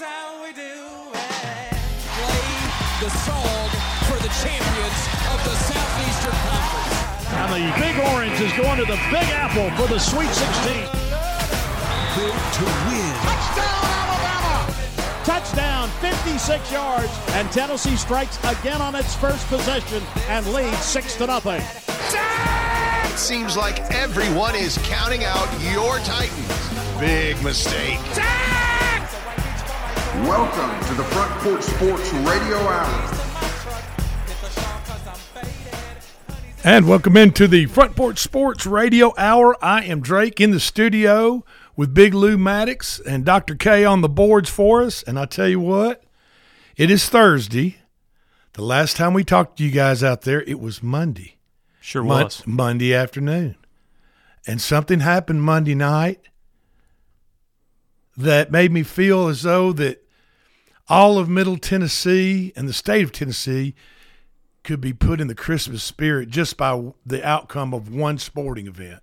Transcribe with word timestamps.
is 0.00 0.06
how 0.06 0.42
we 0.42 0.52
do 0.52 0.62
it. 0.62 1.76
play 2.16 2.46
the 3.00 3.10
song 3.26 3.68
for 4.08 4.16
the 4.22 4.32
champions 4.40 5.00
of 5.32 5.38
the 5.44 5.54
Southeastern 5.68 6.36
Conference. 6.48 6.96
And 7.36 7.48
the 7.52 7.64
Big 7.80 7.96
Orange 8.12 8.40
is 8.40 8.52
going 8.52 8.78
to 8.78 8.84
the 8.84 9.00
Big 9.10 9.28
Apple 9.32 9.70
for 9.76 9.92
the 9.92 9.98
Sweet 9.98 10.28
16. 10.28 10.72
Built 12.16 12.40
to 12.56 12.64
win. 12.88 13.14
Touchdown, 13.24 13.84
Alabama! 14.04 14.56
Touchdown, 15.24 15.88
56 16.00 16.72
yards, 16.72 17.12
and 17.30 17.50
Tennessee 17.52 17.96
strikes 17.96 18.38
again 18.44 18.80
on 18.80 18.94
its 18.94 19.14
first 19.14 19.46
possession 19.48 20.02
and 20.28 20.46
leads 20.52 20.78
six 20.78 21.16
to 21.16 21.26
nothing. 21.26 21.62
It 23.12 23.18
seems 23.18 23.56
like 23.56 23.80
everyone 23.92 24.54
is 24.54 24.78
counting 24.84 25.24
out 25.24 25.48
your 25.72 25.98
Titans. 25.98 27.00
Big 27.00 27.42
mistake. 27.42 27.98
Welcome 30.28 30.86
to 30.86 30.94
the 30.94 31.04
Front 31.04 31.30
Porch 31.40 31.62
Sports 31.62 32.12
Radio 32.12 32.58
Hour. 32.58 33.20
And 36.62 36.86
welcome 36.86 37.16
into 37.16 37.48
the 37.48 37.64
Front 37.64 37.96
Porch 37.96 38.18
Sports 38.18 38.66
Radio 38.66 39.14
Hour. 39.16 39.56
I 39.64 39.82
am 39.84 40.02
Drake 40.02 40.38
in 40.38 40.50
the 40.50 40.60
studio 40.60 41.42
with 41.74 41.94
Big 41.94 42.12
Lou 42.12 42.36
Maddox 42.36 43.00
and 43.00 43.24
Dr. 43.24 43.54
K 43.54 43.86
on 43.86 44.02
the 44.02 44.10
boards 44.10 44.50
for 44.50 44.82
us. 44.82 45.02
And 45.02 45.18
I 45.18 45.24
tell 45.24 45.48
you 45.48 45.58
what, 45.58 46.04
it 46.76 46.90
is 46.90 47.08
Thursday. 47.08 47.78
The 48.52 48.62
last 48.62 48.98
time 48.98 49.14
we 49.14 49.24
talked 49.24 49.56
to 49.56 49.64
you 49.64 49.70
guys 49.70 50.04
out 50.04 50.22
there, 50.22 50.42
it 50.42 50.60
was 50.60 50.82
Monday. 50.82 51.38
Sure 51.80 52.04
Mon- 52.04 52.24
was. 52.24 52.46
Monday 52.46 52.92
afternoon. 52.92 53.56
And 54.46 54.60
something 54.60 55.00
happened 55.00 55.42
Monday 55.44 55.74
night 55.74 56.20
that 58.18 58.52
made 58.52 58.70
me 58.70 58.82
feel 58.82 59.28
as 59.28 59.42
though 59.42 59.72
that 59.72 60.04
all 60.90 61.18
of 61.18 61.28
Middle 61.28 61.56
Tennessee 61.56 62.52
and 62.56 62.68
the 62.68 62.72
state 62.72 63.04
of 63.04 63.12
Tennessee 63.12 63.74
could 64.64 64.80
be 64.80 64.92
put 64.92 65.20
in 65.20 65.28
the 65.28 65.34
Christmas 65.34 65.82
spirit 65.82 66.28
just 66.28 66.56
by 66.56 66.92
the 67.06 67.26
outcome 67.26 67.72
of 67.72 67.94
one 67.94 68.18
sporting 68.18 68.66
event. 68.66 69.00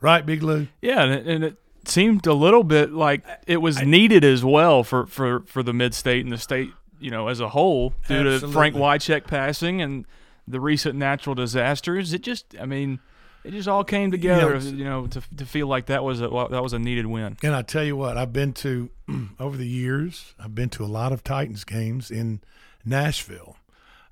Right, 0.00 0.24
Big 0.24 0.42
Lou? 0.42 0.68
Yeah, 0.80 1.02
and 1.02 1.12
it, 1.12 1.26
and 1.26 1.44
it 1.44 1.56
seemed 1.84 2.26
a 2.26 2.32
little 2.32 2.64
bit 2.64 2.92
like 2.92 3.24
it 3.46 3.58
was 3.58 3.82
needed 3.82 4.24
as 4.24 4.44
well 4.44 4.82
for, 4.82 5.06
for, 5.06 5.40
for 5.40 5.62
the 5.62 5.72
mid 5.72 5.94
state 5.94 6.24
and 6.24 6.32
the 6.32 6.38
state, 6.38 6.70
you 6.98 7.10
know, 7.10 7.28
as 7.28 7.40
a 7.40 7.50
whole, 7.50 7.94
due 8.08 8.24
to 8.24 8.40
Frank 8.40 8.74
Absolutely. 8.74 8.80
Wycheck 8.80 9.26
passing 9.26 9.82
and 9.82 10.06
the 10.46 10.60
recent 10.60 10.96
natural 10.96 11.34
disasters. 11.34 12.12
It 12.12 12.22
just, 12.22 12.54
I 12.58 12.64
mean, 12.64 13.00
it 13.48 13.52
just 13.52 13.66
all 13.68 13.82
came 13.84 14.10
together, 14.10 14.54
it's- 14.54 14.66
you 14.72 14.84
know, 14.84 15.06
to, 15.06 15.22
to 15.36 15.46
feel 15.46 15.66
like 15.66 15.86
that 15.86 16.04
was 16.04 16.20
a 16.20 16.28
that 16.50 16.62
was 16.62 16.72
a 16.74 16.78
needed 16.78 17.06
win. 17.06 17.36
And 17.42 17.54
I 17.54 17.62
tell 17.62 17.82
you 17.84 17.96
what, 17.96 18.16
I've 18.16 18.32
been 18.32 18.52
to 18.54 18.90
over 19.40 19.56
the 19.56 19.66
years. 19.66 20.34
I've 20.38 20.54
been 20.54 20.68
to 20.70 20.84
a 20.84 20.86
lot 20.86 21.12
of 21.12 21.24
Titans 21.24 21.64
games 21.64 22.10
in 22.10 22.40
Nashville, 22.84 23.56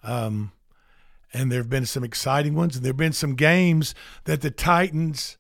um, 0.02 0.52
and 1.32 1.52
there 1.52 1.60
have 1.60 1.70
been 1.70 1.86
some 1.86 2.02
exciting 2.04 2.54
ones, 2.54 2.76
and 2.76 2.84
there 2.84 2.90
have 2.90 2.96
been 2.96 3.12
some 3.12 3.34
games 3.34 3.94
that 4.24 4.40
the 4.40 4.50
Titans 4.50 5.36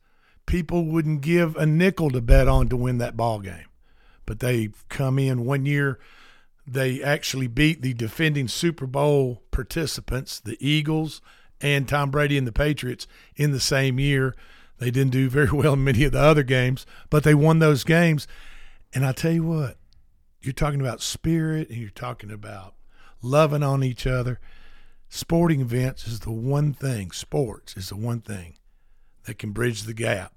people 0.46 0.84
wouldn't 0.84 1.22
give 1.22 1.56
a 1.56 1.66
nickel 1.66 2.10
to 2.10 2.20
bet 2.20 2.46
on 2.48 2.68
to 2.68 2.76
win 2.76 2.98
that 2.98 3.16
ball 3.16 3.40
game, 3.40 3.66
but 4.26 4.40
they 4.40 4.68
come 4.88 5.18
in 5.18 5.44
one 5.44 5.66
year. 5.66 5.98
They 6.68 7.00
actually 7.02 7.46
beat 7.46 7.80
the 7.82 7.94
defending 7.94 8.48
Super 8.48 8.86
Bowl 8.86 9.42
participants, 9.52 10.40
the 10.40 10.56
Eagles, 10.60 11.20
and 11.60 11.88
Tom 11.88 12.10
Brady 12.10 12.36
and 12.38 12.46
the 12.46 12.52
Patriots 12.52 13.06
in 13.36 13.52
the 13.52 13.60
same 13.60 13.98
year. 13.98 14.34
They 14.78 14.90
didn't 14.90 15.12
do 15.12 15.28
very 15.30 15.50
well 15.52 15.72
in 15.74 15.84
many 15.84 16.04
of 16.04 16.12
the 16.12 16.20
other 16.20 16.42
games, 16.42 16.84
but 17.10 17.22
they 17.24 17.34
won 17.34 17.58
those 17.58 17.84
games. 17.84 18.26
And 18.94 19.04
I 19.06 19.12
tell 19.12 19.32
you 19.32 19.42
what, 19.44 19.76
you're 20.40 20.52
talking 20.52 20.80
about 20.80 21.00
spirit 21.02 21.68
and 21.70 21.78
you're 21.78 21.90
talking 21.90 22.30
about 22.30 22.74
loving 23.22 23.62
on 23.62 23.82
each 23.82 24.06
other. 24.06 24.38
Sporting 25.08 25.60
events 25.60 26.06
is 26.06 26.20
the 26.20 26.30
one 26.32 26.72
thing, 26.72 27.10
sports 27.10 27.76
is 27.76 27.88
the 27.88 27.96
one 27.96 28.20
thing 28.20 28.54
that 29.24 29.38
can 29.38 29.52
bridge 29.52 29.82
the 29.84 29.94
gap 29.94 30.32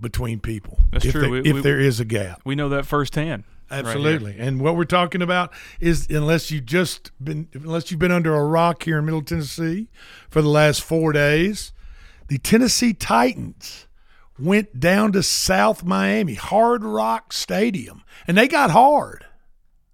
between 0.00 0.40
people. 0.40 0.78
That's 0.92 1.04
if 1.04 1.12
true. 1.12 1.20
there- 1.22 1.30
We- 1.30 1.38
if 1.40 1.54
we- 1.56 1.60
there 1.60 1.80
is 1.80 2.00
a 2.00 2.04
gap. 2.04 2.40
We 2.44 2.54
know 2.54 2.68
that 2.68 2.86
firsthand. 2.86 3.44
Right. 3.70 3.84
Absolutely. 3.84 4.36
and 4.38 4.60
what 4.60 4.76
we're 4.76 4.84
talking 4.84 5.22
about 5.22 5.52
is 5.80 6.08
unless 6.08 6.50
you 6.50 6.60
just 6.60 7.10
been 7.22 7.48
unless 7.52 7.90
you've 7.90 8.00
been 8.00 8.12
under 8.12 8.34
a 8.34 8.44
rock 8.44 8.82
here 8.84 8.98
in 8.98 9.04
Middle 9.04 9.22
Tennessee 9.22 9.88
for 10.30 10.40
the 10.42 10.48
last 10.48 10.82
4 10.82 11.12
days, 11.12 11.72
the 12.28 12.38
Tennessee 12.38 12.94
Titans 12.94 13.86
went 14.38 14.78
down 14.78 15.12
to 15.12 15.22
South 15.22 15.82
Miami, 15.84 16.34
Hard 16.34 16.84
Rock 16.84 17.32
Stadium, 17.32 18.02
and 18.26 18.38
they 18.38 18.46
got 18.48 18.70
hard. 18.70 19.24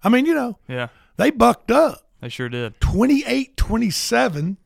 I 0.02 0.08
mean, 0.08 0.26
you 0.26 0.34
know, 0.34 0.58
Yeah, 0.68 0.88
they 1.16 1.30
bucked 1.30 1.70
up 1.70 2.06
they 2.20 2.28
sure 2.28 2.48
did. 2.48 2.78
28-27 2.80 4.56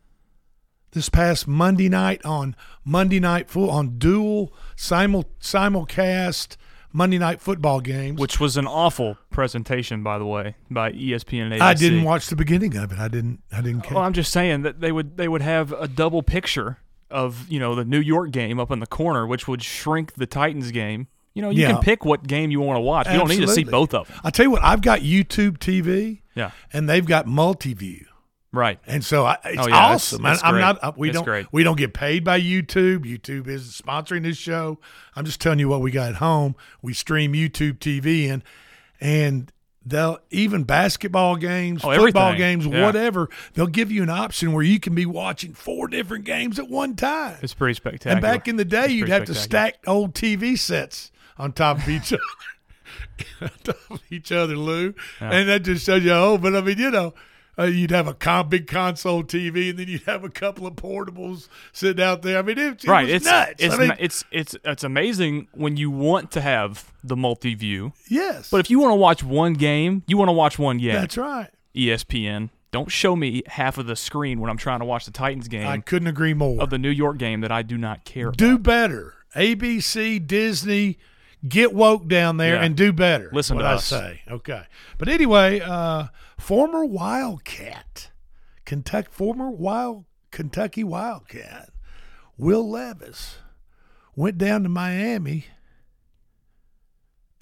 this 0.93 1.09
past 1.09 1.47
Monday 1.47 1.89
night 1.89 2.25
on 2.25 2.57
Monday 2.85 3.21
Night 3.21 3.51
Full 3.51 3.71
on 3.71 3.99
dual 3.99 4.53
simul 4.75 5.25
simulcast 5.41 6.57
Monday 6.99 7.17
Night 7.19 7.41
Football 7.41 7.81
games. 7.81 8.21
Which 8.21 8.41
was 8.41 8.57
an 8.57 8.67
awful 8.67 9.17
presentation, 9.31 10.03
by 10.03 10.19
the 10.19 10.27
way, 10.27 10.57
by 10.69 10.91
ESPN 10.93 11.45
and 11.45 11.53
ABC. 11.55 11.61
I 11.63 11.75
didn't 11.75 12.03
watch 12.03 12.27
the 12.27 12.37
beginning 12.37 12.77
of 12.77 12.91
it. 12.93 12.99
I 12.99 13.07
didn't. 13.09 13.41
I 13.53 13.63
didn't 13.63 13.83
care. 13.83 13.95
Well, 13.95 14.05
I'm 14.05 14.13
just 14.13 14.33
saying 14.33 14.63
that 14.63 14.81
they 14.81 14.91
would 14.93 15.17
they 15.17 15.29
would 15.29 15.41
have 15.43 15.71
a 15.73 15.87
double 15.89 16.23
picture 16.23 16.79
of 17.11 17.49
you 17.49 17.61
know 17.61 17.75
the 17.77 17.85
New 17.85 18.01
York 18.01 18.33
game 18.33 18.59
up 18.59 18.71
in 18.73 18.81
the 18.81 18.87
corner, 18.87 19.27
which 19.27 19.47
would 19.47 19.63
shrink 19.63 20.15
the 20.15 20.27
Titans 20.27 20.73
game. 20.73 21.07
You 21.35 21.43
know, 21.43 21.51
you 21.51 21.63
Yeah. 21.63 21.73
can 21.75 21.83
pick 21.83 22.05
what 22.05 22.27
game 22.27 22.51
you 22.51 22.61
want 22.61 22.79
to 22.79 22.81
watch. 22.81 23.07
You 23.07 23.13
don't 23.17 23.29
need 23.29 23.43
to 23.43 23.49
see 23.49 23.63
both 23.63 23.95
of 23.95 24.09
them. 24.09 24.17
I 24.25 24.31
tell 24.31 24.45
you 24.45 24.51
what, 24.51 24.65
I've 24.65 24.83
got 24.83 25.01
YouTube 25.01 25.59
TV, 25.59 26.23
Yeah, 26.35 26.51
and 26.73 26.89
they've 26.89 27.07
got 27.07 27.29
multi-view, 27.29 28.07
right. 28.53 28.79
and 28.87 29.05
so 29.05 29.25
I, 29.27 29.37
it's 29.45 29.63
Oh, 29.65 29.69
yeah, 29.69 29.77
awesome. 29.77 30.25
it's 30.27 30.43
I, 30.43 30.49
am 30.49 30.55
great. 30.55 30.61
not. 30.61 30.79
uh, 30.85 30.93
We 30.97 31.11
don't. 31.11 31.25
great. 31.25 31.47
We 31.53 31.63
don't 31.63 31.77
get 31.79 31.95
paid 31.95 32.25
by 32.25 32.41
YouTube. 32.41 33.01
YouTube 33.05 33.47
isn't 33.49 33.87
sponsoring 33.87 34.23
this 34.23 34.37
show. 34.37 34.79
I'm 35.17 35.25
just 35.25 35.41
telling 35.41 35.59
you 35.59 35.69
what 35.69 35.81
we 35.81 35.91
got 35.91 36.09
at 36.11 36.15
home. 36.17 36.55
We 36.83 36.95
stream 36.95 37.33
YouTube 37.33 37.79
TV 37.79 38.25
in, 38.25 38.43
and 39.01 39.53
they'll 39.85 40.19
even 40.31 40.65
basketball 40.65 41.37
games, 41.37 41.83
Oh, 41.83 41.95
football 41.95 42.29
everything. 42.33 42.39
games, 42.61 42.67
Yeah. 42.67 42.85
whatever. 42.85 43.29
They'll 43.55 43.67
give 43.69 43.91
you 43.91 44.03
an 44.03 44.11
option 44.11 44.53
where 44.53 44.63
you 44.65 44.79
can 44.81 44.95
be 44.95 45.07
watching 45.07 45.55
four 45.55 45.89
different 45.89 46.25
games 46.25 46.59
at 46.59 46.69
one 46.69 46.95
time. 46.95 47.37
It's 47.43 47.55
pretty 47.55 47.75
spectacular. 47.75 48.13
And 48.17 48.23
back 48.23 48.49
in 48.49 48.57
the 48.57 48.65
day, 48.67 48.85
It's 48.85 48.93
you'd 48.95 49.09
have 49.09 49.25
to 49.27 49.35
stack 49.35 49.77
old 49.87 50.15
TV 50.15 50.59
sets 50.59 51.11
on 51.39 51.53
top 51.53 51.79
of 51.79 51.89
each 51.89 52.13
other. 52.13 52.23
on 53.43 53.51
top 53.65 53.77
of 53.91 54.01
each 54.11 54.31
other, 54.33 54.57
Lou. 54.57 54.95
And 55.21 55.49
that 55.49 55.63
just 55.63 55.87
shows 55.87 56.05
you 56.05 56.11
how 56.11 56.25
old. 56.25 56.43
But 56.43 56.55
I 56.57 56.61
mean, 56.61 56.79
you 56.79 56.91
know, 56.91 57.15
uh, 57.59 57.65
you'd 57.65 57.91
have 57.91 58.07
a 58.07 58.15
con- 58.15 58.49
big 58.49 58.67
console 58.67 59.23
TV, 59.25 59.71
and 59.71 59.79
then 59.79 59.89
you'd 59.89 60.03
have 60.05 60.23
a 60.25 60.29
couple 60.31 60.67
of 60.67 60.75
portables 60.77 61.49
sitting 61.73 62.05
out 62.05 62.23
there. 62.23 62.39
I 62.39 62.43
mean, 62.43 62.59
it, 62.59 62.85
it 62.85 62.89
right. 62.89 63.07
was 63.07 63.15
It's 63.15 63.25
nuts. 63.25 63.53
it's 63.59 63.75
I 63.75 63.79
mean, 63.79 63.93
it's 63.99 64.25
it's 64.31 64.57
it's 64.65 64.85
amazing 64.85 65.49
when 65.53 65.77
you 65.77 65.91
want 65.91 66.31
to 66.33 66.41
have 66.41 66.93
the 67.03 67.17
multi 67.17 67.55
view, 67.55 67.93
yes, 68.09 68.51
but 68.51 68.61
if 68.61 68.71
you 68.71 68.79
want 68.79 68.93
to 68.93 68.97
watch 68.97 69.23
one 69.25 69.55
game, 69.55 70.03
you 70.07 70.17
want 70.17 70.29
to 70.29 70.33
watch 70.33 70.59
one 70.59 70.79
game. 70.79 70.93
that's 70.95 71.17
right. 71.17 71.49
ESPN. 71.75 72.51
Don't 72.71 72.91
show 72.91 73.17
me 73.17 73.43
half 73.47 73.79
of 73.79 73.87
the 73.87 73.97
screen 73.97 74.41
when 74.41 74.51
I'm 74.51 74.59
trying 74.59 74.81
to 74.81 74.85
watch 74.85 75.07
the 75.07 75.11
Titans 75.11 75.49
game 75.49 75.67
I 75.67 75.79
couldn't 75.79 76.09
agree 76.09 76.35
more. 76.35 76.61
of 76.61 76.69
the 76.69 76.77
New 76.77 76.91
York 76.91 77.17
game 77.17 77.41
that 77.41 77.51
I 77.51 77.63
do 77.63 77.79
not 77.79 78.05
care. 78.05 78.31
do 78.31 78.55
about. 78.57 78.63
better. 78.63 79.15
ABC, 79.35 80.27
Disney, 80.27 80.99
get 81.49 81.73
woke 81.73 82.09
down 82.09 82.37
there 82.37 82.57
Yeah. 82.57 82.65
and 82.65 82.77
do 82.77 82.93
better. 82.93 83.31
Listen 83.33 83.57
what 83.57 83.63
to 83.63 83.69
I 83.69 83.73
us. 83.75 83.85
say. 83.85 84.21
Okay. 84.31 84.65
But 84.99 85.09
anyway, 85.09 85.61
uh, 85.61 86.09
former 86.39 86.85
Wildcat, 86.85 88.11
Kentucky, 88.65 89.09
former 89.11 89.51
Wild 89.51 90.05
Kentucky 90.31 90.85
Wildcat, 90.85 91.71
Will 92.37 92.69
Levis, 92.69 93.39
went 94.15 94.39
down 94.39 94.63
to 94.63 94.69
Miami 94.69 95.47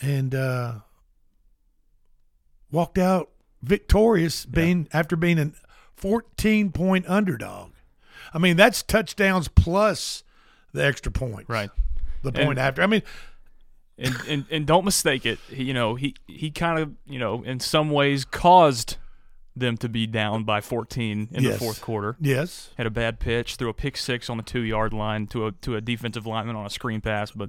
and 0.00 0.34
uh, 0.34 0.74
walked 2.70 2.98
out 2.98 3.30
victorious, 3.62 4.44
being 4.46 4.88
after 4.92 5.16
being 5.16 5.38
a 5.38 5.52
14 5.96 6.72
point 6.72 7.04
underdog. 7.08 7.72
I 8.32 8.38
mean, 8.38 8.56
that's 8.56 8.82
touchdowns 8.82 9.48
plus 9.48 10.22
the 10.72 10.84
extra 10.84 11.10
points. 11.12 11.48
Right. 11.48 11.70
The 12.22 12.28
And- 12.28 12.46
point 12.46 12.58
after. 12.58 12.82
I 12.82 12.86
mean, 12.86 13.02
and, 13.98 14.14
and 14.28 14.44
and 14.50 14.66
don't 14.66 14.84
mistake 14.84 15.24
it. 15.26 15.38
He, 15.48 15.64
you 15.64 15.74
know, 15.74 15.94
he 15.94 16.14
he 16.26 16.50
kind 16.50 16.78
of 16.78 16.92
you 17.06 17.18
know 17.18 17.42
in 17.42 17.60
some 17.60 17.90
ways 17.90 18.24
caused 18.24 18.96
them 19.58 19.76
to 19.78 19.88
be 19.88 20.06
down 20.06 20.44
by 20.44 20.60
14 20.60 21.28
in 21.32 21.42
Yes. 21.42 21.54
the 21.54 21.58
fourth 21.58 21.80
quarter. 21.80 22.14
yes. 22.20 22.68
Had 22.76 22.86
a 22.86 22.90
bad 22.90 23.18
pitch, 23.18 23.56
threw 23.56 23.70
a 23.70 23.74
pick 23.74 23.96
six 23.96 24.28
on 24.28 24.36
the 24.36 24.42
two 24.42 24.60
yard 24.60 24.92
line 24.92 25.26
to 25.28 25.46
a 25.46 25.52
to 25.52 25.76
a 25.76 25.80
defensive 25.80 26.26
lineman 26.26 26.56
on 26.56 26.66
a 26.66 26.70
screen 26.70 27.00
pass, 27.00 27.30
but 27.30 27.48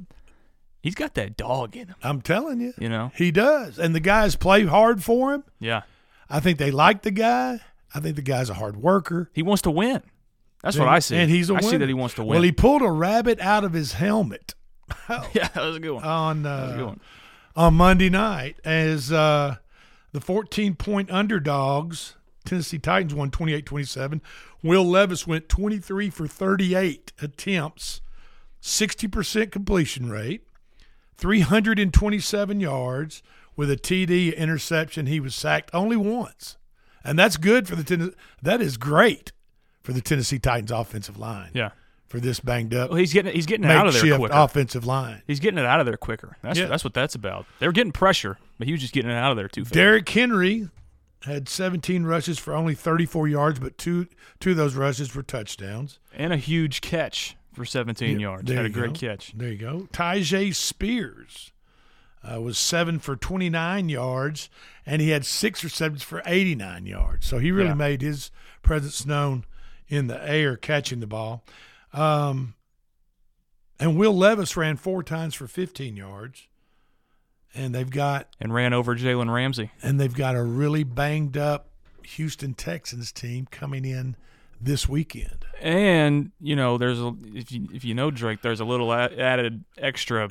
he's 0.81 0.95
got 0.95 1.15
that 1.15 1.35
dog 1.35 1.75
in 1.75 1.87
him. 1.89 1.95
I'm 2.01 2.21
telling 2.21 2.61
you. 2.61 2.73
You 2.77 2.87
know, 2.87 3.11
He 3.15 3.29
does. 3.31 3.77
And 3.77 3.93
the 3.93 3.99
guys 3.99 4.35
play 4.37 4.65
hard 4.65 5.03
for 5.03 5.33
him. 5.33 5.43
yeah, 5.59 5.81
I 6.29 6.39
think 6.39 6.59
they 6.59 6.71
like 6.71 7.01
the 7.01 7.11
guy. 7.11 7.59
I 7.93 7.99
think 7.99 8.15
the 8.15 8.21
guy's 8.21 8.49
a 8.49 8.53
hard 8.53 8.77
worker. 8.77 9.29
he 9.33 9.41
wants 9.43 9.61
to 9.63 9.71
win. 9.71 10.01
That's 10.63 10.77
what 10.77 10.87
I 10.87 10.99
see. 10.99 11.15
And 11.17 11.29
he's 11.29 11.49
a 11.49 11.53
I 11.53 11.57
winner. 11.57 11.69
see 11.69 11.77
that 11.77 11.87
he 11.87 11.93
wants 11.93 12.15
to 12.15 12.21
win. 12.21 12.29
Well, 12.29 12.41
he 12.41 12.51
pulled 12.51 12.81
a 12.81 12.91
rabbit 12.91 13.39
out 13.41 13.63
of 13.63 13.73
his 13.73 13.93
helmet 13.93 14.55
yeah, 15.33 15.47
that 15.49 15.63
was 15.63 15.75
a 15.75 15.79
good 15.79 15.91
one. 15.91 16.03
on 16.03 16.43
that 16.43 16.61
was 16.61 16.71
a 16.71 16.75
good 16.75 16.83
uh, 16.83 16.87
one. 16.87 17.01
on 17.55 17.73
Monday 17.73 18.09
night 18.09 18.57
as 18.63 19.11
uh, 19.11 19.55
the 20.11 20.21
14 20.21 20.75
point 20.75 21.11
underdogs. 21.11 22.15
Tennessee 22.45 22.79
Titans 22.79 23.13
won 23.13 23.29
28 23.29 23.65
27. 23.65 24.21
Will 24.63 24.85
Levis 24.85 25.27
went 25.27 25.49
23 25.49 26.09
for 26.09 26.27
38 26.27 27.11
attempts, 27.21 28.01
60% 28.61 29.51
completion 29.51 30.09
rate, 30.09 30.43
327 31.17 32.59
yards 32.59 33.21
with 33.55 33.69
a 33.69 33.75
TD 33.75 34.35
interception. 34.35 35.07
He 35.07 35.19
was 35.19 35.35
sacked 35.35 35.69
only 35.73 35.97
once. 35.97 36.57
And 37.03 37.17
that's 37.17 37.37
good 37.37 37.67
for 37.67 37.75
the 37.75 37.83
Tennessee. 37.83 38.15
That 38.41 38.61
is 38.61 38.77
great 38.77 39.31
for 39.81 39.93
the 39.93 40.01
Tennessee 40.01 40.39
Titans 40.39 40.71
offensive 40.71 41.17
line. 41.17 41.51
Yeah. 41.53 41.71
For 42.07 42.19
this 42.21 42.39
banged 42.39 42.73
up 42.73 42.89
Well, 42.89 42.99
he's 42.99 43.11
getting 43.11 43.33
he's 43.33 43.45
getting 43.45 43.65
it 43.65 43.71
out 43.71 43.85
of 43.87 43.93
there 43.93 44.17
quicker. 44.17 44.33
offensive 44.33 44.85
line. 44.85 45.23
He's 45.27 45.39
getting 45.41 45.57
it 45.57 45.65
out 45.65 45.79
of 45.81 45.85
there 45.85 45.97
quicker. 45.97 46.37
That's 46.41 46.57
Yeah. 46.57 46.67
that's 46.67 46.83
what 46.83 46.93
that's 46.93 47.15
about. 47.15 47.45
They 47.59 47.67
were 47.67 47.73
getting 47.73 47.91
pressure, 47.91 48.37
but 48.57 48.65
he 48.67 48.71
was 48.73 48.81
just 48.81 48.93
getting 48.93 49.11
it 49.11 49.15
out 49.15 49.31
of 49.31 49.37
there 49.37 49.49
too 49.49 49.65
fast. 49.65 49.73
Derrick 49.73 50.07
Henry 50.07 50.69
had 51.23 51.49
17 51.49 52.05
rushes 52.05 52.39
for 52.39 52.53
only 52.53 52.75
34 52.75 53.27
yards, 53.27 53.59
but 53.59 53.77
two 53.77 54.07
two 54.39 54.51
of 54.51 54.57
those 54.57 54.75
rushes 54.75 55.13
were 55.15 55.23
touchdowns. 55.23 55.99
and 56.15 56.31
a 56.31 56.37
huge 56.37 56.79
catch 56.81 57.35
for 57.53 57.65
17 57.65 58.19
Yeah, 58.19 58.27
yards. 58.27 58.49
Had 58.51 58.65
a 58.65 58.69
great 58.69 58.93
go. 58.93 58.99
catch. 58.99 59.33
There 59.35 59.49
you 59.49 59.57
go. 59.57 59.87
Tyjae 59.91 60.53
Spears 60.55 61.51
uh, 62.23 62.39
was 62.41 62.57
seven 62.57 62.99
for 62.99 63.15
29 63.15 63.89
yards, 63.89 64.49
and 64.85 65.01
he 65.01 65.09
had 65.09 65.25
six 65.25 65.63
receptions 65.63 66.03
for 66.03 66.21
89 66.25 66.85
yards. 66.85 67.25
So 67.25 67.39
he 67.39 67.51
really 67.51 67.69
Yeah. 67.69 67.73
made 67.75 68.01
his 68.01 68.31
presence 68.63 69.05
known 69.05 69.43
in 69.89 70.07
the 70.07 70.21
air 70.29 70.55
catching 70.57 70.99
the 70.99 71.07
ball. 71.07 71.43
Um, 71.93 72.53
and 73.79 73.97
Will 73.97 74.15
Levis 74.15 74.57
ran 74.57 74.75
four 74.77 75.03
times 75.03 75.33
for 75.35 75.47
15 75.47 75.95
yards. 75.95 76.47
And 77.55 77.73
they've 77.73 77.89
got 77.89 78.27
And 78.39 78.53
ran 78.53 78.73
over 78.73 78.95
Jalen 78.95 79.33
Ramsey. 79.33 79.71
and 79.81 79.99
they've 79.99 80.13
got 80.13 80.35
a 80.35 80.43
really 80.43 80.83
banged 80.83 81.37
up 81.37 81.69
Houston 82.03 82.53
Texans 82.53 83.11
team 83.11 83.47
coming 83.49 83.83
in 83.85 84.15
this 84.61 84.87
weekend. 84.87 85.45
And 85.61 86.31
you 86.39 86.55
know, 86.55 86.77
there's 86.77 86.99
a 86.99 87.13
if 87.33 87.51
you 87.51 87.67
if 87.73 87.83
you 87.83 87.93
know 87.95 88.11
Drake, 88.11 88.41
there's 88.41 88.59
a 88.59 88.65
little 88.65 88.91
a- 88.91 89.09
added 89.17 89.63
extra, 89.77 90.29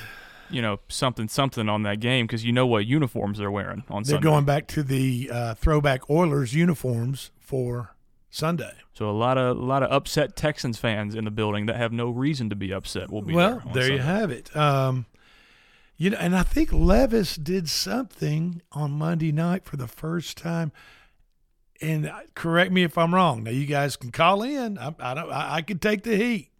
you 0.50 0.62
know, 0.62 0.78
something 0.88 1.26
something 1.28 1.68
on 1.68 1.82
that 1.82 1.98
game 2.00 2.26
because 2.26 2.44
you 2.44 2.52
know 2.52 2.66
what 2.66 2.86
uniforms 2.86 3.38
they're 3.38 3.50
wearing 3.50 3.82
on 3.88 4.02
They're 4.04 4.14
Sunday. 4.16 4.22
going 4.24 4.44
back 4.44 4.66
to 4.68 4.82
the 4.84 5.30
uh, 5.32 5.54
throwback 5.54 6.08
Oilers 6.10 6.54
uniforms 6.54 7.30
for 7.40 7.94
Sunday. 8.30 8.72
so 8.92 9.08
a 9.08 9.12
lot 9.12 9.38
of 9.38 9.56
a 9.56 9.60
lot 9.60 9.82
of 9.82 9.90
upset 9.90 10.36
Texans 10.36 10.76
fans 10.78 11.14
in 11.14 11.24
the 11.24 11.30
building 11.30 11.64
that 11.66 11.76
have 11.76 11.92
no 11.92 12.10
reason 12.10 12.50
to 12.50 12.56
be 12.56 12.72
upset 12.72 13.10
will 13.10 13.22
be 13.22 13.34
well, 13.34 13.62
there. 13.72 13.84
there 13.84 13.92
you 13.92 14.00
have 14.00 14.30
it. 14.30 14.54
Um, 14.54 15.06
you 15.96 16.10
know, 16.10 16.18
and 16.18 16.36
I 16.36 16.42
think 16.44 16.72
Levis 16.72 17.36
did 17.36 17.68
something 17.68 18.62
on 18.70 18.92
Monday 18.92 19.32
night 19.32 19.64
for 19.64 19.76
the 19.76 19.88
first 19.88 20.36
time. 20.36 20.70
And 21.80 22.12
correct 22.34 22.72
me 22.72 22.82
if 22.82 22.98
I'm 22.98 23.14
wrong. 23.14 23.44
Now 23.44 23.50
you 23.50 23.66
guys 23.66 23.96
can 23.96 24.10
call 24.10 24.42
in. 24.42 24.78
I, 24.78 24.94
I 24.98 25.14
don't. 25.14 25.30
I, 25.30 25.54
I 25.56 25.62
can 25.62 25.78
take 25.78 26.02
the 26.02 26.16
heat. 26.16 26.50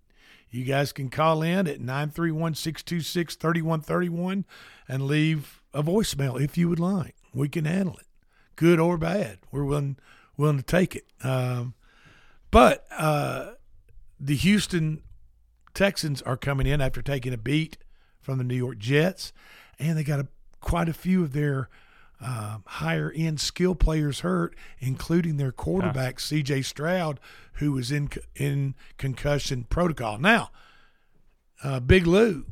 You 0.50 0.65
guys 0.65 0.93
can 0.93 1.11
call 1.11 1.43
in 1.43 1.67
at 1.67 1.81
931-626-3131 1.81 4.44
and 4.88 5.06
leave 5.06 5.61
a 5.75 5.82
voicemail 5.82 6.41
if 6.41 6.56
you 6.56 6.70
would 6.70 6.81
like. 6.81 7.15
We 7.35 7.50
can 7.50 7.67
handle 7.67 7.99
it, 7.99 8.06
good 8.56 8.81
or 8.81 8.97
bad. 8.97 9.41
We're 9.53 9.65
willing 9.65 9.99
willing 10.38 10.56
to 10.56 10.62
take 10.62 10.96
it. 10.96 11.05
Um, 11.23 11.75
but 12.50 12.87
uh, 12.96 13.52
the 14.19 14.37
Houston 14.37 15.02
Texans 15.75 16.23
are 16.23 16.38
coming 16.38 16.67
in 16.67 16.81
after 16.81 17.02
taking 17.02 17.35
a 17.35 17.38
beat 17.38 17.76
from 18.23 18.38
the 18.38 18.44
New 18.44 18.56
York 18.56 18.79
Jets, 18.79 19.32
and 19.79 19.99
they 19.99 20.05
got 20.05 20.20
a, 20.20 20.29
quite 20.61 20.88
a 20.88 20.94
few 20.94 21.23
of 21.23 21.32
their 21.32 21.69
um, 22.20 22.64
higher 22.67 23.12
end 23.14 23.40
skill 23.40 23.75
players 23.75 24.20
hurt, 24.20 24.56
including 24.81 25.37
their 25.37 25.52
quarterback 25.52 26.19
C.J. 26.19 26.62
Stroud, 26.62 27.20
who 27.55 27.73
was 27.73 27.93
in 27.93 28.08
in 28.34 28.75
concussion 28.96 29.64
protocol. 29.64 30.19
Now, 30.19 30.50
uh, 31.62 31.81
Big 31.81 32.06
Lou, 32.06 32.46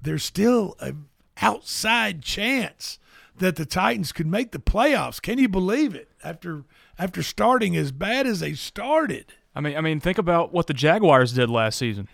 there's 0.00 0.22
still 0.22 0.76
an 0.78 1.06
outside 1.40 2.22
chance 2.22 2.98
that 3.38 3.56
the 3.56 3.66
Titans 3.66 4.12
could 4.12 4.26
make 4.26 4.52
the 4.52 4.58
playoffs. 4.58 5.20
Can 5.20 5.38
you 5.38 5.48
believe 5.48 5.94
it? 5.94 6.08
After 6.22 6.64
after 6.98 7.22
starting 7.22 7.76
as 7.76 7.92
bad 7.92 8.26
as 8.26 8.40
they 8.40 8.54
started. 8.54 9.32
I 9.54 9.60
mean, 9.60 9.76
I 9.76 9.80
mean, 9.80 10.00
think 10.00 10.18
about 10.18 10.52
what 10.52 10.66
the 10.66 10.74
Jaguars 10.74 11.32
did 11.32 11.50
last 11.50 11.78
season. 11.78 12.08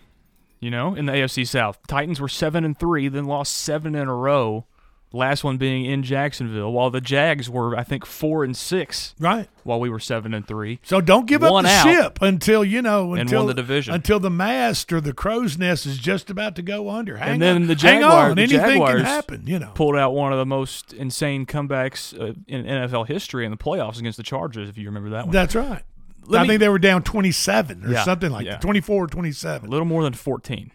You 0.59 0.71
know, 0.71 0.95
in 0.95 1.07
the 1.07 1.11
AFC 1.11 1.45
South, 1.45 1.77
Titans 1.87 2.21
were 2.21 2.29
seven 2.29 2.63
and 2.63 2.77
three, 2.77 3.09
then 3.09 3.25
lost 3.25 3.53
seven 3.53 3.95
in 3.95 4.07
a 4.07 4.15
row. 4.15 4.65
Last 5.15 5.43
one 5.43 5.57
being 5.57 5.85
in 5.85 6.01
Jacksonville, 6.01 6.71
while 6.73 6.89
the 6.89 6.99
Jags 6.99 7.47
were, 7.47 7.77
I 7.77 7.83
think, 7.83 8.03
four 8.03 8.43
and 8.43 8.57
six, 8.57 9.13
Right. 9.19 9.47
while 9.63 9.79
we 9.79 9.87
were 9.87 9.99
seven 9.99 10.33
and 10.33 10.47
three. 10.47 10.79
So 10.81 11.01
don't 11.01 11.27
give 11.27 11.43
One 11.43 11.67
up 11.67 11.71
the 11.85 11.93
ship 11.93 12.19
until 12.19 12.65
you 12.65 12.81
know 12.81 13.11
and 13.13 13.21
until 13.21 13.41
won 13.41 13.47
the 13.47 13.53
division. 13.53 13.93
until 13.93 14.19
the 14.19 14.31
mast 14.31 14.91
or 14.91 14.99
the 14.99 15.13
crow's 15.13 15.55
nest 15.55 15.85
is 15.85 15.99
just 15.99 16.31
about 16.31 16.55
to 16.55 16.63
go 16.63 16.89
under. 16.89 17.17
Hang 17.17 17.33
and 17.33 17.41
then 17.43 17.55
on, 17.57 17.67
the 17.67 17.75
Jaguars, 17.75 18.33
the 18.33 18.41
anything 18.41 18.59
Jaguars 18.59 18.95
can 19.01 19.05
happen. 19.05 19.43
You 19.45 19.59
know. 19.59 19.71
pulled 19.75 19.95
out 19.95 20.15
one 20.15 20.31
of 20.33 20.39
the 20.39 20.47
most 20.47 20.93
insane 20.93 21.45
comebacks 21.45 22.19
uh, 22.19 22.33
in 22.47 22.65
NFL 22.65 23.05
history 23.07 23.45
in 23.45 23.51
the 23.51 23.57
playoffs 23.57 23.99
against 23.99 24.17
the 24.17 24.23
Chargers, 24.23 24.67
if 24.67 24.79
you 24.79 24.87
remember 24.87 25.11
that 25.11 25.25
one. 25.25 25.31
That's 25.31 25.53
right. 25.53 25.83
Let 26.25 26.39
I 26.39 26.43
me- 26.43 26.47
think 26.49 26.59
they 26.61 26.69
were 26.69 26.79
down 26.79 27.03
twenty 27.03 27.31
seven 27.31 27.85
or 27.85 27.89
Yeah, 27.91 28.03
something 28.03 28.31
like 28.31 28.45
yeah. 28.47 28.53
that. 28.53 28.61
24 28.61 29.03
or 29.03 29.07
27. 29.07 29.67
a 29.67 29.71
little 29.71 29.85
more 29.85 30.01
than 30.03 30.13
14. 30.13 30.71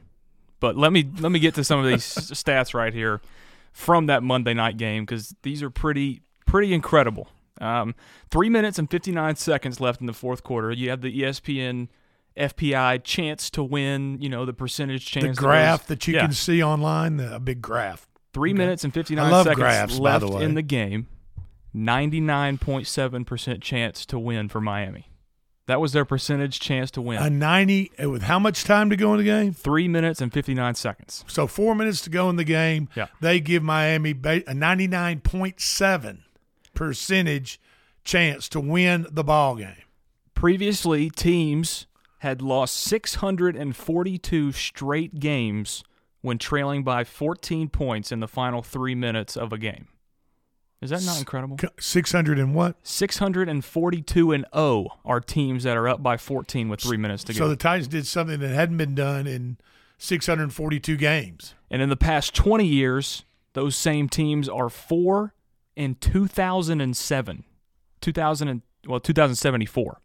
But 0.60 0.76
let 0.76 0.92
me 0.92 1.08
let 1.18 1.32
me 1.32 1.40
get 1.40 1.54
to 1.56 1.64
some 1.64 1.80
of 1.80 1.86
these 1.86 2.02
stats 2.04 2.72
right 2.74 2.94
here 2.94 3.20
from 3.78 4.06
that 4.06 4.24
Monday 4.24 4.54
night 4.54 4.76
game 4.76 5.04
because 5.04 5.36
these 5.42 5.62
are 5.62 5.70
pretty 5.70 6.20
pretty 6.46 6.74
incredible. 6.74 7.28
Um, 7.60 7.94
three 8.28 8.48
minutes 8.50 8.76
and 8.76 8.90
59 8.90 9.36
seconds 9.36 9.80
left 9.80 10.00
in 10.00 10.08
the 10.08 10.12
fourth 10.12 10.42
quarter. 10.42 10.72
You 10.72 10.90
have 10.90 11.00
the 11.00 11.22
ESPN 11.22 11.86
FPI 12.36 13.02
chance 13.04 13.50
to 13.50 13.62
win. 13.62 14.20
You 14.20 14.30
know 14.30 14.44
the 14.44 14.52
percentage 14.52 15.06
chance. 15.06 15.36
The 15.36 15.40
graph 15.42 15.82
goes- 15.82 15.86
that 15.88 16.08
you 16.08 16.14
Yeah. 16.14 16.22
can 16.22 16.32
see 16.32 16.60
online, 16.62 17.18
the, 17.18 17.36
a 17.36 17.38
big 17.38 17.62
graph. 17.62 18.08
Three 18.34 18.52
minutes 18.52 18.82
and 18.82 18.92
59 18.92 19.24
I 19.24 19.30
love 19.30 19.44
seconds 19.44 19.60
graphs, 19.62 19.98
left 19.98 20.26
the 20.26 20.38
in 20.38 20.54
the 20.54 20.62
game. 20.62 21.06
99.7% 21.74 23.62
chance 23.62 24.04
to 24.06 24.18
win 24.18 24.48
for 24.48 24.60
Miami. 24.60 25.08
That 25.68 25.80
was 25.82 25.92
their 25.92 26.06
percentage 26.06 26.60
chance 26.60 26.90
to 26.92 27.02
win. 27.02 27.22
A 27.22 27.28
90 27.28 27.92
uh, 28.02 28.08
with 28.08 28.22
how 28.22 28.38
much 28.38 28.64
time 28.64 28.88
to 28.88 28.96
go 28.96 29.12
in 29.12 29.18
the 29.18 29.24
game? 29.24 29.52
Three 29.52 29.86
minutes 29.86 30.22
and 30.22 30.32
59 30.32 30.74
seconds. 30.74 31.26
So 31.28 31.46
four 31.46 31.74
minutes 31.74 32.00
to 32.02 32.10
go 32.10 32.30
in 32.30 32.36
the 32.36 32.44
game. 32.44 32.88
Yeah. 32.94 33.08
They 33.20 33.38
give 33.38 33.62
Miami 33.62 34.12
a 34.12 34.14
99.7 34.14 36.18
percentage 36.72 37.60
chance 38.02 38.48
to 38.48 38.60
win 38.60 39.06
the 39.10 39.22
ball 39.22 39.56
game. 39.56 39.76
Previously, 40.34 41.10
teams 41.10 41.86
had 42.20 42.40
lost 42.40 42.74
642 42.76 44.52
straight 44.52 45.20
games 45.20 45.84
when 46.22 46.38
trailing 46.38 46.82
by 46.82 47.04
14 47.04 47.68
points 47.68 48.10
in 48.10 48.20
the 48.20 48.28
final 48.28 48.62
three 48.62 48.94
minutes 48.94 49.36
of 49.36 49.52
a 49.52 49.58
game. 49.58 49.88
Is 50.80 50.90
that 50.90 51.02
not 51.04 51.18
incredible? 51.18 51.56
600 51.80 52.38
and 52.38 52.54
what? 52.54 52.76
642 52.84 54.32
and 54.32 54.46
0 54.54 54.86
are 55.04 55.20
teams 55.20 55.64
that 55.64 55.76
are 55.76 55.88
up 55.88 56.02
by 56.02 56.16
14 56.16 56.68
with 56.68 56.80
three 56.80 56.96
minutes 56.96 57.24
to 57.24 57.32
go. 57.32 57.38
So 57.38 57.48
the 57.48 57.56
Titans 57.56 57.88
did 57.88 58.06
something 58.06 58.38
that 58.40 58.48
hadn't 58.50 58.76
been 58.76 58.94
done 58.94 59.26
in 59.26 59.58
642 59.98 60.96
games. 60.96 61.54
and 61.70 61.82
in 61.82 61.88
the 61.88 61.96
past 61.96 62.34
20 62.34 62.64
years, 62.64 63.24
those 63.54 63.74
same 63.74 64.08
teams 64.08 64.48
are 64.48 64.68
four 64.68 65.34
in 65.74 65.96
2007, 65.96 67.44
2000 68.00 68.48
and, 68.48 68.62
well 68.86 69.00
2074. 69.00 70.00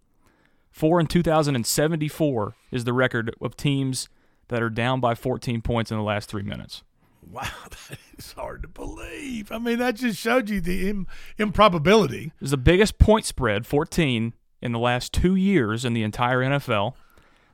Four 0.71 0.99
in 0.99 1.05
2074 1.05 2.55
is 2.71 2.83
the 2.83 2.93
record 2.93 3.35
of 3.39 3.55
teams 3.55 4.09
that 4.47 4.63
are 4.63 4.71
down 4.71 4.99
by 4.99 5.13
14 5.13 5.61
points 5.61 5.91
in 5.91 5.97
the 5.97 6.03
last 6.03 6.29
three 6.29 6.41
minutes. 6.41 6.81
Wow, 7.31 7.47
that 7.69 7.97
is 8.17 8.33
hard 8.33 8.61
to 8.61 8.67
believe. 8.67 9.51
I 9.51 9.57
mean, 9.57 9.79
that 9.79 9.95
just 9.95 10.19
showed 10.19 10.49
you 10.49 10.61
the 10.61 10.87
Im- 10.89 11.07
improbability. 11.37 12.25
It 12.25 12.41
was 12.41 12.51
the 12.51 12.57
biggest 12.57 12.99
point 12.99 13.25
spread, 13.25 13.65
14, 13.65 14.33
in 14.61 14.71
the 14.71 14.79
last 14.79 15.13
two 15.13 15.35
years 15.35 15.83
in 15.83 15.93
the 15.93 16.03
entire 16.03 16.39
NFL. 16.39 16.93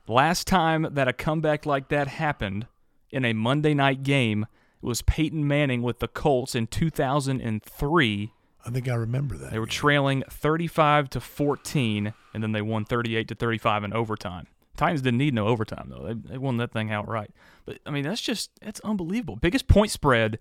Last 0.07 0.47
time 0.47 0.88
that 0.91 1.07
a 1.07 1.13
comeback 1.13 1.65
like 1.65 1.89
that 1.89 2.07
happened 2.07 2.67
in 3.09 3.23
a 3.25 3.33
Monday 3.33 3.73
night 3.73 4.03
game 4.03 4.47
was 4.81 5.01
Peyton 5.01 5.47
Manning 5.47 5.81
with 5.81 5.99
the 5.99 6.07
Colts 6.07 6.55
in 6.55 6.67
2003. 6.67 8.33
I 8.65 8.69
think 8.69 8.88
I 8.89 8.93
remember 8.95 9.38
that. 9.38 9.51
They 9.51 9.59
were 9.59 9.65
trailing 9.65 10.23
35 10.29 11.09
to 11.11 11.19
14, 11.19 12.13
and 12.33 12.43
then 12.43 12.51
they 12.51 12.61
won 12.61 12.85
38 12.85 13.27
to 13.29 13.35
35 13.35 13.83
in 13.85 13.93
overtime. 13.93 14.47
Titans 14.79 15.01
didn't 15.01 15.17
need 15.17 15.33
no 15.33 15.48
overtime 15.48 15.89
though; 15.89 16.05
they, 16.07 16.13
they 16.13 16.38
won 16.38 16.55
that 16.57 16.71
thing 16.71 16.89
outright. 16.89 17.31
But 17.65 17.79
I 17.86 17.91
mean, 17.91 18.05
that's 18.05 18.21
just 18.21 18.50
that's 18.62 18.79
unbelievable. 18.79 19.36
Biggest 19.36 19.67
point 19.67 19.91
spread 19.91 20.39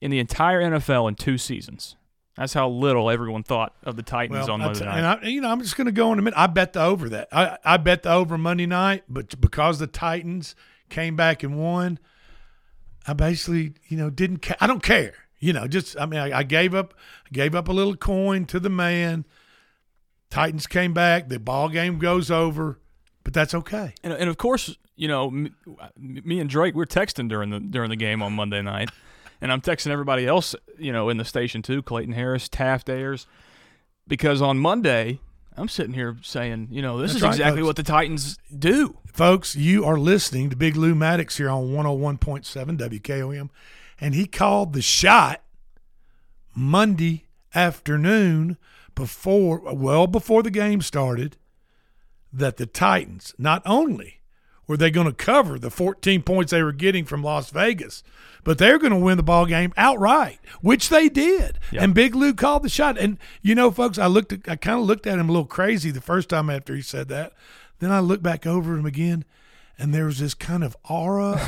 in 0.00 0.10
the 0.10 0.18
entire 0.18 0.60
NFL 0.60 1.08
in 1.08 1.14
two 1.14 1.38
seasons. 1.38 1.96
That's 2.36 2.52
how 2.52 2.68
little 2.68 3.10
everyone 3.10 3.42
thought 3.42 3.74
of 3.82 3.96
the 3.96 4.02
Titans 4.02 4.46
well, 4.46 4.52
on 4.52 4.60
I 4.60 4.66
Monday 4.66 4.84
night. 4.84 4.98
and 4.98 5.06
I, 5.06 5.26
you 5.26 5.40
know, 5.40 5.50
I'm 5.50 5.60
just 5.60 5.76
going 5.76 5.86
to 5.86 5.92
go 5.92 6.12
in 6.12 6.18
a 6.18 6.22
minute. 6.22 6.38
I 6.38 6.46
bet 6.46 6.74
the 6.74 6.82
over 6.82 7.08
that. 7.08 7.28
I, 7.32 7.56
I 7.64 7.76
bet 7.78 8.02
the 8.02 8.12
over 8.12 8.38
Monday 8.38 8.66
night, 8.66 9.04
but 9.08 9.40
because 9.40 9.78
the 9.78 9.88
Titans 9.88 10.54
came 10.90 11.16
back 11.16 11.42
and 11.42 11.58
won, 11.58 11.98
I 13.06 13.14
basically, 13.14 13.72
you 13.88 13.96
know, 13.96 14.10
didn't. 14.10 14.42
Ca- 14.42 14.56
I 14.60 14.66
don't 14.66 14.82
care. 14.82 15.14
You 15.40 15.52
know, 15.54 15.66
just 15.66 15.98
I 15.98 16.04
mean, 16.04 16.20
I, 16.20 16.38
I 16.38 16.42
gave 16.42 16.74
up, 16.74 16.94
I 17.26 17.30
gave 17.32 17.54
up 17.54 17.68
a 17.68 17.72
little 17.72 17.96
coin 17.96 18.44
to 18.46 18.60
the 18.60 18.70
man. 18.70 19.24
Titans 20.30 20.66
came 20.66 20.92
back. 20.92 21.28
The 21.28 21.40
ball 21.40 21.70
game 21.70 21.98
goes 21.98 22.30
over, 22.30 22.78
but 23.28 23.34
that's 23.34 23.52
okay. 23.52 23.92
And, 24.02 24.14
and 24.14 24.30
of 24.30 24.38
course, 24.38 24.74
you 24.96 25.06
know, 25.06 25.30
me, 25.30 25.50
me 25.98 26.40
and 26.40 26.48
Drake, 26.48 26.74
we're 26.74 26.86
texting 26.86 27.28
during 27.28 27.50
the 27.50 27.60
during 27.60 27.90
the 27.90 27.96
game 27.96 28.22
on 28.22 28.32
Monday 28.32 28.62
night, 28.62 28.88
and 29.42 29.52
I'm 29.52 29.60
texting 29.60 29.90
everybody 29.90 30.26
else, 30.26 30.54
you 30.78 30.94
know, 30.94 31.10
in 31.10 31.18
the 31.18 31.26
station 31.26 31.60
too, 31.60 31.82
Clayton 31.82 32.14
Harris, 32.14 32.48
Taft 32.48 32.88
Ayers, 32.88 33.26
because 34.06 34.40
on 34.40 34.58
Monday 34.58 35.20
I'm 35.58 35.68
sitting 35.68 35.92
here 35.92 36.16
saying, 36.22 36.68
you 36.70 36.80
know, 36.80 36.96
this 36.96 37.10
That's 37.12 37.16
is 37.16 37.22
right, 37.22 37.30
exactly 37.32 37.60
folks. 37.60 37.66
what 37.66 37.76
the 37.76 37.82
Titans 37.82 38.38
do. 38.58 38.96
Folks, 39.12 39.54
you 39.54 39.84
are 39.84 39.98
listening 39.98 40.48
to 40.48 40.56
Big 40.56 40.74
Lou 40.74 40.94
Maddox 40.94 41.36
here 41.36 41.50
on 41.50 41.68
101.7 41.68 42.78
WKOM, 42.78 43.50
and 44.00 44.14
he 44.14 44.26
called 44.26 44.72
the 44.72 44.80
shot 44.80 45.42
Monday 46.54 47.26
afternoon 47.54 48.56
before, 48.94 49.60
well 49.74 50.06
before 50.06 50.42
the 50.42 50.50
game 50.50 50.80
started, 50.80 51.36
that 52.32 52.56
the 52.56 52.66
Titans 52.66 53.34
not 53.38 53.62
only 53.64 54.20
were 54.66 54.76
they 54.76 54.90
going 54.90 55.06
to 55.06 55.12
cover 55.12 55.58
the 55.58 55.70
14 55.70 56.22
points 56.22 56.52
they 56.52 56.62
were 56.62 56.72
getting 56.72 57.04
from 57.04 57.24
Las 57.24 57.50
Vegas, 57.50 58.02
but 58.44 58.58
they're 58.58 58.78
going 58.78 58.92
to 58.92 58.98
win 58.98 59.16
the 59.16 59.22
ball 59.22 59.46
game 59.46 59.72
outright, 59.76 60.38
which 60.60 60.90
they 60.90 61.08
did. 61.08 61.58
Yeah. 61.72 61.82
And 61.82 61.94
Big 61.94 62.14
Lou 62.14 62.34
called 62.34 62.62
the 62.62 62.68
shot. 62.68 62.98
And 62.98 63.18
you 63.42 63.54
know, 63.54 63.70
folks, 63.70 63.98
I 63.98 64.06
looked, 64.06 64.32
at, 64.32 64.48
I 64.48 64.56
kind 64.56 64.78
of 64.78 64.86
looked 64.86 65.06
at 65.06 65.18
him 65.18 65.28
a 65.28 65.32
little 65.32 65.46
crazy 65.46 65.90
the 65.90 66.00
first 66.00 66.28
time 66.28 66.50
after 66.50 66.74
he 66.74 66.82
said 66.82 67.08
that. 67.08 67.32
Then 67.78 67.90
I 67.90 68.00
looked 68.00 68.22
back 68.22 68.46
over 68.46 68.76
him 68.76 68.86
again, 68.86 69.24
and 69.78 69.94
there 69.94 70.06
was 70.06 70.18
this 70.18 70.34
kind 70.34 70.64
of 70.64 70.76
aura 70.88 71.40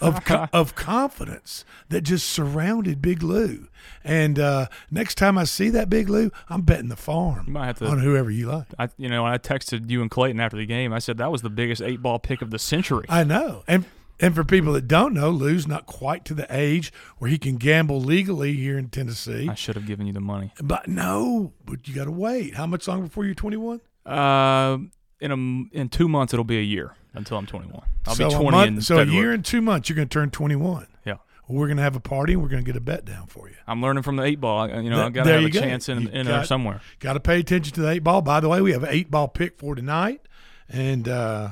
of 0.00 0.30
of 0.52 0.74
confidence 0.74 1.64
that 1.88 2.02
just 2.02 2.28
surrounded 2.28 3.02
Big 3.02 3.22
Lou. 3.22 3.68
And 4.02 4.38
uh, 4.38 4.66
next 4.90 5.16
time 5.16 5.36
I 5.36 5.44
see 5.44 5.68
that 5.70 5.90
Big 5.90 6.08
Lou, 6.08 6.30
I'm 6.48 6.62
betting 6.62 6.88
the 6.88 6.96
farm 6.96 7.54
to- 7.54 7.86
on 7.86 7.98
whoever 7.98 8.30
you 8.30 8.48
like. 8.48 8.66
I, 8.78 8.88
you 8.96 9.08
know, 9.08 9.24
when 9.24 9.32
I 9.32 9.38
texted 9.38 9.90
you 9.90 10.00
and 10.02 10.10
Clayton 10.10 10.40
after 10.40 10.56
the 10.56 10.66
game, 10.66 10.92
I 10.92 10.98
said 10.98 11.18
that 11.18 11.30
was 11.30 11.42
the 11.42 11.50
biggest 11.50 11.82
eight 11.82 12.02
ball 12.02 12.18
pick 12.18 12.42
of 12.42 12.50
the 12.50 12.58
century. 12.58 13.06
I 13.08 13.24
know. 13.24 13.62
And 13.66 13.84
and 14.18 14.34
for 14.34 14.44
people 14.44 14.72
that 14.72 14.88
don't 14.88 15.12
know, 15.12 15.30
Lou's 15.30 15.66
not 15.66 15.84
quite 15.84 16.24
to 16.24 16.34
the 16.34 16.46
age 16.48 16.90
where 17.18 17.30
he 17.30 17.36
can 17.36 17.56
gamble 17.56 18.00
legally 18.00 18.54
here 18.54 18.78
in 18.78 18.88
Tennessee. 18.88 19.46
I 19.50 19.54
should 19.54 19.76
have 19.76 19.86
given 19.86 20.06
you 20.06 20.14
the 20.14 20.20
money. 20.20 20.54
But 20.62 20.88
no, 20.88 21.52
but 21.66 21.86
you 21.86 21.94
got 21.94 22.04
to 22.04 22.10
wait. 22.10 22.54
How 22.54 22.66
much 22.66 22.88
longer 22.88 23.06
before 23.06 23.26
you're 23.26 23.34
21? 23.34 23.80
Uh, 24.06 24.78
in 25.20 25.30
a 25.32 25.78
in 25.78 25.88
two 25.90 26.08
months, 26.08 26.32
it'll 26.32 26.44
be 26.44 26.58
a 26.58 26.62
year 26.62 26.94
until 27.16 27.38
I'm 27.38 27.46
21. 27.46 27.82
I'll 28.06 28.14
so 28.14 28.28
be 28.28 28.34
a 28.34 28.38
20 28.38 28.50
month- 28.56 28.68
in 28.68 28.80
so 28.82 28.98
a 28.98 29.04
year 29.04 29.32
and 29.32 29.44
two 29.44 29.60
months, 29.60 29.88
you're 29.88 29.96
going 29.96 30.08
to 30.08 30.12
turn 30.12 30.30
21. 30.30 30.86
Yeah. 31.04 31.14
We're 31.48 31.66
going 31.66 31.76
to 31.76 31.82
have 31.82 31.96
a 31.96 32.00
party 32.00 32.32
and 32.34 32.42
we're 32.42 32.48
going 32.48 32.64
to 32.64 32.66
get 32.66 32.76
a 32.76 32.80
bet 32.80 33.04
down 33.04 33.26
for 33.28 33.48
you. 33.48 33.54
I'm 33.68 33.80
learning 33.80 34.02
from 34.02 34.16
the 34.16 34.22
eight 34.24 34.40
ball. 34.40 34.60
I- 34.70 34.80
You 34.80 34.90
know, 34.90 34.96
Th- 34.96 35.06
I 35.06 35.10
got 35.10 35.24
to 35.24 35.32
have 35.32 35.44
a 35.44 35.50
go. 35.50 35.60
chance 35.60 35.88
in, 35.88 36.02
You 36.02 36.08
in 36.08 36.26
there 36.26 36.44
somewhere. 36.44 36.80
Got 37.00 37.14
to 37.14 37.20
pay 37.20 37.40
attention 37.40 37.72
to 37.74 37.80
the 37.82 37.90
eight 37.90 38.04
ball. 38.04 38.20
By 38.22 38.40
the 38.40 38.48
way, 38.48 38.60
we 38.60 38.72
have 38.72 38.82
an 38.82 38.90
eight 38.92 39.10
ball 39.10 39.28
pick 39.28 39.56
for 39.58 39.74
tonight 39.74 40.20
and 40.68 41.08
uh, 41.08 41.50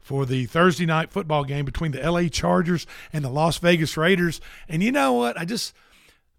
for 0.00 0.26
the 0.26 0.44
Thursday 0.46 0.84
night 0.86 1.10
football 1.10 1.44
game 1.44 1.64
between 1.64 1.92
the 1.92 2.00
LA 2.10 2.28
Chargers 2.28 2.86
and 3.12 3.24
the 3.24 3.30
Las 3.30 3.56
Vegas 3.58 3.96
Raiders. 3.96 4.40
And 4.68 4.82
you 4.82 4.92
know 4.92 5.14
what? 5.14 5.38
I 5.38 5.44
just 5.46 5.74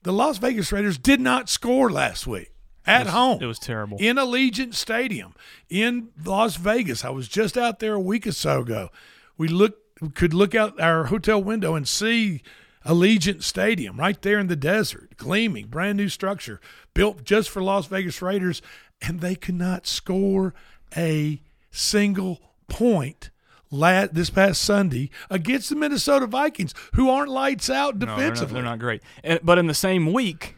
the 0.04 0.14
Las 0.14 0.38
Vegas 0.38 0.72
Raiders 0.72 1.00
did 1.00 1.20
not 1.20 1.50
score 1.50 1.90
last 1.92 2.28
week 2.28 2.52
at 2.88 3.01
It 3.01 3.06
was- 3.06 3.13
home. 3.13 3.44
it 3.44 3.46
was 3.46 3.60
terrible. 3.60 3.98
in 4.00 4.18
Allegiant 4.18 4.74
Stadium 4.75 5.34
in 5.70 6.10
Las 6.24 6.56
Vegas. 6.58 7.04
I 7.06 7.10
was 7.10 7.27
just 7.27 7.58
out 7.58 7.80
there 7.80 7.94
a 7.94 8.00
week 8.00 8.25
or 8.27 8.32
so 8.32 8.62
ago. 8.62 8.89
We 9.38 9.48
look 9.48 9.77
could 10.13 10.34
look 10.34 10.54
out 10.54 10.80
our 10.80 11.06
hotel 11.06 11.42
window 11.42 11.74
and 11.75 11.88
see 11.88 12.42
Allegiant 12.86 13.42
Stadium 13.44 13.98
right 13.98 14.22
there 14.22 14.38
in 14.39 14.48
the 14.48 14.56
desert, 14.58 15.15
gleaming, 15.18 15.68
brand 15.68 15.98
new 15.98 16.10
structure 16.10 16.60
built 16.94 17.24
just 17.24 17.50
for 17.50 17.62
Las 17.63 17.88
Vegas 17.88 18.22
Raiders, 18.22 18.62
and 19.01 19.22
they 19.22 19.36
could 19.36 19.56
not 19.56 19.88
score 19.88 20.54
a 20.96 21.42
single 21.72 22.42
point. 22.68 23.30
La- 23.72 24.06
this 24.08 24.30
past 24.30 24.62
Sunday 24.62 25.10
against 25.30 25.70
the 25.70 25.75
Minnesota 25.75 26.27
Vikings, 26.27 26.74
who 26.94 27.10
aren't 27.10 27.32
lights 27.32 27.70
out 27.70 27.96
No, 27.98 28.00
they're 28.06 28.08
not, 28.08 28.18
defensively. 28.18 28.54
they're 28.54 28.63
not 28.63 28.80
great. 28.80 29.01
And, 29.24 29.39
but 29.44 29.58
in 29.58 29.68
the 29.68 29.74
same 29.74 30.13
week, 30.13 30.56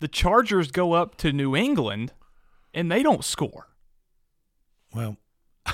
the 0.00 0.08
Chargers 0.08 0.70
go 0.70 0.92
up 0.92 1.16
to 1.18 1.32
New 1.32 1.54
England, 1.56 2.12
and 2.74 2.90
they 2.90 3.02
don't 3.02 3.24
score. 3.24 3.68
Well, 4.94 5.16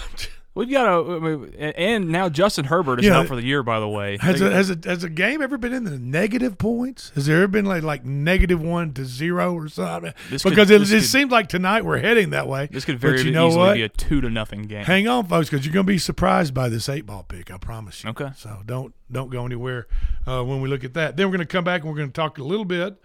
We've 0.56 0.70
got 0.70 0.86
a, 0.86 1.50
and 1.76 2.10
now 2.10 2.28
Justin 2.28 2.66
Herbert 2.66 3.00
is 3.00 3.06
Yeah. 3.06 3.18
out 3.18 3.26
for 3.26 3.34
the 3.34 3.42
year. 3.44 3.64
By 3.64 3.80
the 3.80 3.88
way, 3.88 4.18
Has 4.18 4.40
a, 4.40 4.52
has 4.52 4.70
a 4.70 4.78
has 4.84 5.02
a 5.02 5.08
game 5.08 5.42
ever 5.42 5.58
been 5.58 5.72
in 5.72 5.82
the 5.82 5.98
negative 5.98 6.58
points? 6.58 7.10
Has 7.16 7.26
there 7.26 7.38
ever 7.38 7.48
been 7.48 7.64
like 7.64 7.82
like 7.82 8.04
negative 8.04 8.62
one 8.62 8.92
to 8.92 9.04
zero 9.04 9.52
or 9.52 9.66
something? 9.68 10.14
This 10.30 10.44
could- 10.44 10.50
because 10.50 10.70
it, 10.70 10.78
this 10.78 10.92
it 10.92 10.98
could- 11.00 11.04
seems 11.08 11.32
like 11.32 11.48
tonight 11.48 11.84
we're 11.84 11.98
heading 11.98 12.30
that 12.30 12.46
way. 12.46 12.68
this 12.70 12.84
could 12.84 13.00
But 13.00 13.08
very 13.08 13.22
you 13.22 13.32
know 13.32 13.48
easily 13.48 13.64
what? 13.66 13.74
be 13.74 13.82
a 13.82 13.88
two 13.88 14.20
to 14.20 14.30
nothing 14.30 14.62
game. 14.62 14.84
Hang 14.84 15.08
on, 15.08 15.26
folks, 15.26 15.50
because 15.50 15.66
you're 15.66 15.74
going 15.74 15.86
to 15.86 15.92
be 15.92 15.98
surprised 15.98 16.54
by 16.54 16.68
this 16.68 16.88
eight 16.88 17.04
ball 17.04 17.24
pick. 17.24 17.50
I 17.50 17.58
promise 17.58 18.04
you. 18.04 18.10
Okay. 18.10 18.30
So 18.36 18.62
don't 18.64 18.94
don't 19.10 19.30
go 19.32 19.44
anywhere 19.44 19.88
uh, 20.24 20.44
when 20.44 20.60
we 20.60 20.68
look 20.68 20.84
at 20.84 20.94
that. 20.94 21.16
Then 21.16 21.26
we're 21.26 21.36
going 21.36 21.48
to 21.48 21.52
come 21.52 21.64
back 21.64 21.80
and 21.80 21.90
we're 21.90 21.96
going 21.96 22.10
to 22.10 22.14
talk 22.14 22.38
a 22.38 22.44
little 22.44 22.64
bit 22.64 22.96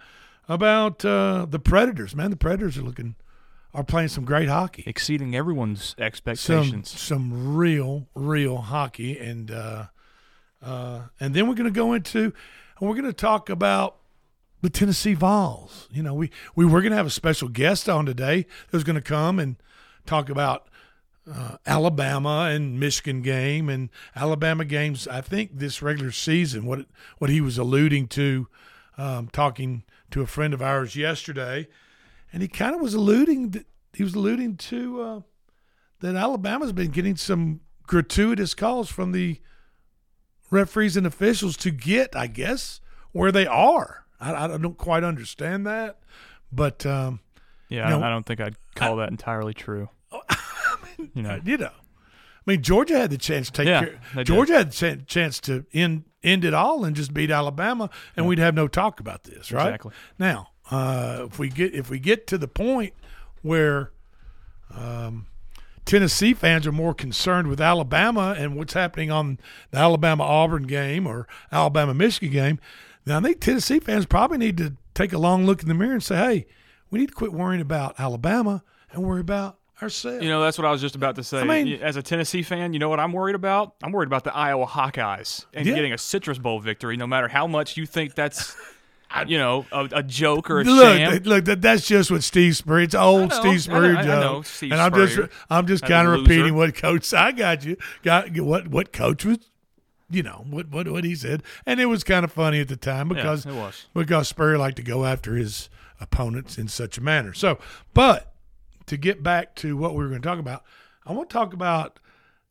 about 0.50 1.04
uh, 1.04 1.46
the 1.48 1.58
Predators. 1.58 2.14
Man, 2.14 2.30
the 2.30 2.36
Predators 2.36 2.76
are 2.76 2.82
looking 2.82 3.14
are 3.72 3.84
playing 3.84 4.08
some 4.08 4.24
great 4.24 4.48
hockey. 4.48 4.82
exceeding 4.84 5.36
everyone's 5.36 5.94
some 5.96 6.04
expectations. 6.04 6.90
some 6.90 7.56
real 7.56 8.08
real 8.16 8.56
hockey 8.56 9.16
and 9.16 9.52
uh 9.52 9.84
uh 10.60 11.02
and 11.20 11.34
then 11.34 11.46
we're 11.46 11.54
going 11.54 11.72
to 11.72 11.78
go 11.78 11.92
into 11.92 12.32
and 12.80 12.88
we're 12.88 12.96
going 12.96 13.04
to 13.04 13.12
talk 13.12 13.48
about 13.48 13.96
the 14.62 14.70
Tennessee 14.70 15.14
Vols. 15.14 15.88
You 15.92 16.02
know, 16.02 16.14
we 16.14 16.30
we 16.54 16.66
were 16.66 16.80
going 16.80 16.90
to 16.90 16.96
have 16.96 17.06
a 17.06 17.10
special 17.10 17.48
guest 17.48 17.88
on 17.88 18.06
today 18.06 18.46
who's 18.68 18.84
going 18.84 18.96
to 18.96 19.02
come 19.02 19.38
and 19.38 19.56
talk 20.04 20.28
about 20.28 20.68
uh, 21.32 21.56
Alabama 21.66 22.50
and 22.52 22.80
Michigan 22.80 23.22
game 23.22 23.68
and 23.68 23.88
Alabama 24.16 24.64
games. 24.64 25.06
I 25.06 25.20
think 25.20 25.58
this 25.58 25.80
regular 25.80 26.10
season, 26.10 26.66
what 26.66 26.86
what 27.18 27.30
he 27.30 27.40
was 27.40 27.56
alluding 27.56 28.08
to, 28.08 28.48
um, 28.98 29.28
talking 29.28 29.84
to 30.10 30.22
a 30.22 30.26
friend 30.26 30.52
of 30.54 30.60
ours 30.62 30.96
yesterday, 30.96 31.68
and 32.32 32.42
he 32.42 32.48
kind 32.48 32.74
of 32.74 32.80
was 32.80 32.94
alluding. 32.94 33.52
To, 33.52 33.64
he 33.92 34.02
was 34.04 34.14
alluding 34.14 34.56
to 34.56 35.02
uh, 35.02 35.20
that 36.00 36.14
Alabama's 36.16 36.72
been 36.72 36.90
getting 36.90 37.16
some 37.16 37.60
gratuitous 37.86 38.54
calls 38.54 38.88
from 38.88 39.12
the 39.12 39.40
referees 40.50 40.96
and 40.96 41.06
officials 41.06 41.56
to 41.58 41.70
get, 41.70 42.14
I 42.16 42.26
guess, 42.26 42.80
where 43.12 43.32
they 43.32 43.46
are. 43.46 44.04
I, 44.20 44.44
I 44.44 44.46
don't 44.48 44.76
quite 44.76 45.02
understand 45.04 45.66
that, 45.66 45.98
but 46.52 46.84
um, 46.86 47.20
yeah, 47.68 47.88
no. 47.88 48.02
I 48.02 48.10
don't 48.10 48.26
think 48.26 48.40
I'd 48.40 48.56
call 48.74 48.96
that 48.96 49.10
entirely 49.10 49.54
true. 49.54 49.88
you 51.14 51.22
know, 51.22 51.40
you 51.44 51.56
know, 51.56 51.70
I 51.72 52.50
mean, 52.50 52.62
Georgia 52.62 52.98
had 52.98 53.10
the 53.10 53.18
chance 53.18 53.46
to 53.46 53.52
take 53.52 53.66
Yeah, 53.68 53.80
care. 53.84 54.00
they 54.14 54.20
did. 54.24 54.26
Georgia 54.26 54.52
had 54.54 54.68
the 54.70 54.74
chan- 54.74 55.04
chance 55.06 55.40
to 55.42 55.64
end 55.72 56.04
end 56.22 56.44
it 56.44 56.54
all 56.54 56.84
and 56.84 56.94
just 56.94 57.14
beat 57.14 57.30
Alabama, 57.30 57.90
and 58.16 58.26
we'd 58.26 58.38
have 58.38 58.54
no 58.54 58.68
talk 58.68 59.00
about 59.00 59.24
this, 59.24 59.52
right? 59.52 59.68
Exactly. 59.68 59.92
Now, 60.18 60.48
uh, 60.70 61.26
if 61.26 61.38
we 61.38 61.48
get 61.48 61.74
if 61.74 61.90
we 61.90 61.98
get 61.98 62.26
to 62.28 62.38
the 62.38 62.48
point 62.48 62.94
where 63.42 63.90
um, 64.74 65.26
Tennessee 65.84 66.34
fans 66.34 66.66
are 66.66 66.72
more 66.72 66.94
concerned 66.94 67.48
with 67.48 67.60
Alabama 67.60 68.34
and 68.38 68.56
what's 68.56 68.74
happening 68.74 69.10
on 69.10 69.38
the 69.70 69.78
Alabama 69.78 70.24
Auburn 70.24 70.64
game 70.64 71.06
or 71.06 71.26
Alabama 71.50 71.94
Michigan 71.94 72.32
game, 72.32 72.60
then 73.04 73.16
I 73.16 73.28
think 73.28 73.40
Tennessee 73.40 73.80
fans 73.80 74.06
probably 74.06 74.38
need 74.38 74.56
to 74.58 74.76
take 74.94 75.12
a 75.12 75.18
long 75.18 75.46
look 75.46 75.62
in 75.62 75.68
the 75.68 75.74
mirror 75.74 75.94
and 75.94 76.02
say, 76.02 76.16
"Hey, 76.16 76.46
we 76.90 77.00
need 77.00 77.08
to 77.08 77.14
quit 77.14 77.32
worrying 77.32 77.62
about 77.62 77.98
Alabama 77.98 78.62
and 78.92 79.04
worry 79.04 79.20
about 79.20 79.58
ourselves." 79.82 80.22
you 80.22 80.28
know 80.28 80.42
that's 80.42 80.58
what 80.58 80.66
I 80.66 80.70
was 80.70 80.80
just 80.80 80.94
about 80.94 81.16
to 81.16 81.22
say. 81.24 81.40
I 81.40 81.44
mean- 81.44 81.82
As 81.82 81.96
a 81.96 82.02
Tennessee 82.02 82.42
fan, 82.42 82.72
you 82.72 82.78
know 82.78 82.88
what 82.88 83.00
I'm 83.00 83.12
worried 83.12 83.34
about? 83.36 83.74
I'm 83.82 83.92
worried 83.92 84.06
about 84.08 84.24
the 84.24 84.34
Iowa 84.34 84.66
Hawkeyes 84.66 85.46
and 85.54 85.66
Yeah. 85.66 85.74
getting 85.74 85.92
a 85.92 85.98
Citrus 85.98 86.38
Bowl 86.38 86.60
victory, 86.60 86.96
no 86.96 87.06
matter 87.06 87.28
how 87.28 87.46
much 87.46 87.76
you 87.76 87.86
think 87.86 88.14
that's. 88.14 88.56
You 89.26 89.38
know, 89.38 89.66
a, 89.72 89.88
a 89.90 90.02
joke 90.04 90.48
or 90.52 90.60
a 90.60 90.64
look, 90.64 90.96
sham. 90.96 91.22
look, 91.24 91.44
that, 91.46 91.60
that's 91.60 91.84
just 91.84 92.12
what 92.12 92.22
Steve 92.22 92.56
Spurrier. 92.56 92.84
It's 92.84 92.94
old 92.94 93.32
I 93.32 93.38
know, 93.38 93.40
Steve 93.40 93.42
I 93.42 93.54
know, 93.54 93.58
Spurrier 93.58 93.96
I 93.98 94.04
know 94.04 94.42
Steve 94.42 94.70
and 94.70 94.80
I'm 94.80 94.94
just, 94.94 95.18
I'm 95.50 95.66
just 95.66 95.84
kind 95.84 96.06
of 96.06 96.20
repeating 96.20 96.54
what 96.54 96.76
Coach. 96.76 97.12
I 97.12 97.32
got 97.32 97.64
you. 97.64 97.76
Got 98.04 98.30
what 98.38 98.68
what 98.68 98.92
Coach 98.92 99.24
was, 99.24 99.38
you 100.10 100.22
know 100.22 100.44
what 100.48 100.68
what 100.68 100.86
what 100.86 101.02
he 101.02 101.16
said, 101.16 101.42
and 101.66 101.80
it 101.80 101.86
was 101.86 102.04
kind 102.04 102.22
of 102.24 102.30
funny 102.30 102.60
at 102.60 102.68
the 102.68 102.76
time 102.76 103.08
because 103.08 103.44
was. 103.44 103.86
because 103.94 104.28
Spurrier 104.28 104.58
liked 104.58 104.76
to 104.76 104.82
go 104.84 105.04
after 105.04 105.34
his 105.34 105.68
opponents 106.00 106.56
in 106.56 106.68
such 106.68 106.96
a 106.96 107.00
manner. 107.00 107.32
So, 107.34 107.58
but 107.92 108.32
to 108.90 108.96
get 108.96 109.22
back 109.22 109.54
to 109.54 109.76
what 109.76 109.92
we 109.92 110.02
were 110.02 110.08
going 110.08 110.20
to 110.20 110.28
talk 110.28 110.40
about, 110.40 110.64
I 111.06 111.12
want 111.12 111.30
to 111.30 111.32
talk 111.32 111.52
about 111.54 112.00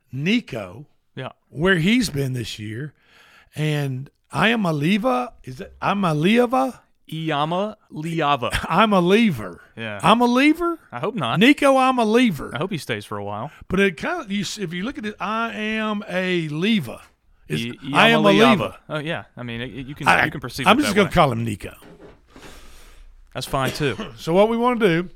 Nico 0.09 0.85
yeah. 1.13 1.33
where 1.49 1.75
he's 1.75 2.09
been 2.09 2.31
this 2.31 2.57
year, 2.57 2.93
and 3.55 4.09
I 4.31 4.47
am 4.49 4.65
a 4.65 4.71
lever. 4.71 5.33
Is 5.43 5.59
it 5.59 5.75
I'm 5.81 6.05
a 6.05 6.13
lever? 6.13 6.79
Iyama 7.11 7.75
Liava. 7.91 8.57
I'm 8.69 8.93
a 8.93 9.01
lever. 9.01 9.59
Yeah. 9.75 9.99
I'm 10.01 10.21
a 10.21 10.27
lever. 10.27 10.79
I 10.93 10.99
hope 10.99 11.15
not. 11.15 11.39
Nico, 11.39 11.75
I'm 11.75 11.99
a 11.99 12.05
lever. 12.05 12.51
I 12.53 12.59
hope 12.59 12.71
he 12.71 12.77
stays 12.77 13.03
for 13.03 13.17
a 13.17 13.23
while. 13.23 13.51
But 13.67 13.81
it 13.81 13.97
kind 13.97 14.21
of, 14.21 14.31
you, 14.31 14.41
if 14.41 14.73
you 14.73 14.83
look 14.83 14.97
at 14.97 15.05
it, 15.05 15.15
I 15.19 15.53
am 15.53 16.03
a 16.07 16.47
lever. 16.49 17.01
I- 17.49 18.09
am 18.09 18.25
a 18.25 18.31
lever. 18.31 18.77
Oh 18.87 18.99
yeah. 18.99 19.25
I 19.35 19.43
mean, 19.43 19.59
it, 19.59 19.71
you 19.71 19.93
can 19.93 20.07
I, 20.07 20.23
you 20.23 20.31
can 20.31 20.39
perceive. 20.39 20.67
I'm 20.67 20.79
just 20.79 20.95
going 20.95 21.07
way. 21.07 21.09
to 21.09 21.15
call 21.15 21.33
him 21.33 21.43
Nico. 21.43 21.75
That's 23.33 23.45
fine 23.45 23.71
too. 23.71 23.97
So 24.17 24.33
what 24.33 24.47
we 24.47 24.55
want 24.55 24.79
to 24.79 25.03
do 25.03 25.09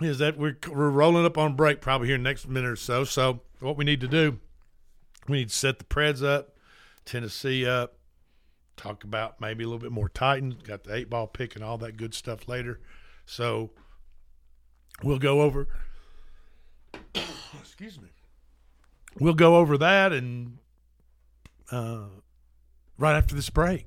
is 0.00 0.18
that 0.18 0.36
we're 0.36 0.56
we're 0.68 0.90
rolling 0.90 1.24
up 1.24 1.38
on 1.38 1.56
break 1.56 1.80
probably 1.80 2.08
here 2.08 2.18
next 2.18 2.48
minute 2.48 2.70
or 2.70 2.76
so. 2.76 3.04
So 3.04 3.40
what 3.60 3.76
we 3.76 3.84
need 3.84 4.00
to 4.02 4.08
do, 4.08 4.38
we 5.28 5.38
need 5.38 5.48
to 5.48 5.54
set 5.54 5.78
the 5.78 5.84
Preds 5.84 6.24
up, 6.24 6.56
Tennessee 7.04 7.66
up, 7.66 7.96
talk 8.76 9.04
about 9.04 9.40
maybe 9.40 9.64
a 9.64 9.66
little 9.66 9.80
bit 9.80 9.92
more 9.92 10.08
Titans. 10.08 10.62
Got 10.62 10.84
the 10.84 10.94
eight 10.94 11.10
ball 11.10 11.26
pick 11.26 11.54
and 11.54 11.64
all 11.64 11.78
that 11.78 11.96
good 11.96 12.14
stuff 12.14 12.48
later. 12.48 12.80
So 13.24 13.70
we'll 15.02 15.18
go 15.18 15.42
over. 15.42 15.68
excuse 17.58 18.00
me. 18.00 18.08
We'll 19.18 19.34
go 19.34 19.56
over 19.56 19.78
that 19.78 20.12
and 20.12 20.58
uh, 21.70 22.04
right 22.98 23.16
after 23.16 23.34
this 23.34 23.48
break. 23.48 23.86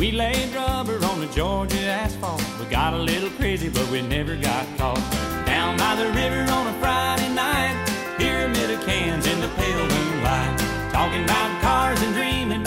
We 0.00 0.12
laid 0.12 0.54
rubber 0.54 0.98
on 1.04 1.20
the 1.20 1.26
Georgia 1.26 1.78
asphalt. 1.82 2.42
We 2.58 2.64
got 2.70 2.94
a 2.94 2.96
little 2.96 3.28
crazy, 3.36 3.68
but 3.68 3.86
we 3.90 4.00
never 4.00 4.34
got 4.34 4.64
caught. 4.78 4.96
Down 5.44 5.76
by 5.76 5.94
the 5.94 6.06
river 6.06 6.50
on 6.50 6.68
a 6.68 6.72
Friday 6.80 7.28
night, 7.34 7.76
pyramid 8.16 8.70
of 8.70 8.80
cans 8.86 9.26
in 9.26 9.38
the 9.42 9.48
pale 9.48 9.86
moonlight. 9.86 10.58
Talking 10.90 11.22
about 11.24 11.60
cars 11.60 12.00
and 12.00 12.14
dreaming 12.14 12.62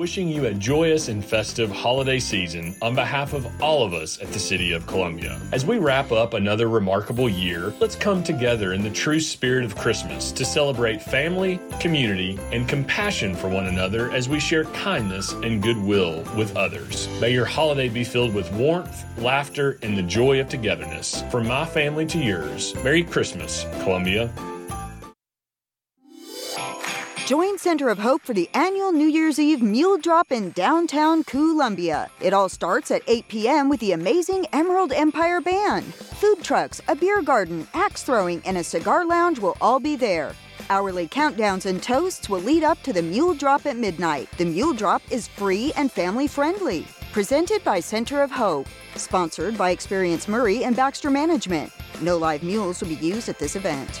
Wishing 0.00 0.30
you 0.30 0.46
a 0.46 0.54
joyous 0.54 1.08
and 1.08 1.22
festive 1.22 1.70
holiday 1.70 2.18
season 2.18 2.74
on 2.80 2.94
behalf 2.94 3.34
of 3.34 3.46
all 3.60 3.84
of 3.84 3.92
us 3.92 4.18
at 4.22 4.32
the 4.32 4.38
City 4.38 4.72
of 4.72 4.86
Columbia. 4.86 5.38
As 5.52 5.66
we 5.66 5.76
wrap 5.76 6.10
up 6.10 6.32
another 6.32 6.70
remarkable 6.70 7.28
year, 7.28 7.74
let's 7.80 7.96
come 7.96 8.24
together 8.24 8.72
in 8.72 8.82
the 8.82 8.88
true 8.88 9.20
spirit 9.20 9.62
of 9.62 9.76
Christmas 9.76 10.32
to 10.32 10.42
celebrate 10.42 11.02
family, 11.02 11.60
community, 11.80 12.38
and 12.50 12.66
compassion 12.66 13.34
for 13.34 13.50
one 13.50 13.66
another 13.66 14.10
as 14.12 14.26
we 14.26 14.40
share 14.40 14.64
kindness 14.64 15.32
and 15.32 15.62
goodwill 15.62 16.24
with 16.34 16.56
others. 16.56 17.06
May 17.20 17.34
your 17.34 17.44
holiday 17.44 17.90
be 17.90 18.02
filled 18.02 18.32
with 18.32 18.50
warmth, 18.54 19.04
laughter, 19.18 19.78
and 19.82 19.98
the 19.98 20.02
joy 20.02 20.40
of 20.40 20.48
togetherness. 20.48 21.24
From 21.30 21.46
my 21.46 21.66
family 21.66 22.06
to 22.06 22.18
yours, 22.18 22.74
Merry 22.76 23.04
Christmas, 23.04 23.66
Columbia. 23.82 24.32
Join 27.30 27.58
Center 27.58 27.88
of 27.90 28.00
Hope 28.00 28.22
for 28.22 28.34
the 28.34 28.50
annual 28.54 28.90
New 28.90 29.06
Year's 29.06 29.38
Eve 29.38 29.62
Mule 29.62 29.98
Drop 29.98 30.32
in 30.32 30.50
downtown 30.50 31.22
Columbia. 31.22 32.10
It 32.20 32.32
all 32.32 32.48
starts 32.48 32.90
at 32.90 33.02
8 33.06 33.28
p.m. 33.28 33.68
with 33.68 33.78
the 33.78 33.92
amazing 33.92 34.46
Emerald 34.52 34.92
Empire 34.92 35.40
Band. 35.40 35.94
Food 35.94 36.42
trucks, 36.42 36.80
a 36.88 36.96
beer 36.96 37.22
garden, 37.22 37.68
axe 37.72 38.02
throwing, 38.02 38.42
and 38.44 38.58
a 38.58 38.64
cigar 38.64 39.06
lounge 39.06 39.38
will 39.38 39.56
all 39.60 39.78
be 39.78 39.94
there. 39.94 40.34
Hourly 40.70 41.06
countdowns 41.06 41.66
and 41.66 41.80
toasts 41.80 42.28
will 42.28 42.40
lead 42.40 42.64
up 42.64 42.82
to 42.82 42.92
the 42.92 43.00
Mule 43.00 43.34
Drop 43.34 43.64
at 43.64 43.76
midnight. 43.76 44.28
The 44.36 44.46
Mule 44.46 44.74
Drop 44.74 45.00
is 45.08 45.28
free 45.28 45.72
and 45.76 45.92
family 45.92 46.26
friendly. 46.26 46.84
Presented 47.12 47.62
by 47.62 47.78
Center 47.78 48.24
of 48.24 48.32
Hope. 48.32 48.66
Sponsored 48.96 49.56
by 49.56 49.70
Experience 49.70 50.26
Maury 50.26 50.64
and 50.64 50.74
Baxter 50.74 51.10
Management. 51.10 51.72
No 52.02 52.16
live 52.16 52.42
mules 52.42 52.80
will 52.80 52.88
be 52.88 52.96
used 52.96 53.28
at 53.28 53.38
this 53.38 53.54
event. 53.54 54.00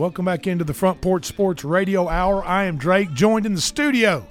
Welcome 0.00 0.24
back 0.24 0.46
into 0.46 0.64
the 0.64 0.72
Front 0.72 1.02
Porch 1.02 1.26
Sports 1.26 1.62
Radio 1.62 2.08
Hour. 2.08 2.42
I 2.42 2.64
am 2.64 2.78
Drake, 2.78 3.12
joined 3.12 3.44
in 3.44 3.54
the 3.54 3.60
studio 3.60 4.26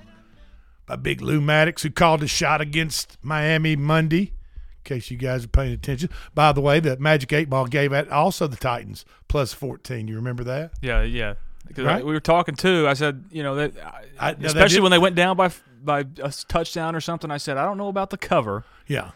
by 0.87 0.95
Big 0.95 1.21
Lou 1.21 1.39
Maddox, 1.39 1.83
who 1.83 1.91
called 1.91 2.23
a 2.23 2.27
shot 2.27 2.59
against 2.59 3.19
Miami 3.21 3.75
Monday. 3.75 4.31
In 4.79 4.95
case 4.95 5.11
you 5.11 5.17
guys 5.17 5.45
are 5.45 5.49
paying 5.49 5.71
attention. 5.71 6.09
By 6.33 6.53
the 6.53 6.61
way, 6.61 6.79
the 6.79 6.97
Magic 6.97 7.31
Eight 7.33 7.51
Ball 7.51 7.67
gave 7.67 7.93
out 7.93 8.09
also 8.09 8.47
the 8.47 8.57
Titans 8.57 9.05
plus 9.27 9.53
fourteen. 9.53 10.07
You 10.07 10.15
remember 10.15 10.43
that? 10.45 10.71
Yeah, 10.81 11.03
yeah. 11.03 11.35
Because 11.67 11.85
Right? 11.85 12.03
we 12.03 12.13
were 12.13 12.19
talking 12.19 12.55
too. 12.55 12.87
I 12.87 12.93
said, 12.93 13.25
you 13.29 13.43
know, 13.43 13.53
that 13.55 13.73
I- 14.19 14.31
especially 14.41 14.81
when 14.81 14.89
they 14.89 14.97
went 14.97 15.15
down 15.15 15.37
by 15.37 15.51
by 15.83 15.99
a 16.21 16.31
touchdown 16.47 16.95
or 16.95 17.01
something. 17.01 17.29
I 17.29 17.37
said, 17.37 17.57
I 17.57 17.63
don't 17.65 17.77
know 17.77 17.89
about 17.89 18.09
the 18.09 18.17
cover. 18.17 18.65
Yeah. 18.87 19.11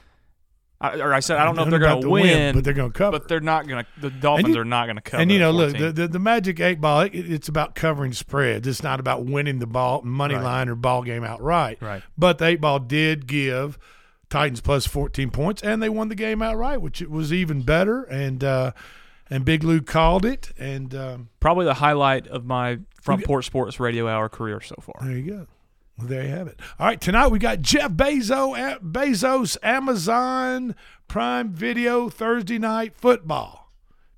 I, 0.83 0.99
or 0.99 1.13
I 1.13 1.21
said, 1.21 1.37
I 1.37 1.45
don't 1.45 1.55
know 1.55 1.63
if 1.63 1.69
they're 1.69 1.79
going 1.79 2.01
to 2.01 2.09
win, 2.09 2.23
win, 2.23 2.55
but 2.55 2.63
they're 2.65 2.73
gonna 2.73 2.91
cover. 2.91 3.17
But 3.17 3.27
they're 3.29 3.39
not 3.39 3.67
going 3.67 3.85
to. 3.85 4.01
The 4.01 4.09
Dolphins 4.09 4.53
you- 4.55 4.61
are 4.61 4.65
not 4.65 4.85
going 4.85 4.97
to 4.97 5.01
cover. 5.01 5.21
And 5.21 5.31
you 5.31 5.39
know, 5.39 5.51
look, 5.51 5.77
the, 5.77 5.91
the, 5.93 6.07
the 6.09 6.19
Magic 6.19 6.59
Eight 6.59 6.81
Ball, 6.81 7.01
it, 7.01 7.11
it's 7.15 7.47
about 7.47 7.73
covering 7.73 8.11
spreads. 8.11 8.67
It's 8.67 8.83
not 8.83 8.99
about 8.99 9.25
winning 9.25 9.59
the 9.59 9.65
ball 9.67 10.01
money 10.03 10.35
Right. 10.35 10.43
line 10.43 10.69
or 10.69 10.75
ball 10.75 11.01
game 11.03 11.23
outright. 11.23 11.77
Right. 11.81 12.03
But 12.17 12.37
the 12.37 12.45
Eight 12.47 12.61
Ball 12.61 12.79
did 12.79 13.27
give 13.27 13.79
Titans 14.29 14.59
plus 14.61 14.85
14 14.85 15.29
points, 15.29 15.61
and 15.63 15.81
they 15.81 15.89
won 15.89 16.09
the 16.09 16.15
game 16.15 16.41
outright, 16.41 16.81
which 16.81 17.01
it 17.01 17.09
was 17.09 17.31
even 17.31 17.61
better. 17.61 18.03
And 18.03 18.43
uh, 18.43 18.71
and 19.29 19.45
Big 19.45 19.63
Lou 19.63 19.79
called 19.81 20.25
it, 20.25 20.51
and 20.59 20.93
um, 20.93 21.29
probably 21.39 21.65
the 21.65 21.75
highlight 21.75 22.27
of 22.27 22.45
my 22.45 22.79
Front 23.01 23.23
Porch 23.23 23.45
Sports 23.45 23.79
Radio 23.79 24.07
Hour 24.07 24.27
career 24.27 24.59
so 24.59 24.75
far. 24.81 24.95
there 25.07 25.17
you 25.17 25.31
go. 25.31 25.47
Well, 25.97 26.07
there 26.07 26.23
you 26.23 26.29
have 26.29 26.47
it. 26.47 26.59
All 26.79 26.87
right, 26.87 26.99
tonight 26.99 27.27
we 27.27 27.39
got 27.39 27.61
Jeff 27.61 27.91
Bezos, 27.91 28.79
Bezos, 28.81 29.57
Amazon 29.61 30.75
Prime 31.07 31.51
Video 31.51 32.09
Thursday 32.09 32.57
Night 32.57 32.95
Football. 32.95 33.71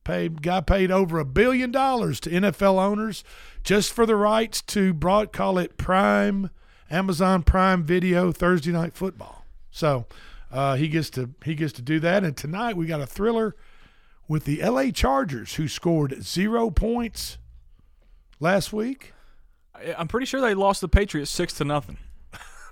Paid 0.05 0.41
guy 0.43 0.61
paid 0.61 0.91
over 0.91 1.17
a 1.17 1.25
billion 1.25 1.71
dollars 1.71 2.19
to 2.21 2.29
NFL 2.29 2.79
owners 2.79 3.23
just 3.63 3.91
for 3.91 4.05
the 4.05 4.15
rights 4.15 4.61
to 4.61 4.93
broad 4.93 5.33
call 5.33 5.57
it 5.57 5.77
Prime 5.77 6.51
Amazon 6.91 7.41
Prime 7.41 7.83
Video 7.83 8.31
Thursday 8.31 8.71
Night 8.71 8.93
Football. 8.93 9.45
So 9.71 10.05
uh, 10.51 10.75
he 10.75 10.87
gets 10.87 11.09
to 11.11 11.31
he 11.43 11.55
gets 11.55 11.73
to 11.73 11.81
do 11.81 11.99
that. 11.99 12.23
And 12.23 12.37
tonight 12.37 12.77
we 12.77 12.85
got 12.85 13.01
a 13.01 13.07
thriller 13.07 13.55
with 14.27 14.45
the 14.45 14.61
L.A. 14.61 14.91
Chargers 14.91 15.55
who 15.55 15.67
scored 15.67 16.23
zero 16.23 16.69
points 16.69 17.37
last 18.39 18.71
week. 18.71 19.14
I'm 19.97 20.07
pretty 20.07 20.25
sure 20.25 20.41
they 20.41 20.53
lost 20.53 20.81
the 20.81 20.87
Patriots 20.87 21.31
six 21.31 21.53
to 21.55 21.65
nothing. 21.65 21.97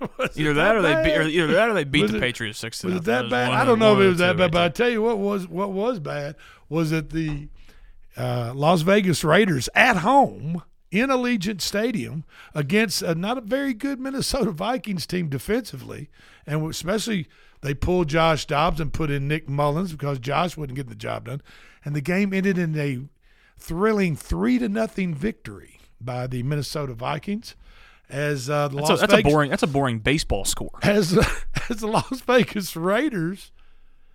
either 0.36 0.54
that, 0.54 0.54
that 0.54 0.76
or 0.76 0.82
they 0.82 1.02
beat, 1.04 1.16
or 1.16 1.22
either 1.22 1.52
that 1.52 1.68
or 1.68 1.74
they 1.74 1.84
beat 1.84 2.02
Was 2.02 2.10
the 2.12 2.18
it- 2.18 2.20
Patriots 2.20 2.58
six 2.58 2.78
to 2.80 2.88
Was 2.88 2.96
it 2.96 3.06
nothing. 3.06 3.28
that 3.28 3.30
bad? 3.30 3.52
I 3.52 3.64
don't 3.64 3.78
know 3.78 3.94
if 3.98 4.04
it 4.04 4.08
was 4.08 4.18
that 4.18 4.36
bad, 4.36 4.50
but 4.52 4.62
I 4.62 4.68
tell 4.68 4.88
you 4.90 5.02
what 5.02 5.18
was 5.18 5.46
what 5.48 5.70
was 5.72 6.00
bad 6.00 6.36
was 6.68 6.90
that 6.90 7.10
the 7.10 7.48
uh, 8.16 8.52
Las 8.54 8.82
Vegas 8.82 9.22
Raiders 9.24 9.68
at 9.74 9.98
home 9.98 10.62
in 10.90 11.08
Allegiant 11.10 11.60
Stadium 11.60 12.24
against 12.54 13.02
a 13.02 13.14
not 13.14 13.38
a 13.38 13.40
very 13.40 13.74
good 13.74 13.98
Minnesota 14.00 14.50
Vikings 14.50 15.06
team 15.06 15.28
defensively, 15.28 16.10
and 16.46 16.68
especially 16.68 17.28
they 17.62 17.74
pulled 17.74 18.08
Josh 18.08 18.46
Dobbs 18.46 18.80
and 18.80 18.92
put 18.92 19.10
in 19.10 19.26
Nick 19.28 19.48
Mullens 19.48 19.92
because 19.92 20.18
Josh 20.18 20.56
wouldn't 20.56 20.76
get 20.76 20.88
the 20.88 20.94
job 20.94 21.26
done, 21.26 21.40
and 21.84 21.94
the 21.96 22.00
game 22.00 22.32
ended 22.34 22.58
in 22.58 22.78
a 22.78 23.00
thrilling 23.58 24.16
three 24.16 24.58
to 24.58 24.68
nothing 24.68 25.14
victory 25.14 25.73
by 26.04 26.26
the 26.26 26.42
Minnesota 26.42 26.94
Vikings. 26.94 27.54
As 28.08 28.50
uh, 28.50 28.68
the 28.68 28.76
That's, 28.76 28.88
Las 28.90 29.02
a, 29.02 29.06
that's 29.06 29.20
a 29.20 29.22
boring. 29.22 29.50
That's 29.50 29.62
a 29.62 29.66
boring 29.66 29.98
baseball 29.98 30.44
score. 30.44 30.70
as 30.82 31.16
as 31.70 31.78
the 31.78 31.86
Las 31.86 32.20
Vegas 32.20 32.76
Raiders 32.76 33.50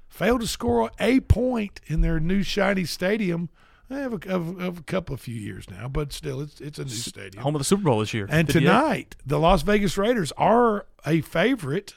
failed 0.08 0.41
to 0.41 0.47
score 0.47 0.91
a 0.99 1.19
point 1.21 1.82
in 1.88 2.02
their 2.02 2.19
new 2.19 2.43
shiny 2.43 2.86
stadium. 2.86 3.49
They 3.89 4.02
have 4.02 4.13
a, 4.13 4.32
of, 4.32 4.60
of 4.62 4.78
a 4.78 4.84
couple 4.84 5.15
of 5.15 5.21
few 5.21 5.36
years 5.36 5.67
now, 5.67 5.88
but 5.88 6.13
still, 6.13 6.39
it's 6.41 6.62
it's 6.62 6.78
a 6.78 6.84
new 6.84 6.91
stadium. 6.91 7.41
Home 7.41 7.56
of 7.56 7.60
the 7.60 7.65
Super 7.65 7.84
Bowl 7.84 7.99
this 7.99 8.13
year. 8.13 8.28
And 8.30 8.47
58. 8.47 8.60
tonight, 8.60 9.15
the 9.25 9.39
Las 9.39 9.63
Vegas 9.63 9.97
Raiders 9.97 10.32
are 10.34 10.86
a 11.06 11.21
favorite, 11.21 11.95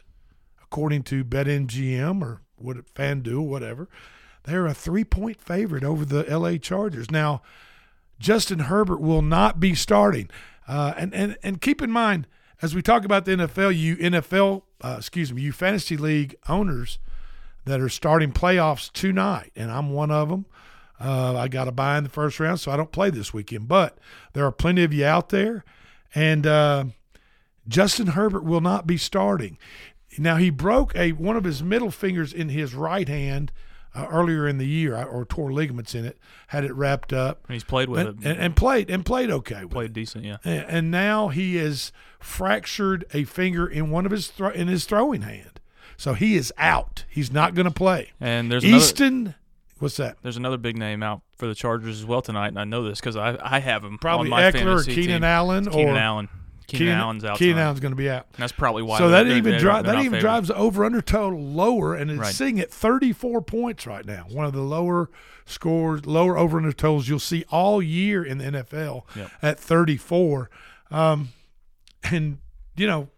according 0.62 1.02
to 1.04 1.24
BetMGM 1.24 2.22
or 2.22 2.40
what 2.56 2.78
FanDuel, 2.94 3.44
whatever. 3.44 3.88
They're 4.44 4.66
a 4.66 4.74
three 4.74 5.04
point 5.04 5.40
favorite 5.40 5.84
over 5.84 6.04
the 6.06 6.22
LA 6.24 6.56
Chargers. 6.56 7.10
Now, 7.10 7.42
Justin 8.22 8.60
Herbert 8.60 9.00
will 9.00 9.20
not 9.20 9.58
be 9.58 9.74
starting. 9.74 10.30
Uh, 10.68 10.94
and, 10.96 11.12
and 11.12 11.36
and 11.42 11.60
keep 11.60 11.82
in 11.82 11.90
mind, 11.90 12.28
as 12.62 12.74
we 12.74 12.80
talk 12.80 13.04
about 13.04 13.24
the 13.24 13.32
NFL, 13.32 13.76
you 13.76 13.96
NFL, 13.96 14.62
uh, 14.80 14.94
excuse 14.98 15.32
me, 15.32 15.42
you 15.42 15.52
fantasy 15.52 15.96
league 15.96 16.36
owners 16.48 17.00
that 17.64 17.80
are 17.80 17.88
starting 17.88 18.32
playoffs 18.32 18.90
tonight, 18.92 19.50
and 19.56 19.70
I'm 19.72 19.90
one 19.90 20.12
of 20.12 20.28
them. 20.28 20.46
Uh, 21.00 21.36
I 21.36 21.48
got 21.48 21.66
a 21.66 21.72
buy 21.72 21.98
in 21.98 22.04
the 22.04 22.10
first 22.10 22.38
round, 22.38 22.60
so 22.60 22.70
I 22.70 22.76
don't 22.76 22.92
play 22.92 23.10
this 23.10 23.34
weekend. 23.34 23.66
But 23.66 23.98
there 24.34 24.46
are 24.46 24.52
plenty 24.52 24.84
of 24.84 24.94
you 24.94 25.04
out 25.04 25.30
there, 25.30 25.64
and 26.14 26.46
uh, 26.46 26.84
Justin 27.66 28.08
Herbert 28.08 28.44
will 28.44 28.60
not 28.60 28.86
be 28.86 28.96
starting. 28.96 29.58
Now 30.16 30.36
he 30.36 30.50
broke 30.50 30.94
a 30.94 31.10
one 31.12 31.36
of 31.36 31.42
his 31.42 31.60
middle 31.60 31.90
fingers 31.90 32.32
in 32.32 32.50
his 32.50 32.72
right 32.72 33.08
hand 33.08 33.50
uh, 33.94 34.06
earlier 34.10 34.48
in 34.48 34.58
the 34.58 34.66
year, 34.66 34.96
or 34.96 35.24
tore 35.24 35.52
ligaments 35.52 35.94
in 35.94 36.04
it. 36.04 36.18
Had 36.48 36.64
it 36.64 36.72
wrapped 36.74 37.12
up. 37.12 37.44
And 37.46 37.54
he's 37.54 37.64
played 37.64 37.88
with 37.88 38.00
and, 38.06 38.08
it. 38.24 38.26
and, 38.28 38.38
and 38.40 38.56
played 38.56 38.90
and 38.90 39.04
played 39.04 39.30
okay. 39.30 39.62
With 39.62 39.70
Played 39.72 39.90
it. 39.90 39.92
decent, 39.94 40.24
yeah. 40.24 40.36
And, 40.44 40.64
and 40.68 40.90
now 40.90 41.28
he 41.28 41.56
has 41.56 41.92
fractured 42.20 43.04
a 43.12 43.24
finger 43.24 43.66
in 43.66 43.90
one 43.90 44.06
of 44.06 44.12
his 44.12 44.28
thro- 44.28 44.50
in 44.50 44.68
his 44.68 44.84
throwing 44.84 45.22
hand, 45.22 45.60
so 45.96 46.14
he 46.14 46.36
is 46.36 46.52
out. 46.58 47.04
He's 47.08 47.32
not 47.32 47.54
going 47.54 47.66
to 47.66 47.70
play. 47.72 48.12
And 48.20 48.50
there's 48.50 48.64
another- 48.64 48.82
Easton. 48.82 49.34
What's 49.78 49.96
that? 49.96 50.16
There's 50.22 50.36
another 50.36 50.58
big 50.58 50.76
name 50.76 51.02
out 51.02 51.22
for 51.36 51.48
the 51.48 51.56
Chargers 51.56 51.98
as 51.98 52.06
well 52.06 52.22
tonight, 52.22 52.48
and 52.48 52.58
I 52.60 52.64
know 52.64 52.84
this 52.84 53.00
because 53.00 53.16
I 53.16 53.36
I 53.42 53.58
have 53.58 53.82
him 53.84 53.98
Probably 53.98 54.26
on 54.26 54.30
my 54.30 54.42
Ekeler 54.50 54.80
or 54.80 54.84
Keenan 54.84 55.22
team. 55.22 55.24
Allen 55.24 55.66
It's 55.66 55.74
Keenan 55.74 55.96
or 55.96 55.98
Allen. 55.98 56.28
Keenan, 56.66 56.98
Allen's 56.98 57.24
out. 57.24 57.38
Keenan 57.38 57.54
tonight. 57.56 57.64
Allen's 57.64 57.80
going 57.80 57.92
to 57.92 57.96
be 57.96 58.08
out. 58.10 58.26
And 58.34 58.42
that's 58.42 58.52
probably 58.52 58.82
why. 58.82 58.98
So 58.98 59.08
that 59.10 59.26
even 59.26 59.52
that 59.62 59.86
even 59.86 60.04
favored. 60.04 60.20
drives 60.20 60.48
the 60.48 60.56
over 60.56 60.84
under 60.84 61.00
total 61.02 61.40
lower, 61.40 61.94
and 61.94 62.10
it's 62.10 62.20
Right. 62.20 62.34
sitting 62.34 62.60
at 62.60 62.70
34 62.70 63.42
points 63.42 63.86
right 63.86 64.04
now. 64.06 64.26
One 64.30 64.44
of 64.44 64.52
the 64.52 64.62
lower 64.62 65.10
scores, 65.44 66.06
lower 66.06 66.38
over 66.38 66.58
under 66.58 66.72
totals 66.72 67.08
you'll 67.08 67.18
see 67.18 67.44
all 67.50 67.82
year 67.82 68.24
in 68.24 68.38
the 68.38 68.44
NFL 68.44 69.04
Yep. 69.16 69.30
at 69.42 69.58
34. 69.60 70.50
Um, 70.90 71.30
and 72.04 72.38
you 72.76 72.86
know, 72.86 73.08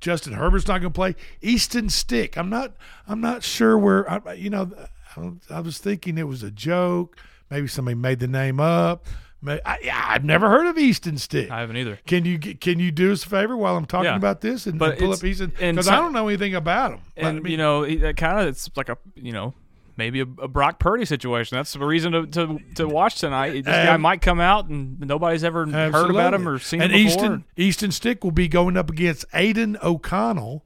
Justin 0.00 0.32
Herbert's 0.34 0.66
not 0.66 0.80
going 0.80 0.92
to 0.92 0.96
play. 0.96 1.14
Easton 1.40 1.88
Stick. 1.88 2.36
I'm 2.36 2.48
not. 2.50 2.74
I'm 3.06 3.20
not 3.20 3.42
sure 3.42 3.78
where. 3.78 4.10
I, 4.10 4.32
you 4.34 4.50
know, 4.50 4.70
I, 5.16 5.30
I 5.56 5.60
was 5.60 5.78
thinking 5.78 6.18
it 6.18 6.26
was 6.28 6.42
a 6.42 6.50
joke. 6.50 7.16
Maybe 7.50 7.66
somebody 7.68 7.94
made 7.94 8.18
the 8.18 8.26
name 8.28 8.58
up. 8.60 9.06
May- 9.42 9.60
I, 9.66 9.78
yeah, 9.82 10.02
I've 10.08 10.24
never 10.24 10.48
heard 10.48 10.66
of 10.66 10.78
Easton 10.78 11.18
Stick. 11.18 11.50
I 11.50 11.60
haven't 11.60 11.76
either. 11.76 11.98
Can 12.06 12.24
you 12.24 12.38
can 12.38 12.78
you 12.78 12.90
do 12.92 13.12
us 13.12 13.24
a 13.24 13.28
favor 13.28 13.56
while 13.56 13.76
I'm 13.76 13.86
talking 13.86 14.04
Yeah. 14.06 14.16
about 14.16 14.40
this 14.40 14.66
and, 14.66 14.80
and 14.80 14.98
pull 14.98 15.12
up 15.12 15.22
Easton? 15.24 15.50
Because 15.58 15.86
so- 15.86 15.92
I 15.92 15.96
don't 15.96 16.12
know 16.12 16.28
anything 16.28 16.54
about 16.54 16.92
him. 16.92 17.00
And 17.16 17.26
I 17.38 17.40
mean, 17.40 17.50
you 17.50 17.56
know, 17.56 17.84
kind 18.14 18.40
of 18.40 18.46
it's 18.46 18.70
like 18.76 18.88
a 18.88 18.96
you 19.16 19.32
know 19.32 19.54
maybe 19.96 20.20
a, 20.20 20.26
a 20.40 20.48
Brock 20.48 20.78
Purdy 20.78 21.04
situation. 21.04 21.56
That's 21.56 21.72
the 21.72 21.80
reason 21.84 22.12
to 22.12 22.26
to, 22.28 22.58
to 22.76 22.86
watch 22.88 23.16
tonight. 23.16 23.50
This 23.50 23.64
guy 23.66 23.96
might 23.96 24.22
come 24.22 24.38
out 24.40 24.68
and 24.68 25.00
nobody's 25.00 25.42
ever 25.44 25.66
heard 25.66 26.10
about 26.10 26.34
him 26.34 26.48
or 26.48 26.58
seen 26.60 26.80
and 26.80 26.92
him 26.92 27.04
before. 27.06 27.22
Easton 27.24 27.44
Easton 27.56 27.90
Stick 27.90 28.22
will 28.22 28.30
be 28.30 28.46
going 28.48 28.76
up 28.76 28.90
against 28.90 29.24
Aidan 29.34 29.76
O'Connell, 29.82 30.64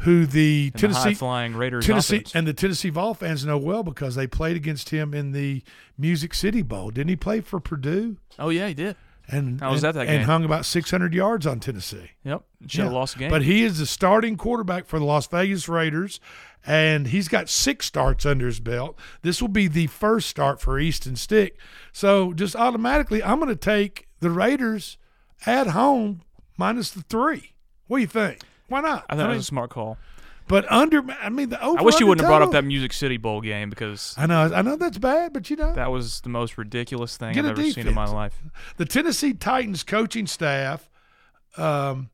who 0.00 0.26
the 0.26 0.70
the 0.70 0.78
Tennessee 0.78 1.00
high-flying 1.00 1.56
Raiders 1.56 1.86
Tennessee 1.86 2.16
offense. 2.16 2.34
and 2.34 2.46
the 2.46 2.52
Tennessee 2.54 2.90
Vol 2.90 3.14
fans 3.14 3.44
know 3.44 3.58
well 3.58 3.82
because 3.82 4.14
they 4.14 4.26
played 4.26 4.56
against 4.56 4.90
him 4.90 5.14
in 5.14 5.32
the 5.32 5.62
Music 5.96 6.34
City 6.34 6.62
Bowl. 6.62 6.90
Didn't 6.90 7.08
he 7.08 7.16
play 7.16 7.40
for 7.40 7.60
Purdue? 7.60 8.16
oh 8.38 8.50
yeah, 8.50 8.68
he 8.68 8.74
did. 8.74 8.96
And 9.28 9.60
I 9.60 9.70
was 9.70 9.82
and, 9.82 9.88
at 9.88 9.94
that 10.06 10.06
and 10.08 10.22
hung 10.24 10.44
about 10.44 10.64
600 10.64 11.12
yards 11.12 11.48
on 11.48 11.58
Tennessee. 11.58 12.10
Yep, 12.22 12.44
should 12.68 12.82
have 12.84 12.92
Yeah. 12.92 12.96
lost 12.98 13.14
the 13.14 13.18
game. 13.20 13.30
But 13.30 13.42
he 13.42 13.64
is 13.64 13.78
the 13.78 13.86
starting 13.86 14.36
quarterback 14.36 14.86
for 14.86 15.00
the 15.00 15.04
Las 15.04 15.26
Vegas 15.26 15.68
Raiders, 15.68 16.20
and 16.64 17.08
he's 17.08 17.26
got 17.26 17.48
six 17.48 17.86
starts 17.86 18.24
under 18.24 18.46
his 18.46 18.60
belt. 18.60 18.96
This 19.22 19.40
will 19.40 19.48
be 19.48 19.66
the 19.66 19.88
first 19.88 20.28
start 20.28 20.60
for 20.60 20.78
Easton 20.78 21.16
Stick. 21.16 21.58
So 21.92 22.34
just 22.34 22.54
automatically, 22.54 23.20
I'm 23.20 23.38
going 23.40 23.48
to 23.48 23.56
take 23.56 24.06
the 24.20 24.30
Raiders 24.30 24.96
at 25.44 25.68
home 25.68 26.20
minus 26.56 26.90
the 26.90 27.02
three. 27.02 27.54
What 27.88 27.96
do 27.98 28.02
you 28.02 28.06
think? 28.06 28.38
Why 28.68 28.80
not? 28.80 29.04
I 29.08 29.14
thought 29.14 29.18
that 29.18 29.28
mean, 29.28 29.36
was 29.36 29.44
a 29.44 29.46
smart 29.46 29.70
call. 29.70 29.98
but 30.48 30.70
under, 30.70 31.04
I 31.20 31.28
mean, 31.28 31.48
the 31.48 31.62
over. 31.62 31.80
I 31.80 31.82
wish 31.82 32.00
you 32.00 32.06
wouldn't 32.06 32.24
have 32.24 32.30
brought 32.30 32.42
up 32.42 32.52
that 32.52 32.64
Music 32.64 32.92
City 32.92 33.16
Bowl 33.16 33.40
game 33.40 33.70
because 33.70 34.14
I 34.16 34.26
know, 34.26 34.50
I 34.54 34.62
know 34.62 34.76
that's 34.76 34.98
bad, 34.98 35.32
but 35.32 35.50
you 35.50 35.56
know, 35.56 35.74
that 35.74 35.90
was 35.90 36.20
the 36.20 36.28
most 36.28 36.58
ridiculous 36.58 37.16
thing 37.16 37.38
I've 37.38 37.44
ever 37.44 37.62
seen 37.70 37.86
in 37.86 37.94
my 37.94 38.06
life. 38.06 38.40
the 38.76 38.84
Tennessee 38.84 39.34
Titans 39.34 39.82
coaching 39.82 40.26
staff 40.26 40.88
um, 41.56 42.10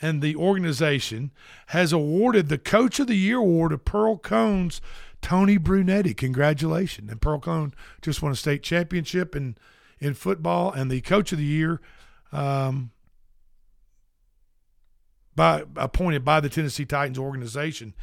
and 0.00 0.20
the 0.20 0.36
organization 0.36 1.32
has 1.68 1.92
awarded 1.92 2.48
the 2.48 2.58
Coach 2.58 2.98
of 2.98 3.06
the 3.06 3.16
Year 3.16 3.38
award 3.38 3.70
to 3.70 3.78
Pearl-Cohn's 3.78 4.80
Tony 5.22 5.56
Brunetti. 5.56 6.12
Congratulations! 6.12 7.10
And 7.10 7.20
Pearl-Cohn 7.20 7.72
just 8.02 8.22
won 8.22 8.32
a 8.32 8.36
state 8.36 8.62
championship 8.62 9.34
in 9.34 9.56
in 10.00 10.14
football, 10.14 10.70
and 10.72 10.90
the 10.90 11.00
Coach 11.00 11.32
of 11.32 11.38
the 11.38 11.44
Year. 11.44 11.80
Um, 12.32 12.90
by 15.36 15.64
appointed 15.76 16.24
by 16.24 16.40
the 16.40 16.48
Tennessee 16.48 16.84
Titans 16.84 17.18
organization 17.18 17.94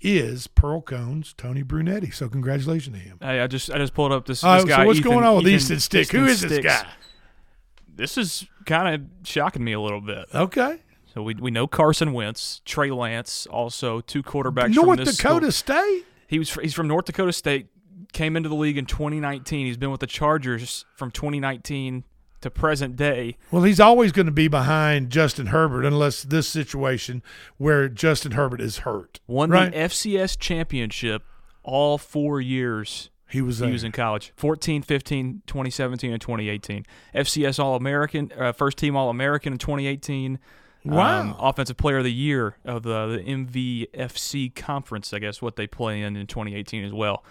is 0.00 0.46
Pearl-Cohn's 0.46 1.32
Tony 1.34 1.62
Brunetti. 1.62 2.10
So 2.10 2.28
congratulations 2.28 2.96
to 2.96 3.02
him. 3.02 3.18
Hey, 3.20 3.40
I 3.40 3.46
just 3.46 3.70
I 3.70 3.78
just 3.78 3.94
pulled 3.94 4.12
up 4.12 4.26
this, 4.26 4.44
Uh, 4.44 4.54
this 4.56 4.62
so 4.62 4.68
guy. 4.68 4.84
what's 4.84 4.98
Ethan- 5.00 5.10
going 5.12 5.24
on 5.24 5.36
with 5.36 5.44
Ethan- 5.44 5.54
Easton 5.54 5.80
Stick? 5.80 6.10
Who 6.12 6.26
Easton 6.26 6.50
is 6.50 6.56
this 6.56 6.64
guy? 6.64 6.86
This 7.94 8.18
is 8.18 8.46
kind 8.66 8.94
of 8.94 9.26
shocking 9.26 9.64
me 9.64 9.72
a 9.72 9.80
little 9.80 10.00
bit. 10.00 10.26
Okay. 10.34 10.80
So 11.14 11.22
we 11.22 11.34
we 11.34 11.50
know 11.50 11.66
Carson 11.66 12.12
Wentz, 12.12 12.60
Trey 12.66 12.90
Lance, 12.90 13.46
also 13.46 14.00
two 14.02 14.22
quarterbacks 14.22 14.74
North 14.74 14.98
Dakota 14.98 15.50
school. 15.50 15.76
State. 15.76 16.04
He 16.28 16.38
was 16.38 16.52
he's 16.54 16.74
from 16.74 16.88
North 16.88 17.06
Dakota 17.06 17.32
State. 17.32 17.68
Came 18.12 18.36
into 18.36 18.48
the 18.50 18.54
league 18.54 18.76
in 18.78 18.84
2019. 18.86 19.66
He's 19.66 19.76
been 19.78 19.90
with 19.90 20.00
the 20.00 20.06
Chargers 20.06 20.84
from 20.94 21.10
2019 21.10 22.04
to 22.40 22.50
present 22.50 22.96
day. 22.96 23.36
Well, 23.50 23.62
he's 23.62 23.80
always 23.80 24.12
going 24.12 24.26
to 24.26 24.32
be 24.32 24.48
behind 24.48 25.10
Justin 25.10 25.46
Herbert 25.46 25.84
unless 25.84 26.22
this 26.22 26.48
situation 26.48 27.22
where 27.56 27.88
Justin 27.88 28.32
Herbert 28.32 28.60
is 28.60 28.78
hurt. 28.78 29.20
Won 29.26 29.50
right? 29.50 29.72
the 29.72 29.78
FCS 29.78 30.38
championship 30.38 31.22
all 31.62 31.98
four 31.98 32.40
years. 32.40 33.10
He 33.28 33.42
was 33.42 33.58
he 33.58 33.72
was 33.72 33.82
in 33.82 33.90
college 33.90 34.32
14 34.36 34.82
15 34.82 35.42
2017 35.48 36.12
and 36.12 36.20
2018 36.20 36.86
fcs 37.12 37.58
all-american 37.58 38.30
uh, 38.38 38.52
first 38.52 38.78
team 38.78 38.94
all-american 38.94 39.52
in 39.52 39.58
2018 39.58 40.38
Wow. 40.84 41.20
Um, 41.20 41.36
offensive 41.40 41.76
player 41.76 41.98
of 41.98 42.04
the 42.04 42.12
year 42.12 42.56
of 42.64 42.84
the, 42.84 43.08
the 43.08 43.18
mvfc 43.24 44.54
conference 44.54 45.12
i 45.12 45.18
guess 45.18 45.42
what 45.42 45.56
they 45.56 45.66
play 45.66 46.02
in 46.02 46.14
in 46.14 46.28
2018 46.28 46.84
as 46.84 46.92
well 46.92 47.24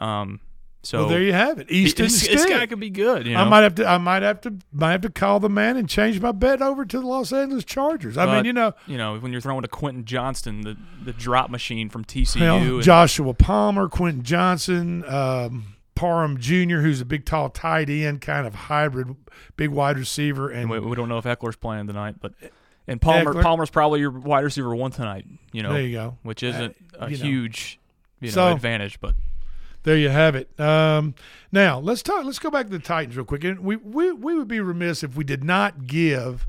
um, 0.00 0.38
so 0.82 1.00
well, 1.00 1.08
there 1.08 1.20
you 1.22 1.32
have 1.34 1.58
it. 1.58 1.70
Easton 1.70 2.06
this, 2.06 2.26
this 2.26 2.46
guy 2.46 2.64
could 2.66 2.80
be 2.80 2.88
good 2.90 3.26
you 3.26 3.34
know? 3.34 3.40
I 3.40 3.44
might 3.48 3.60
have 3.62 3.74
to. 3.76 3.86
I 3.86 3.98
might 3.98 4.22
have 4.22 4.40
to. 4.42 4.54
Might 4.72 4.92
have 4.92 5.00
to 5.02 5.10
call 5.10 5.38
the 5.40 5.48
man 5.50 5.76
and 5.76 5.88
change 5.88 6.20
my 6.20 6.32
bet 6.32 6.62
over 6.62 6.84
to 6.86 7.00
the 7.00 7.06
Los 7.06 7.32
Angeles 7.32 7.64
Chargers. 7.64 8.16
I 8.16 8.24
mean, 8.26 8.44
you 8.46 8.52
know, 8.52 8.72
you 8.86 8.96
know 8.96 9.18
when 9.18 9.30
you're 9.32 9.40
throwing 9.42 9.62
to 9.62 9.68
quentin 9.68 10.04
johnston 10.06 10.62
the, 10.62 10.76
the 11.04 11.12
drop 11.12 11.50
machine 11.50 11.88
from 11.90 12.04
tcu 12.04 12.38
Hell, 12.38 12.56
and- 12.56 12.82
Joshua 12.82 13.34
Palmer, 13.34 13.88
Quentin 13.88 14.22
Johnson, 14.22 15.04
um, 15.06 15.74
Parham 15.94 16.38
Jr., 16.38 16.78
who's 16.78 17.02
a 17.02 17.04
big, 17.04 17.26
tall, 17.26 17.50
tight 17.50 17.90
end, 17.90 18.22
kind 18.22 18.46
of 18.46 18.54
hybrid, 18.54 19.14
big 19.56 19.68
wide 19.68 19.98
receiver, 19.98 20.48
and 20.48 20.60
And 20.62 20.70
we, 20.70 20.78
we 20.80 20.96
don't 20.96 21.10
know 21.10 21.18
if 21.18 21.24
Ekeler's 21.24 21.56
playing 21.56 21.88
tonight, 21.88 22.16
but 22.20 22.32
and 22.88 23.00
Palmer 23.02 23.34
Ekeler- 23.34 23.42
Palmer's 23.42 23.68
probably 23.70 24.00
your 24.00 24.10
wide 24.10 24.44
receiver 24.44 24.74
one 24.74 24.92
tonight. 24.92 25.26
You 25.52 25.62
know, 25.62 25.74
There 25.74 25.82
you 25.82 25.92
go. 25.92 26.16
which 26.22 26.42
isn't 26.42 26.74
Uh, 26.98 27.04
a 27.04 27.10
you 27.10 27.18
know. 27.18 27.24
huge 27.24 27.78
you 28.20 28.28
know, 28.28 28.32
So- 28.34 28.52
advantage, 28.52 28.98
but 28.98 29.14
there 29.82 29.96
you 29.96 30.08
have 30.10 30.34
it. 30.34 30.58
Um, 30.60 31.14
now 31.52 31.78
let's 31.78 32.02
talk. 32.02 32.24
Let's 32.24 32.38
go 32.38 32.50
back 32.50 32.66
to 32.66 32.72
the 32.72 32.78
Titans 32.78 33.16
real 33.16 33.24
quick. 33.26 33.44
And 33.44 33.60
we 33.60 33.76
we 33.76 34.12
we 34.12 34.34
would 34.36 34.48
be 34.48 34.60
remiss 34.60 35.02
if 35.02 35.16
we 35.16 35.24
did 35.24 35.42
not 35.44 35.86
give 35.86 36.46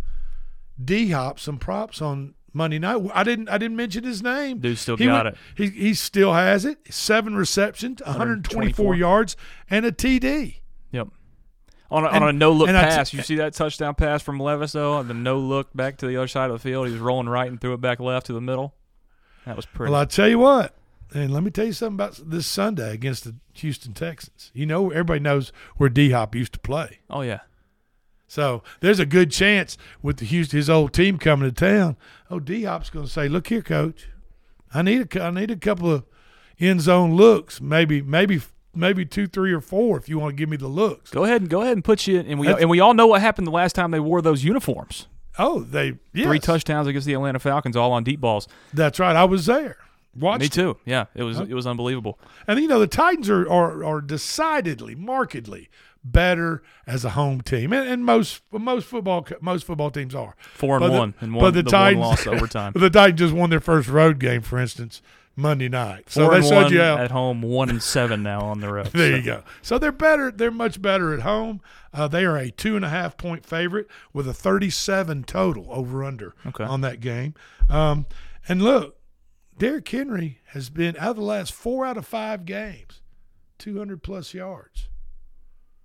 D 0.84 1.10
Hop 1.12 1.40
some 1.40 1.58
props 1.58 2.02
on 2.02 2.34
Monday 2.54 2.80
night. 2.80 3.02
I 3.14 3.24
didn't. 3.24 3.48
I 3.50 3.58
didn't 3.58 3.78
mention 3.78 4.04
his 4.04 4.22
name. 4.22 4.60
Dude 4.60 4.78
still 4.78 4.98
He 4.98 5.06
got 5.06 5.26
went- 5.26 5.36
it. 5.36 5.42
He 5.56 5.70
he 5.70 5.94
still 5.94 6.34
has 6.34 6.66
it. 6.66 6.80
Seven 6.94 7.36
receptions, 7.36 8.02
124 8.06 8.86
124 8.86 8.96
yards, 8.96 9.38
and 9.70 9.86
a 9.86 9.92
TD. 9.92 10.56
Yep. 10.92 11.08
On 11.90 12.04
a, 12.06 12.08
And- 12.08 12.24
on 12.24 12.30
a 12.30 12.34
no 12.34 12.52
look 12.52 12.70
I 12.70 12.72
t- 12.74 12.78
pass, 12.78 13.14
you 13.14 13.22
see 13.22 13.36
that 13.36 13.54
touchdown 13.54 13.96
pass 13.96 14.22
from 14.22 14.40
Levis 14.40 14.72
though, 14.74 14.94
on 14.94 15.08
the 15.08 15.14
no 15.14 15.38
look 15.40 15.70
back 15.76 15.98
to 15.98 16.08
the 16.08 16.18
other 16.18 16.28
side 16.28 16.50
of 16.50 16.54
the 16.54 16.60
field. 16.70 16.88
He 16.88 16.94
was 16.94 17.02
rolling 17.02 17.28
right 17.30 17.50
and 17.50 17.60
threw 17.60 17.74
it 17.74 17.82
back 17.82 18.00
left 18.00 18.26
to 18.28 18.34
the 18.34 18.42
middle. 18.42 18.74
That 19.46 19.56
was 19.56 19.66
pretty. 19.66 19.92
Well, 19.92 20.02
I 20.02 20.06
tell 20.06 20.28
you 20.28 20.40
what, 20.40 20.74
and 21.14 21.34
let 21.34 21.44
me 21.44 21.52
tell 21.52 21.66
you 21.66 21.74
something 21.74 21.96
about 21.96 22.20
this 22.30 22.46
Sunday 22.48 22.94
against 22.94 23.24
the 23.26 23.36
Houston 23.54 23.94
Texans. 23.94 24.52
You 24.54 24.66
know, 24.66 24.90
everybody 24.92 25.20
knows 25.20 25.52
where 25.78 25.90
D 25.90 26.12
Hop 26.12 26.36
used 26.36 26.54
to 26.54 26.60
play. 26.60 27.00
oh 27.10 27.22
yeah, 27.22 27.42
So 28.28 28.64
there's 28.80 29.00
a 29.00 29.06
good 29.06 29.32
chance 29.32 29.78
with 30.02 30.18
the 30.18 30.26
Houston, 30.26 30.58
his 30.58 30.70
old 30.70 30.94
team 30.94 31.18
coming 31.18 31.50
to 31.50 31.56
town. 31.56 31.98
Oh, 32.30 32.40
D 32.40 32.64
Hop's 32.64 32.90
going 32.90 33.06
to 33.06 33.12
say, 33.12 33.28
"Look 33.28 33.48
here, 33.48 33.62
coach, 33.62 34.10
I 34.74 34.82
need 34.82 35.16
a, 35.16 35.24
I 35.24 35.32
need 35.32 35.52
a 35.52 35.56
couple 35.58 35.92
of 35.92 36.04
end 36.60 36.82
zone 36.82 37.14
looks, 37.16 37.60
maybe 37.60 38.02
maybe 38.02 38.42
maybe 38.74 39.06
two, 39.06 39.28
three, 39.28 39.52
or 39.52 39.60
four 39.60 39.98
if 39.98 40.08
you 40.08 40.18
want 40.18 40.32
to 40.32 40.36
give 40.36 40.48
me 40.48 40.56
the 40.56 40.68
looks. 40.70 41.12
Go 41.12 41.26
ahead 41.26 41.42
and 41.42 41.50
go 41.50 41.62
ahead 41.62 41.74
and 41.74 41.84
put 41.84 42.08
you. 42.08 42.20
In. 42.20 42.26
And 42.28 42.40
we 42.40 42.48
That's- 42.48 42.62
and 42.62 42.70
we 42.70 42.80
all 42.80 42.94
know 42.94 43.08
what 43.08 43.20
happened 43.22 43.48
the 43.48 43.52
last 43.52 43.74
time 43.74 43.92
they 43.92 44.00
wore 44.00 44.22
those 44.22 44.44
uniforms. 44.46 45.08
Oh, 45.40 45.60
they 45.62 45.98
yes. 46.14 46.26
Three 46.28 46.40
touchdowns 46.40 46.88
against 46.88 47.08
the 47.08 47.14
Atlanta 47.14 47.40
Falcons, 47.40 47.76
all 47.76 47.92
on 47.94 48.04
deep 48.04 48.20
balls. 48.22 48.48
That's 48.74 49.00
right. 49.00 49.16
I 49.16 49.24
was 49.26 49.46
there. 49.46 49.78
Watched 50.18 50.42
Me 50.42 50.50
too. 50.50 50.78
Yeah, 50.86 51.06
it 51.16 51.24
was 51.24 51.38
Huh? 51.38 51.46
it 51.50 51.54
was 51.54 51.66
unbelievable. 51.66 52.20
And 52.48 52.60
you 52.60 52.68
know 52.68 52.80
the 52.80 52.88
Titans 52.88 53.30
are 53.30 53.50
are, 53.50 53.84
are 53.84 54.02
decidedly, 54.02 54.96
markedly 54.96 55.70
better 56.04 56.64
as 56.88 57.06
a 57.06 57.12
home 57.12 57.42
team, 57.42 57.72
and, 57.72 57.88
and 57.88 58.04
most 58.06 58.42
most 58.52 58.88
football 58.88 59.26
most 59.40 59.66
football 59.66 59.92
teams 59.92 60.14
are 60.16 60.36
Four 60.54 60.78
and 60.78 60.82
But 60.82 60.90
the- 60.92 61.00
one, 61.00 61.14
and 61.22 61.32
but 61.34 61.42
one- 61.42 61.54
the 61.54 61.62
the 61.64 61.68
one 61.68 61.72
Titans 61.72 62.02
loss 62.02 62.28
overtime. 62.36 62.74
the 62.76 62.90
Titans 62.90 63.20
just 63.20 63.34
won 63.34 63.50
their 63.50 63.60
first 63.60 63.88
road 63.88 64.20
game, 64.20 64.42
for 64.42 64.58
instance, 64.60 65.02
Monday 65.36 65.70
night. 65.70 66.10
So 66.10 66.24
Four 66.26 66.32
they 66.32 66.38
and 66.38 66.46
showed 66.46 66.72
you 66.72 66.82
how 66.82 66.98
at 66.98 67.12
home, 67.12 67.42
one 67.42 67.70
and 67.70 67.82
seven 67.82 68.22
now 68.24 68.42
on 68.42 68.60
the 68.60 68.72
road. 68.74 68.88
There 68.94 69.12
So- 69.12 69.16
you 69.18 69.22
go. 69.24 69.44
So 69.62 69.78
they're 69.78 69.92
better. 69.92 70.32
They're 70.32 70.52
much 70.52 70.82
better 70.82 71.14
at 71.14 71.22
home. 71.22 71.62
Uh, 71.94 72.08
they 72.08 72.26
are 72.26 72.36
a 72.38 72.52
two 72.52 72.76
and 72.76 72.84
a 72.84 72.90
half 72.90 73.16
point 73.16 73.46
favorite 73.46 73.88
with 74.12 74.28
a 74.28 74.34
37 74.34 75.24
total 75.24 75.68
over 75.70 76.04
under 76.04 76.34
Okay. 76.48 76.64
on 76.64 76.82
that 76.82 77.00
game. 77.00 77.34
Um, 77.70 78.06
and 78.48 78.62
look, 78.62 78.98
Derrick 79.58 79.88
Henry 79.90 80.40
has 80.48 80.70
been 80.70 80.96
out 80.98 81.12
of 81.12 81.16
the 81.18 81.22
last 81.24 81.54
four 81.54 81.86
out 81.86 81.98
of 81.98 82.06
five 82.08 82.46
games, 82.46 83.02
200 83.60 84.02
plus 84.02 84.34
yards 84.34 84.90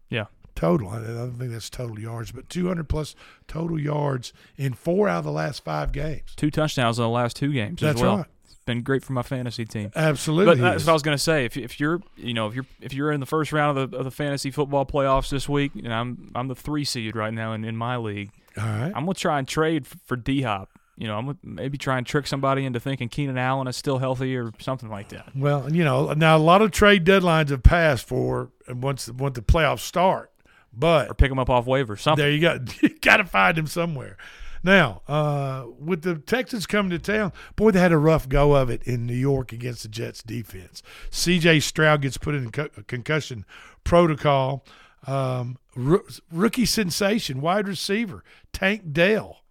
Yeah. 0.09 0.27
total. 0.55 0.89
I 0.89 1.01
don't 1.03 1.33
think 1.39 1.53
that's 1.53 1.69
total 1.69 1.99
yards, 2.01 2.33
but 2.33 2.49
200 2.49 2.89
plus 2.89 3.15
total 3.47 3.79
yards 3.79 4.33
in 4.57 4.73
four 4.73 5.09
out 5.09 5.19
of 5.19 5.25
the 5.25 5.33
last 5.33 5.63
five 5.65 5.93
games. 5.93 6.35
Two 6.37 6.51
touchdowns 6.51 6.99
in 6.99 7.03
the 7.03 7.09
last 7.11 7.37
two 7.37 7.53
games 7.53 7.81
That's 7.81 7.97
as 7.97 8.03
well. 8.03 8.17
right. 8.19 8.27
It's 8.47 8.55
been 8.65 8.83
great 8.83 9.05
for 9.05 9.13
my 9.13 9.23
fantasy 9.23 9.65
team. 9.67 9.91
Absolutely 9.95 10.55
But 10.57 10.61
that's 10.63 10.85
what 10.87 10.91
I 10.91 10.95
was 10.95 11.03
going 11.03 11.17
to 11.17 11.23
say. 11.23 11.45
If, 11.45 11.57
if 11.59 11.79
you're, 11.79 12.01
you 12.17 12.33
know, 12.33 12.47
if 12.49 12.55
you're 12.55 12.67
if 12.81 12.95
you're 12.95 13.13
in 13.13 13.21
the 13.21 13.27
first 13.27 13.53
round 13.53 13.77
of 13.77 13.91
the, 13.91 13.99
of 13.99 14.05
the 14.05 14.11
fantasy 14.11 14.51
football 14.51 14.87
playoffs 14.87 15.29
this 15.29 15.49
week, 15.49 15.73
and 15.75 15.93
I'm 15.93 16.33
I'm 16.35 16.49
the 16.49 16.55
three 16.55 16.85
seed 16.85 17.15
right 17.15 17.35
now 17.35 17.53
in, 17.53 17.65
in 17.65 17.77
my 17.77 17.97
league. 17.99 18.31
All 18.57 18.65
right. 18.65 18.93
I'm 18.95 19.05
gonna 19.05 19.15
try 19.15 19.39
and 19.39 19.47
trade 19.47 19.87
for 19.87 20.17
D 20.17 20.43
Hop. 20.43 20.71
You 20.99 21.07
know, 21.07 21.19
I'm 21.19 21.39
maybe 21.43 21.77
try 21.77 21.99
and 21.99 22.07
trick 22.07 22.27
somebody 22.27 22.65
into 22.65 22.81
thinking 22.81 23.09
Keenan 23.11 23.37
Allen 23.37 23.67
is 23.69 23.77
still 23.77 23.99
healthy 23.99 24.35
or 24.37 24.53
something 24.59 24.89
like 24.89 25.11
that. 25.11 25.29
Well, 25.37 25.71
you 25.73 25.85
know, 25.85 26.13
now 26.15 26.37
a 26.37 26.39
lot 26.39 26.63
of 26.63 26.71
trade 26.71 27.05
deadlines 27.05 27.51
have 27.51 27.63
passed 27.63 28.07
for 28.09 28.51
once 28.69 29.07
the, 29.07 29.13
once 29.13 29.35
the 29.35 29.43
playoffs 29.43 29.81
start, 29.81 30.33
but 30.73 31.11
Or 31.11 31.15
pick 31.15 31.31
them 31.31 31.39
up 31.39 31.51
off 31.51 31.67
waivers. 31.67 32.01
Something. 32.01 32.23
there 32.25 32.33
you 32.33 32.41
go. 32.41 32.59
You 32.83 32.99
got 33.01 33.19
to 33.19 33.25
find 33.25 33.59
him 33.59 33.67
somewhere. 33.67 34.17
Now, 34.65 35.03
uh, 35.07 35.67
with 35.79 36.03
the 36.03 36.17
Texans 36.17 36.67
coming 36.67 36.91
to 36.91 36.99
town, 36.99 37.33
boy, 37.57 37.71
they 37.73 37.79
had 37.79 37.93
a 37.93 37.99
rough 37.99 38.29
go 38.29 38.55
of 38.57 38.69
it 38.71 38.83
in 38.85 39.07
New 39.07 39.15
York 39.15 39.53
against 39.53 39.83
the 39.83 39.89
Jets 39.89 40.23
defense. 40.25 40.83
C.J. 41.11 41.61
Stroud 41.61 42.01
gets 42.03 42.17
put 42.19 42.35
in 42.35 42.51
co- 42.51 42.71
concussion 42.89 43.45
protocol. 43.85 44.65
Um, 45.07 45.59
roo- 45.77 46.07
rookie 46.33 46.67
sensation, 46.67 47.41
wide 47.41 47.69
receiver 47.69 48.25
Tank 48.53 48.93
Dell. 48.93 49.43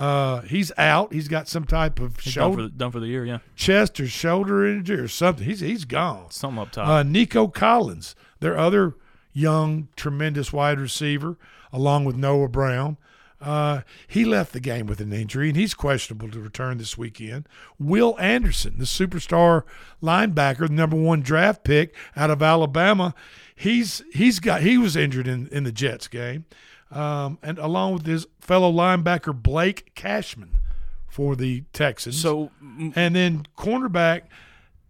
Uh, 0.00 0.40
he's 0.42 0.72
out. 0.78 1.12
He's 1.12 1.28
got 1.28 1.46
some 1.46 1.64
type 1.64 2.00
of 2.00 2.18
He's 2.20 2.34
done 2.34 2.54
for, 2.54 2.62
the, 2.62 2.68
done 2.70 2.90
for 2.90 3.00
the 3.00 3.06
year. 3.06 3.24
Yeah. 3.26 3.38
chest 3.54 4.00
or 4.00 4.06
shoulder 4.06 4.66
injury 4.66 4.98
or 4.98 5.08
something. 5.08 5.44
He's 5.44 5.60
he's 5.60 5.84
gone. 5.84 6.30
Something 6.30 6.58
up 6.62 6.72
top. 6.72 6.88
Uh, 6.88 7.02
Nico 7.02 7.48
Collins, 7.48 8.16
their 8.40 8.56
other 8.56 8.96
young, 9.32 9.88
tremendous 9.96 10.52
wide 10.52 10.80
receiver, 10.80 11.36
along 11.72 12.06
with 12.06 12.16
Noah 12.16 12.48
Brown. 12.48 12.96
Uh, 13.42 13.80
he 14.06 14.24
left 14.26 14.52
the 14.52 14.60
game 14.60 14.86
with 14.86 15.00
an 15.00 15.12
injury, 15.14 15.48
and 15.48 15.56
he's 15.56 15.72
questionable 15.72 16.30
to 16.30 16.38
return 16.40 16.76
this 16.76 16.98
weekend. 16.98 17.48
Will 17.78 18.14
Anderson, 18.18 18.74
the 18.76 18.84
superstar 18.84 19.62
linebacker, 20.02 20.68
the 20.68 20.74
number 20.74 20.96
one 20.96 21.22
draft 21.22 21.64
pick 21.64 21.94
out 22.16 22.30
of 22.30 22.42
Alabama, 22.42 23.14
he's 23.54 24.02
he's 24.12 24.40
got 24.40 24.60
he 24.62 24.76
was 24.76 24.94
injured 24.94 25.26
in, 25.26 25.46
in 25.48 25.64
the 25.64 25.72
Jets 25.72 26.06
game, 26.06 26.44
um, 26.90 27.38
and 27.42 27.58
along 27.58 27.94
with 27.94 28.06
his 28.06 28.26
fellow 28.40 28.72
linebacker 28.72 29.34
Blake 29.34 29.94
Cashman 29.94 30.58
for 31.06 31.36
the 31.36 31.64
Texans. 31.72 32.20
So, 32.20 32.50
and 32.94 33.14
then 33.14 33.46
cornerback 33.56 34.22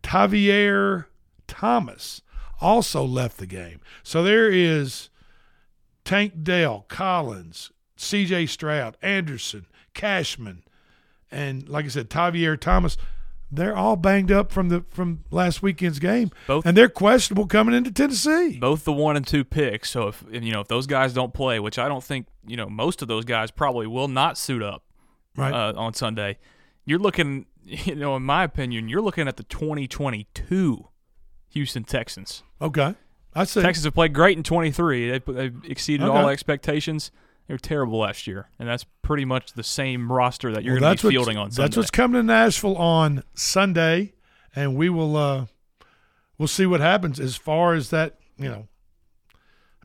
Tavierre 0.02 1.06
Thomas 1.46 2.22
also 2.60 3.04
left 3.04 3.38
the 3.38 3.46
game. 3.46 3.80
So 4.02 4.22
there 4.22 4.50
is 4.50 5.08
Tank 6.04 6.42
Dell, 6.42 6.84
Collins, 6.88 7.72
C.J. 7.96 8.46
Stroud, 8.46 8.96
Anderson, 9.02 9.66
Cashman, 9.94 10.62
and 11.30 11.68
like 11.68 11.84
I 11.84 11.88
said, 11.88 12.10
Tavierre 12.10 12.58
Thomas. 12.58 12.96
They're 13.52 13.76
all 13.76 13.96
banged 13.96 14.30
up 14.30 14.52
from 14.52 14.68
the 14.68 14.84
from 14.90 15.24
last 15.30 15.60
weekend's 15.62 15.98
game, 15.98 16.30
Both- 16.46 16.64
and 16.64 16.76
they're 16.76 16.88
questionable 16.88 17.46
coming 17.46 17.74
into 17.74 17.90
Tennessee. 17.90 18.58
both 18.58 18.84
the 18.84 18.92
one 18.92 19.16
and 19.16 19.26
two 19.26 19.44
picks. 19.44 19.90
So 19.90 20.08
if 20.08 20.24
you 20.30 20.52
know 20.52 20.60
if 20.60 20.68
those 20.68 20.86
guys 20.86 21.12
don't 21.12 21.34
play, 21.34 21.58
which 21.58 21.78
I 21.78 21.88
don't 21.88 22.04
think 22.04 22.26
you 22.46 22.56
know 22.56 22.68
most 22.68 23.02
of 23.02 23.08
those 23.08 23.24
guys 23.24 23.50
probably 23.50 23.86
will 23.88 24.08
not 24.08 24.38
suit 24.38 24.62
up 24.62 24.84
Right. 25.36 25.52
uh, 25.52 25.72
on 25.76 25.94
Sunday, 25.94 26.38
you're 26.84 26.98
looking 27.00 27.46
you 27.64 27.96
know 27.96 28.14
in 28.16 28.22
my 28.22 28.44
opinion 28.44 28.88
you're 28.88 29.02
looking 29.02 29.26
at 29.26 29.36
the 29.36 29.42
2022 29.44 30.86
Houston 31.50 31.82
Texans. 31.84 32.42
Okay, 32.62 32.94
I 33.34 33.44
see. 33.44 33.62
Texans 33.62 33.84
have 33.84 33.94
played 33.94 34.12
great 34.12 34.36
in 34.36 34.42
23. 34.44 35.10
They 35.10 35.18
they 35.32 35.50
exceeded 35.64 36.06
all 36.08 36.28
expectations. 36.28 37.10
They 37.50 37.54
were 37.54 37.58
terrible 37.58 37.98
last 37.98 38.28
year, 38.28 38.46
and 38.60 38.68
that's 38.68 38.86
pretty 39.02 39.24
much 39.24 39.54
the 39.54 39.64
same 39.64 40.12
roster 40.12 40.52
that 40.52 40.62
you're 40.62 40.74
Well, 40.74 40.82
going 40.82 40.96
to 40.98 41.08
be 41.08 41.14
fielding 41.14 41.36
on 41.36 41.50
Sunday. 41.50 41.66
That's 41.66 41.76
what's 41.76 41.90
coming 41.90 42.20
to 42.20 42.22
Nashville 42.22 42.76
on 42.76 43.24
Sunday, 43.34 44.12
and 44.54 44.76
we 44.76 44.88
will 44.88 45.16
uh, 45.16 45.46
we'll 46.38 46.46
see 46.46 46.64
what 46.64 46.80
happens 46.80 47.18
as 47.18 47.34
far 47.34 47.74
as 47.74 47.90
that. 47.90 48.20
You 48.38 48.50
know, 48.50 48.68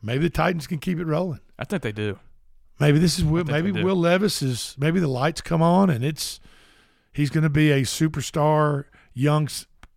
maybe 0.00 0.22
the 0.22 0.30
Titans 0.30 0.68
can 0.68 0.78
keep 0.78 1.00
it 1.00 1.06
rolling. 1.06 1.40
I 1.58 1.64
think 1.64 1.82
they 1.82 1.90
do. 1.90 2.20
Maybe 2.78 3.00
this 3.00 3.18
is 3.18 3.24
Will. 3.24 3.42
Maybe. 3.42 3.72
Will 3.72 3.96
Levis 3.96 4.42
is. 4.42 4.76
Maybe 4.78 5.00
the 5.00 5.08
lights 5.08 5.40
come 5.40 5.60
on, 5.60 5.90
and 5.90 6.04
it's 6.04 6.38
he's 7.12 7.30
going 7.30 7.42
to 7.42 7.50
be 7.50 7.72
a 7.72 7.82
superstar 7.82 8.84
young 9.12 9.48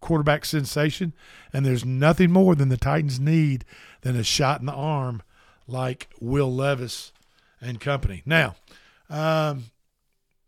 quarterback 0.02 0.44
sensation. 0.44 1.14
And 1.54 1.68
there's 1.68 1.86
nothing 1.86 2.32
more 2.32 2.56
than 2.56 2.70
the 2.70 2.78
Titans 2.78 3.20
need 3.20 3.64
than 4.02 4.16
a 4.16 4.24
shot 4.24 4.60
in 4.60 4.66
the 4.66 4.74
arm 4.74 5.22
like 5.68 6.10
Will 6.20 6.52
Levis 6.52 7.12
and 7.62 7.80
company. 7.80 8.22
Now, 8.26 8.56
um, 9.10 9.66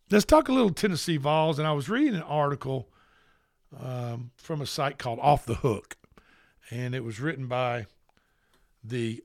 let's 0.09 0.25
talk 0.25 0.47
a 0.49 0.53
little 0.53 0.71
Tennessee 0.71 1.17
Vols. 1.17 1.59
And 1.59 1.67
I 1.67 1.71
was 1.73 1.89
reading 1.89 2.15
an 2.15 2.21
article 2.23 2.87
um, 3.79 4.31
from 4.37 4.61
a 4.61 4.65
site 4.65 4.97
called 4.97 5.19
Off 5.21 5.45
the 5.45 5.55
Hook, 5.55 5.95
and 6.69 6.93
it 6.95 7.03
was 7.03 7.19
written 7.19 7.47
by 7.47 7.85
the 8.83 9.23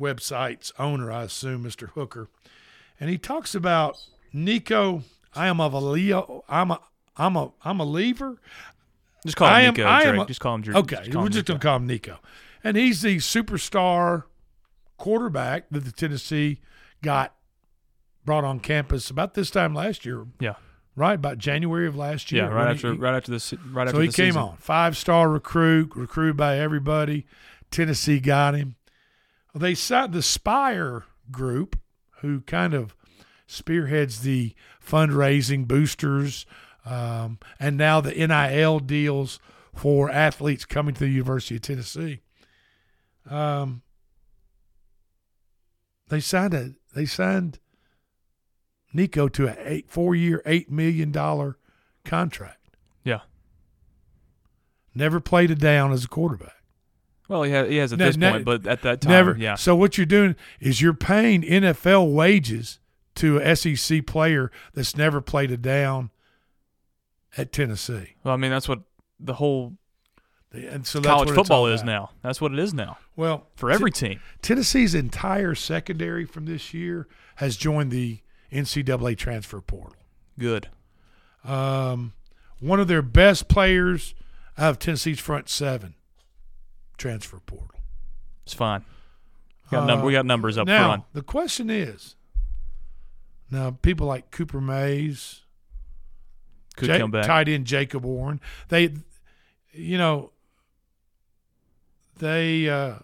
website's 0.00 0.72
owner, 0.78 1.10
I 1.10 1.24
assume, 1.24 1.64
Mr. 1.64 1.90
Hooker, 1.90 2.28
and 3.00 3.10
he 3.10 3.18
talks 3.18 3.54
about 3.54 3.96
Nico. 4.32 5.02
I 5.34 5.46
am 5.48 5.60
of 5.60 5.72
a 5.72 5.80
Leo. 5.80 6.44
I'm 6.48 6.70
a. 6.70 6.80
I'm 7.16 7.36
a. 7.36 7.50
I'm 7.64 7.80
a 7.80 7.84
lever. 7.84 8.38
Just 9.26 9.36
call 9.36 9.48
him 9.48 9.54
I 9.54 9.60
am, 9.62 9.74
Nico, 9.74 9.84
I 9.86 10.02
am 10.02 10.14
Drake. 10.14 10.22
a- 10.22 10.26
Just 10.28 10.40
call 10.40 10.54
him 10.54 10.62
Drake. 10.62 10.76
Okay, 10.76 10.96
Just 10.96 11.10
call 11.12 11.22
we're 11.22 11.26
him 11.26 11.32
just 11.32 11.48
Nico. 11.48 11.58
gonna 11.58 11.62
call 11.62 11.76
him 11.76 11.86
Nico, 11.86 12.18
and 12.64 12.76
he's 12.76 13.02
the 13.02 13.16
superstar 13.16 14.24
quarterback 14.98 15.70
that 15.70 15.84
the 15.84 15.92
Tennessee 15.92 16.60
got 17.02 17.34
brought 18.24 18.44
on 18.44 18.60
campus 18.60 19.08
about 19.08 19.32
this 19.34 19.50
time 19.50 19.74
last 19.74 20.04
year. 20.04 20.26
Yeah. 20.40 20.54
right 20.96 21.14
about 21.14 21.38
January 21.38 21.86
of 21.86 21.96
last 21.96 22.30
year. 22.32 22.44
Yeah, 22.44 22.50
right 22.50 22.70
after 22.74 22.92
he- 22.92 22.98
right 22.98 23.14
after 23.14 23.30
the 23.30 23.40
se- 23.40 23.56
right 23.72 23.88
so 23.88 23.96
after 23.96 24.02
he 24.02 24.08
came 24.08 24.32
season. 24.32 24.42
on 24.42 24.56
five 24.58 24.96
star 24.96 25.30
recruit, 25.30 25.92
recruited 25.96 26.36
by 26.36 26.58
everybody. 26.58 27.24
Tennessee 27.70 28.18
got 28.20 28.54
him. 28.54 28.74
They 29.54 29.74
signed 29.74 30.12
the 30.12 30.22
Spyre 30.22 31.04
Group, 31.30 31.78
who 32.20 32.40
kind 32.42 32.74
of 32.74 32.94
spearheads 33.46 34.20
the 34.20 34.54
fundraising 34.84 35.66
boosters, 35.66 36.44
um, 36.84 37.38
and 37.60 37.76
now 37.76 38.00
the 38.00 38.12
NIL 38.12 38.78
deals 38.80 39.38
for 39.74 40.10
athletes 40.10 40.64
coming 40.64 40.94
to 40.94 41.00
the 41.00 41.08
University 41.10 41.56
of 41.56 41.62
Tennessee. 41.62 42.20
Um, 43.28 43.82
they 46.08 46.20
signed 46.20 46.54
a 46.54 46.72
they 46.94 47.04
signed 47.06 47.58
Nico 48.92 49.28
to 49.28 49.46
a 49.48 49.56
eight 49.64 49.90
four 49.90 50.14
year 50.14 50.42
eight 50.46 50.70
million 50.70 51.12
dollar 51.12 51.58
contract. 52.04 52.76
Yeah. 53.04 53.20
Never 54.94 55.20
played 55.20 55.50
a 55.50 55.54
down 55.54 55.92
as 55.92 56.04
a 56.04 56.08
quarterback. 56.08 56.54
Well, 57.28 57.42
he 57.42 57.52
has, 57.52 57.68
he 57.68 57.76
has 57.76 57.92
at 57.92 57.98
this 57.98 58.16
ne- 58.16 58.30
point, 58.30 58.44
but 58.46 58.66
at 58.66 58.82
that 58.82 59.02
time, 59.02 59.12
never. 59.12 59.36
yeah. 59.36 59.54
So 59.54 59.76
what 59.76 59.98
you're 59.98 60.06
doing 60.06 60.34
is 60.60 60.80
you're 60.80 60.94
paying 60.94 61.42
NFL 61.42 62.12
wages 62.12 62.80
to 63.16 63.36
a 63.38 63.54
SEC 63.54 64.06
player 64.06 64.50
that's 64.72 64.96
never 64.96 65.20
played 65.20 65.50
a 65.50 65.58
down 65.58 66.10
at 67.36 67.52
Tennessee. 67.52 68.14
Well, 68.24 68.32
I 68.32 68.38
mean, 68.38 68.50
that's 68.50 68.68
what 68.68 68.80
the 69.20 69.34
whole 69.34 69.74
and 70.52 70.86
so 70.86 70.98
that's 71.00 71.06
college 71.12 71.28
what 71.28 71.34
football 71.36 71.66
is 71.66 71.82
now. 71.84 72.10
That's 72.22 72.40
what 72.40 72.52
it 72.52 72.58
is 72.58 72.72
now. 72.72 72.98
Well, 73.16 73.46
for 73.54 73.70
every 73.70 73.90
T- 73.90 74.08
team. 74.08 74.20
Tennessee's 74.42 74.94
entire 74.94 75.54
secondary 75.54 76.24
from 76.24 76.46
this 76.46 76.72
year 76.72 77.06
has 77.36 77.56
joined 77.56 77.90
the 77.90 78.20
NCAA 78.52 79.16
transfer 79.18 79.60
portal. 79.60 79.96
Good. 80.38 80.68
Um, 81.44 82.14
one 82.60 82.80
of 82.80 82.88
their 82.88 83.02
best 83.02 83.48
players 83.48 84.14
out 84.56 84.70
of 84.70 84.78
Tennessee's 84.78 85.20
front 85.20 85.48
seven 85.48 85.94
transfer 86.96 87.38
portal. 87.40 87.80
It's 88.44 88.54
fine. 88.54 88.84
We 89.70 89.76
got, 89.76 89.86
num- 89.86 90.00
Uh, 90.00 90.04
we 90.04 90.12
got 90.12 90.24
numbers 90.26 90.56
up 90.56 90.66
now, 90.66 90.88
front. 90.88 91.04
The 91.12 91.22
question 91.22 91.68
is 91.68 92.16
now, 93.50 93.70
people 93.70 94.06
like 94.06 94.30
Cooper 94.30 94.60
Mays, 94.60 95.42
Could 96.76 96.88
Ja- 96.88 96.98
come 96.98 97.10
back. 97.10 97.26
tight 97.26 97.48
end 97.48 97.66
Jacob 97.66 98.04
Warren, 98.04 98.40
they, 98.68 98.94
you 99.72 99.98
know, 99.98 100.32
they, 102.18 102.68
uh, 102.68 102.96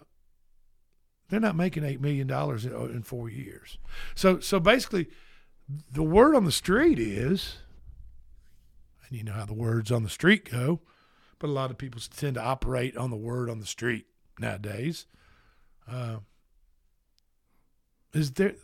they're 1.29 1.39
not 1.39 1.55
making 1.55 1.83
$8 1.83 1.99
million 1.99 2.29
in, 2.29 2.95
in 2.95 3.03
four 3.03 3.29
years. 3.29 3.77
So, 4.13 4.39
so 4.39 4.59
basically, 4.59 5.07
the 5.91 6.03
word 6.03 6.35
on 6.35 6.45
the 6.45 6.51
street 6.51 6.99
is, 6.99 7.57
and 9.07 9.17
you 9.17 9.23
know 9.23 9.33
how 9.33 9.45
the 9.45 9.53
words 9.53 9.91
on 9.91 10.03
the 10.03 10.09
street 10.09 10.49
go, 10.51 10.81
but 11.39 11.47
a 11.47 11.53
lot 11.53 11.71
of 11.71 11.77
people 11.77 12.01
tend 12.15 12.35
to 12.35 12.41
operate 12.41 12.95
on 12.95 13.09
the 13.09 13.15
word 13.15 13.49
on 13.49 13.59
the 13.59 13.65
street 13.65 14.05
nowadays. 14.39 15.05
Uh, 15.89 16.17
is 18.13 18.31
there 18.31 18.55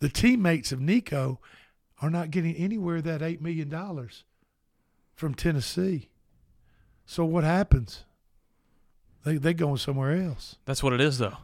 the 0.00 0.08
teammates 0.08 0.72
of 0.72 0.80
Nico 0.80 1.40
are 2.02 2.10
not 2.10 2.30
getting 2.30 2.54
anywhere 2.56 3.00
that 3.00 3.22
eight 3.22 3.40
million 3.40 3.68
dollars 3.68 4.24
from 5.14 5.34
Tennessee. 5.34 6.10
So 7.06 7.24
what 7.24 7.44
happens? 7.44 8.04
They 9.24 9.36
they 9.36 9.54
going 9.54 9.78
somewhere 9.78 10.12
else. 10.12 10.56
That's 10.64 10.82
what 10.82 10.92
it 10.92 11.00
is, 11.00 11.18
though. 11.18 11.36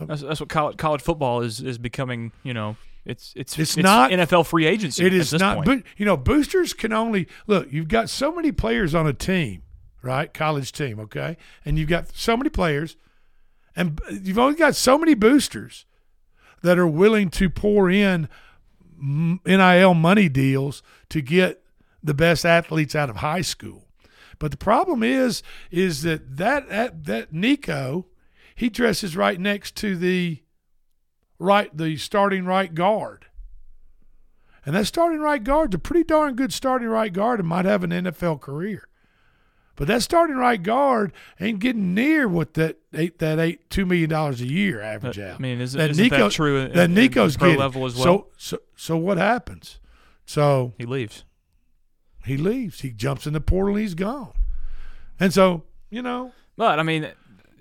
Oh. 0.00 0.06
That's, 0.06 0.22
that's 0.22 0.40
what 0.40 0.48
college, 0.48 0.76
college 0.76 1.02
football 1.02 1.40
is 1.42 1.60
is 1.60 1.78
becoming. 1.78 2.32
You 2.42 2.54
know, 2.54 2.76
it's 3.04 3.32
it's 3.36 3.58
It's, 3.58 3.76
not 3.76 4.10
NFL 4.10 4.46
free 4.46 4.66
agency. 4.66 5.06
It 5.06 5.14
is 5.14 5.32
not. 5.32 5.56
point. 5.56 5.66
But 5.66 5.82
you 5.96 6.04
know, 6.04 6.16
boosters 6.16 6.74
can 6.74 6.92
only 6.92 7.28
look. 7.46 7.72
You've 7.72 7.88
got 7.88 8.10
so 8.10 8.32
many 8.32 8.52
players 8.52 8.94
on 8.94 9.06
a 9.06 9.12
team, 9.12 9.62
right? 10.02 10.32
College 10.32 10.72
team, 10.72 10.98
okay, 11.00 11.36
and 11.64 11.78
you've 11.78 11.88
got 11.88 12.14
so 12.14 12.36
many 12.36 12.50
players, 12.50 12.96
and 13.76 14.00
you've 14.10 14.38
only 14.38 14.56
got 14.56 14.74
so 14.76 14.98
many 14.98 15.14
boosters 15.14 15.86
that 16.62 16.78
are 16.78 16.86
willing 16.86 17.30
to 17.30 17.48
pour 17.48 17.90
in 17.90 18.28
NIL 19.00 19.94
money 19.94 20.28
deals 20.28 20.82
to 21.08 21.22
get 21.22 21.62
the 22.02 22.14
best 22.14 22.44
athletes 22.44 22.94
out 22.94 23.08
of 23.08 23.16
high 23.16 23.40
school. 23.40 23.86
But 24.40 24.50
the 24.50 24.56
problem 24.56 25.04
is, 25.04 25.44
is 25.70 26.02
that 26.02 26.36
that 26.38 26.68
that, 26.68 27.04
that 27.04 27.32
Nico, 27.32 28.06
he 28.56 28.68
dresses 28.68 29.16
right 29.16 29.38
next 29.38 29.76
to 29.76 29.94
the 29.96 30.42
right 31.38 31.74
the 31.76 31.96
starting 31.98 32.44
right 32.44 32.74
guard. 32.74 33.26
And 34.66 34.74
that 34.74 34.86
starting 34.86 35.20
right 35.20 35.42
guard's 35.42 35.74
a 35.74 35.78
pretty 35.78 36.04
darn 36.04 36.34
good 36.34 36.52
starting 36.52 36.88
right 36.88 37.12
guard 37.12 37.38
and 37.38 37.48
might 37.48 37.64
have 37.64 37.84
an 37.84 37.90
NFL 37.90 38.40
career. 38.40 38.88
But 39.76 39.88
that 39.88 40.02
starting 40.02 40.36
right 40.36 40.62
guard 40.62 41.12
ain't 41.40 41.58
getting 41.58 41.94
near 41.94 42.28
what 42.28 42.54
that 42.54 42.76
eight 42.92 43.18
that 43.20 43.38
eight 43.38 43.70
two 43.70 43.86
million 43.86 44.10
dollars 44.10 44.40
a 44.42 44.46
year 44.46 44.80
average 44.82 45.18
out. 45.18 45.36
I 45.36 45.38
mean, 45.38 45.60
isn't- 45.60 45.80
isn't 45.80 46.10
that 46.10 46.32
true 46.32 46.58
in- 46.60 46.72
that 46.72 46.84
in 46.90 46.94
Nico's 46.94 47.36
pro 47.36 47.48
getting. 47.48 47.60
level 47.60 47.86
as 47.86 47.94
So 47.94 48.26
so 48.36 48.58
so 48.76 48.96
what 48.96 49.16
happens? 49.16 49.80
So 50.26 50.74
he 50.78 50.84
leaves. 50.84 51.24
He 52.24 52.36
leaves. 52.36 52.80
He 52.80 52.90
jumps 52.90 53.26
in 53.26 53.32
the 53.32 53.40
portal. 53.40 53.74
and 53.74 53.82
He's 53.82 53.94
gone. 53.94 54.32
And 55.18 55.32
so 55.32 55.64
you 55.90 56.02
know, 56.02 56.32
But 56.56 56.78
I 56.78 56.82
mean, 56.82 57.08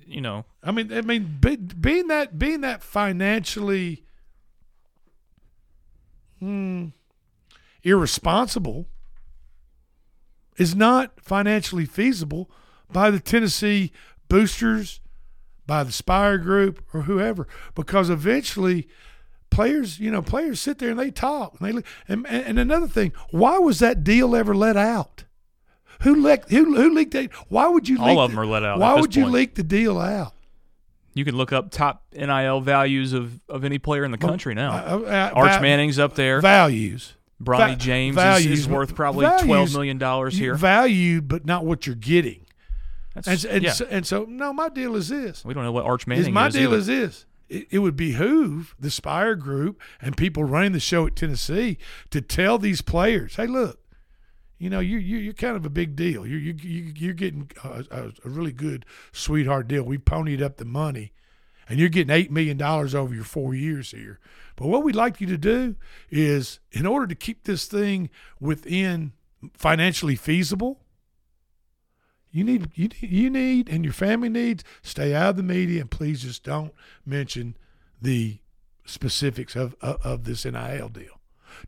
you 0.06 0.22
know, 0.22 0.46
I 0.64 0.72
mean, 0.72 0.94
I 0.94 1.02
mean, 1.02 1.38
be, 1.40 1.56
being 1.56 2.08
that 2.08 2.38
being 2.38 2.62
that 2.62 2.84
financially 2.84 4.04
hmm, 6.40 6.88
irresponsible 7.84 8.88
is 10.58 10.76
not 10.76 11.20
financially 11.22 11.86
feasible 11.86 12.50
by 12.92 13.10
the 13.10 13.20
Tennessee 13.20 13.92
boosters, 14.28 15.00
by 15.66 15.84
the 15.84 15.92
Spyre 15.92 16.38
Group, 16.38 16.84
or 16.94 17.04
whoever, 17.04 17.48
because 17.76 18.10
eventually 18.10 18.88
players, 19.50 20.00
you 20.00 20.12
know, 20.12 20.22
players 20.22 20.60
sit 20.60 20.80
there 20.80 20.90
and 20.90 21.00
they 21.00 21.12
talk. 21.12 21.56
And, 21.60 21.78
they, 21.80 21.84
and, 22.08 22.26
and 22.28 22.60
another 22.60 22.88
thing, 22.88 23.12
why 23.32 23.58
was 23.58 23.80
that 23.80 24.04
deal 24.04 24.36
ever 24.36 24.56
let 24.56 24.78
out? 24.78 25.24
Who 26.02 26.16
leaked? 26.16 26.50
Who, 26.50 26.76
who 26.76 26.94
leaked 26.94 27.12
that? 27.12 27.32
Why 27.50 27.68
would 27.68 27.90
you? 27.90 28.00
All 28.00 28.08
leak 28.08 28.18
of 28.18 28.30
the- 28.30 28.36
them 28.36 28.40
are 28.40 28.46
let 28.46 28.64
out 28.64 28.80
Why 28.80 28.96
would 29.00 29.16
you 29.16 29.24
point. 29.24 29.34
leak 29.34 29.56
the 29.56 29.64
deal 29.64 30.00
out? 30.00 30.34
you 31.16 31.26
can 31.26 31.36
look 31.36 31.52
up 31.52 31.70
top 31.72 32.04
NIL 32.14 32.62
values 32.62 33.12
of, 33.12 33.42
of 33.50 33.66
any 33.66 33.78
player 33.80 34.06
in 34.06 34.12
the 34.12 34.18
country 34.18 34.54
now. 34.54 34.72
uh, 34.72 35.00
uh, 35.00 35.32
Arch 35.36 35.56
va- 35.56 35.62
Manning's 35.62 36.00
up 36.00 36.16
there. 36.16 36.40
Values. 36.40 37.16
Bronny 37.44 37.72
Va- 37.72 37.76
James 37.76 38.16
values, 38.16 38.46
is, 38.52 38.60
is 38.62 38.68
worth 38.70 38.96
probably 38.96 39.26
values, 39.26 39.42
twelve 39.44 39.74
million 39.74 39.98
dollars 39.98 40.38
here. 40.38 40.56
Valued, 40.56 41.28
but 41.28 41.46
not 41.46 41.66
what 41.66 41.86
you're 41.88 41.96
getting. 41.96 42.46
That's- 43.16 43.44
and, 43.44 43.54
and, 43.56 43.64
yeah. 43.66 43.72
so, 43.72 43.88
and 43.90 44.06
so, 44.08 44.26
no, 44.30 44.54
my 44.54 44.70
deal 44.70 44.96
is 44.96 45.10
this. 45.10 45.44
we 45.44 45.54
don't 45.54 45.64
know 45.64 45.72
what 45.74 45.84
Arch 45.86 46.06
Manning 46.08 46.26
is 46.28 46.30
my 46.32 46.48
is. 46.48 46.54
deal 46.54 46.70
either. 46.70 46.78
is 46.78 46.86
this. 46.88 47.26
It, 47.50 47.80
would 47.80 47.96
behoove 47.96 48.76
the 48.80 48.92
Spyre 48.92 49.36
Group 49.36 49.82
and 50.00 50.16
people 50.16 50.44
running 50.44 50.72
the 50.72 50.80
show 50.80 51.08
at 51.08 51.16
Tennessee 51.16 51.80
to 52.12 52.22
tell 52.22 52.60
these 52.60 52.82
players, 52.82 53.36
"Hey, 53.36 53.48
look, 53.48 53.80
you 54.60 54.70
know, 54.70 54.80
you 54.80 54.98
you 54.98 55.18
you're 55.18 55.34
kind 55.34 55.56
of 55.56 55.66
a 55.66 55.70
big 55.70 55.96
deal. 55.96 56.28
You're 56.28 56.40
you 56.40 56.54
you 56.62 56.94
you're 56.96 57.14
getting 57.14 57.50
a, 57.64 57.86
a, 58.24 58.30
really 58.30 58.52
good 58.52 58.86
sweetheart 59.12 59.68
deal. 59.68 59.84
We 59.84 59.98
ponied 59.98 60.44
up 60.44 60.58
the 60.58 60.66
money, 60.66 61.14
and 61.68 61.80
you're 61.80 61.90
getting 61.90 62.14
eight 62.14 62.30
million 62.30 62.58
dollars 62.58 62.94
over 62.94 63.16
your 63.16 63.24
four 63.24 63.56
years 63.56 63.92
here. 63.92 64.20
But 64.56 64.68
what 64.68 64.84
we'd 64.84 64.96
like 64.96 65.20
you 65.20 65.28
to 65.28 65.38
do 65.38 65.76
is, 66.12 66.60
in 66.72 66.86
order 66.86 67.08
to 67.08 67.16
keep 67.16 67.46
this 67.46 67.66
thing 67.66 68.10
within 68.40 69.14
financially 69.54 70.16
feasible." 70.16 70.82
You 72.32 72.44
need 72.44 72.70
you 72.76 72.90
you 73.00 73.30
need 73.30 73.70
and 73.70 73.84
your 73.84 73.94
family 73.94 74.30
needs 74.30 74.64
stay 74.84 75.16
out 75.16 75.32
of 75.32 75.38
the 75.38 75.44
media 75.44 75.82
and 75.82 75.90
please 75.90 76.22
just 76.22 76.44
don't 76.44 76.74
mention 77.06 77.58
the 78.02 78.40
specifics 78.86 79.56
of 79.56 79.76
of, 79.82 80.02
of 80.06 80.24
this 80.26 80.46
NIL 80.46 80.90
deal. 80.90 81.20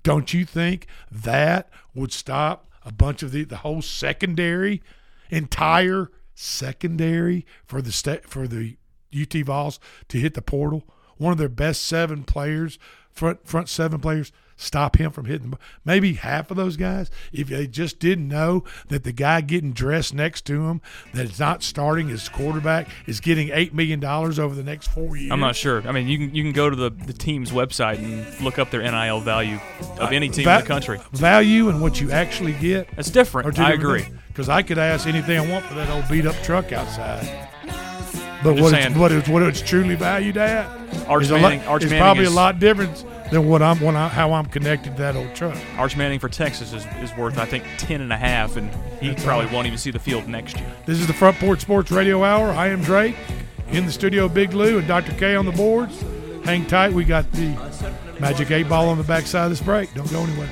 Don't 0.04 0.34
you 0.34 0.46
think 0.46 0.88
that 1.12 1.70
would 1.94 2.12
stop 2.12 2.70
a 2.86 2.92
bunch 2.92 3.24
of 3.24 3.32
the 3.32 3.44
the 3.44 3.58
whole 3.58 3.82
secondary, 3.82 4.82
entire 5.30 6.12
secondary 6.34 7.46
for 7.66 7.82
the 7.82 7.92
sta- 7.92 8.22
for 8.28 8.48
the 8.48 8.78
UT 9.14 9.34
Vols 9.46 9.80
to 10.10 10.20
hit 10.20 10.34
the 10.34 10.42
portal? 10.42 10.84
One 11.18 11.32
of 11.32 11.38
their 11.38 11.50
best 11.50 11.84
seven 11.84 12.24
players, 12.24 12.80
front 13.14 13.48
front 13.48 13.70
seven 13.70 14.00
players, 14.00 14.32
stop 14.56 14.98
him 14.98 15.12
from 15.12 15.26
hitting. 15.26 15.54
Maybe 15.84 16.14
half 16.14 16.52
of 16.52 16.58
those 16.58 16.78
guys, 16.78 17.10
if 17.34 17.48
they 17.48 17.68
just 17.68 18.00
didn't 18.00 18.28
know 18.28 18.64
that 18.90 19.04
the 19.04 19.12
guy 19.12 19.42
getting 19.42 19.74
dressed 19.74 20.14
next 20.14 20.46
to 20.46 20.68
him 20.68 20.82
that 21.14 21.26
is 21.26 21.40
not 21.40 21.64
starting 21.64 22.10
as 22.12 22.30
quarterback 22.30 22.88
is 23.08 23.20
getting 23.20 23.50
eight 23.52 23.74
million 23.74 24.00
dollars 24.00 24.40
over 24.40 24.56
the 24.56 24.64
next 24.64 24.88
four 24.88 25.18
years. 25.18 25.32
I'm 25.32 25.40
not 25.40 25.56
sure. 25.56 25.86
I 25.88 25.92
mean, 25.92 26.08
you 26.08 26.18
can 26.18 26.36
you 26.36 26.44
can 26.44 26.54
go 26.54 26.70
to 26.70 26.76
the, 26.76 26.90
the 26.90 27.14
team's 27.14 27.52
website 27.52 27.98
and 27.98 28.42
look 28.42 28.60
up 28.60 28.72
their 28.72 28.82
NIL 28.82 29.20
value 29.20 29.60
of 30.00 30.12
any 30.12 30.30
team 30.30 30.46
Va- 30.46 30.56
in 30.56 30.62
the 30.62 30.68
country. 30.68 31.00
Value 31.12 31.70
and 31.70 31.82
what 31.82 32.00
you 32.00 32.12
actually 32.12 32.54
get. 32.54 32.88
That's 32.96 33.10
different. 33.10 33.58
I 33.60 33.74
agree. 33.74 34.06
Because 34.28 34.48
I 34.48 34.62
could 34.62 34.78
ask 34.78 35.08
anything 35.08 35.38
I 35.38 35.52
want 35.52 35.66
for 35.66 35.74
that 35.74 35.90
old 35.90 36.08
beat 36.10 36.26
up 36.26 36.36
truck 36.44 36.72
outside. 36.72 37.50
But 38.44 38.60
what 38.60 38.72
saying. 38.72 38.88
it's, 38.92 38.96
what 38.98 39.12
it's 39.12 39.30
what 39.30 39.44
it's 39.44 39.62
truly 39.62 39.96
valued 39.96 40.38
at 40.38 40.66
Arch 41.08 41.24
is 41.24 41.32
lot- 41.32 41.42
Manning- 41.42 41.62
Arch 41.68 41.84
is 41.84 41.90
Manning 41.90 42.04
probably 42.04 42.24
is- 42.24 42.32
a 42.32 42.36
lot 42.36 42.60
different 42.60 43.06
than 43.32 43.48
what 43.48 43.62
I'm 43.62 43.80
when 43.80 43.96
I, 43.96 44.08
how 44.10 44.34
I'm 44.34 44.46
connected 44.48 44.96
to 44.98 45.02
that 45.04 45.16
old 45.16 45.34
truck. 45.36 45.56
Arch 45.78 45.96
Manning 45.96 46.20
for 46.20 46.28
Texas 46.30 46.74
is, 46.74 46.86
is 47.02 47.16
worth 47.16 47.38
I 47.38 47.46
think 47.46 47.64
ten 47.78 48.02
and 48.02 48.12
a 48.12 48.18
half, 48.18 48.58
and 48.58 48.70
he 49.00 49.10
That's 49.10 49.24
probably 49.24 49.46
right. 49.46 49.54
won't 49.54 49.68
even 49.68 49.78
see 49.80 49.92
the 49.92 50.00
field 50.00 50.28
next 50.28 50.58
year. 50.58 50.70
This 50.86 51.00
is 51.00 51.08
the 51.08 51.14
Front 51.14 51.38
Porch 51.38 51.62
Sports 51.62 51.92
Radio 51.92 52.24
Hour. 52.24 52.50
I 52.52 52.68
am 52.68 52.82
Drake. 52.82 53.16
In 53.70 53.86
the 53.86 53.92
studio, 53.92 54.28
Big 54.28 54.54
Lou 54.54 54.80
and 54.80 54.88
Dr. 54.88 55.14
K 55.14 55.34
on 55.36 55.46
the 55.46 55.52
boards. 55.54 56.04
Hang 56.44 56.66
tight. 56.66 56.92
We 56.92 57.06
got 57.06 57.32
the 57.32 57.56
Magic 58.20 58.52
8 58.52 58.68
ball 58.68 58.90
on 58.90 58.98
the 58.98 59.04
backside 59.04 59.46
of 59.46 59.50
this 59.52 59.62
break. 59.62 59.94
Don't 59.94 60.12
go 60.12 60.20
anywhere. 60.22 60.50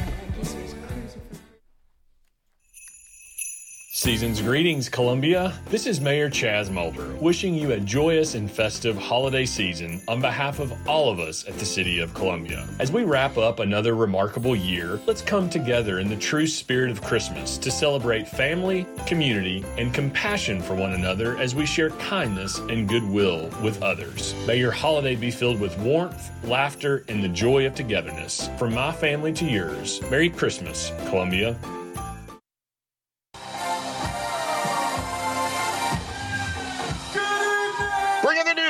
Season's 3.99 4.41
greetings, 4.41 4.87
Columbia. 4.87 5.53
This 5.65 5.85
is 5.85 5.99
Mayor 5.99 6.29
Chaz 6.29 6.71
Molder 6.71 7.13
wishing 7.15 7.53
you 7.53 7.73
a 7.73 7.81
joyous 7.81 8.33
and 8.33 8.49
festive 8.49 8.97
holiday 8.97 9.45
season 9.45 10.01
on 10.07 10.21
behalf 10.21 10.59
of 10.59 10.71
all 10.87 11.11
of 11.11 11.19
us 11.19 11.45
at 11.49 11.59
the 11.59 11.65
City 11.65 11.99
of 11.99 12.13
Columbia. 12.13 12.65
As 12.79 12.93
we 12.93 13.03
wrap 13.03 13.37
up 13.37 13.59
another 13.59 13.95
remarkable 13.95 14.55
year, 14.55 15.01
let's 15.05 15.21
come 15.21 15.49
together 15.49 15.99
in 15.99 16.07
the 16.07 16.15
true 16.15 16.47
spirit 16.47 16.91
of 16.91 17.01
Christmas 17.01 17.57
to 17.57 17.69
celebrate 17.69 18.25
family, 18.25 18.87
community, 19.05 19.65
and 19.77 19.93
compassion 19.93 20.61
for 20.61 20.75
one 20.75 20.93
another 20.93 21.37
as 21.37 21.53
we 21.53 21.65
share 21.65 21.89
kindness 21.89 22.57
and 22.57 22.87
goodwill 22.87 23.49
with 23.61 23.83
others. 23.83 24.33
May 24.47 24.59
your 24.59 24.71
holiday 24.71 25.17
be 25.17 25.29
filled 25.29 25.59
with 25.59 25.77
warmth, 25.77 26.31
laughter, 26.45 27.03
and 27.09 27.21
the 27.21 27.27
joy 27.27 27.67
of 27.67 27.75
togetherness. 27.75 28.49
From 28.57 28.73
my 28.73 28.93
family 28.93 29.33
to 29.33 29.45
yours, 29.45 29.99
Merry 30.09 30.29
Christmas, 30.29 30.93
Columbia. 31.09 31.57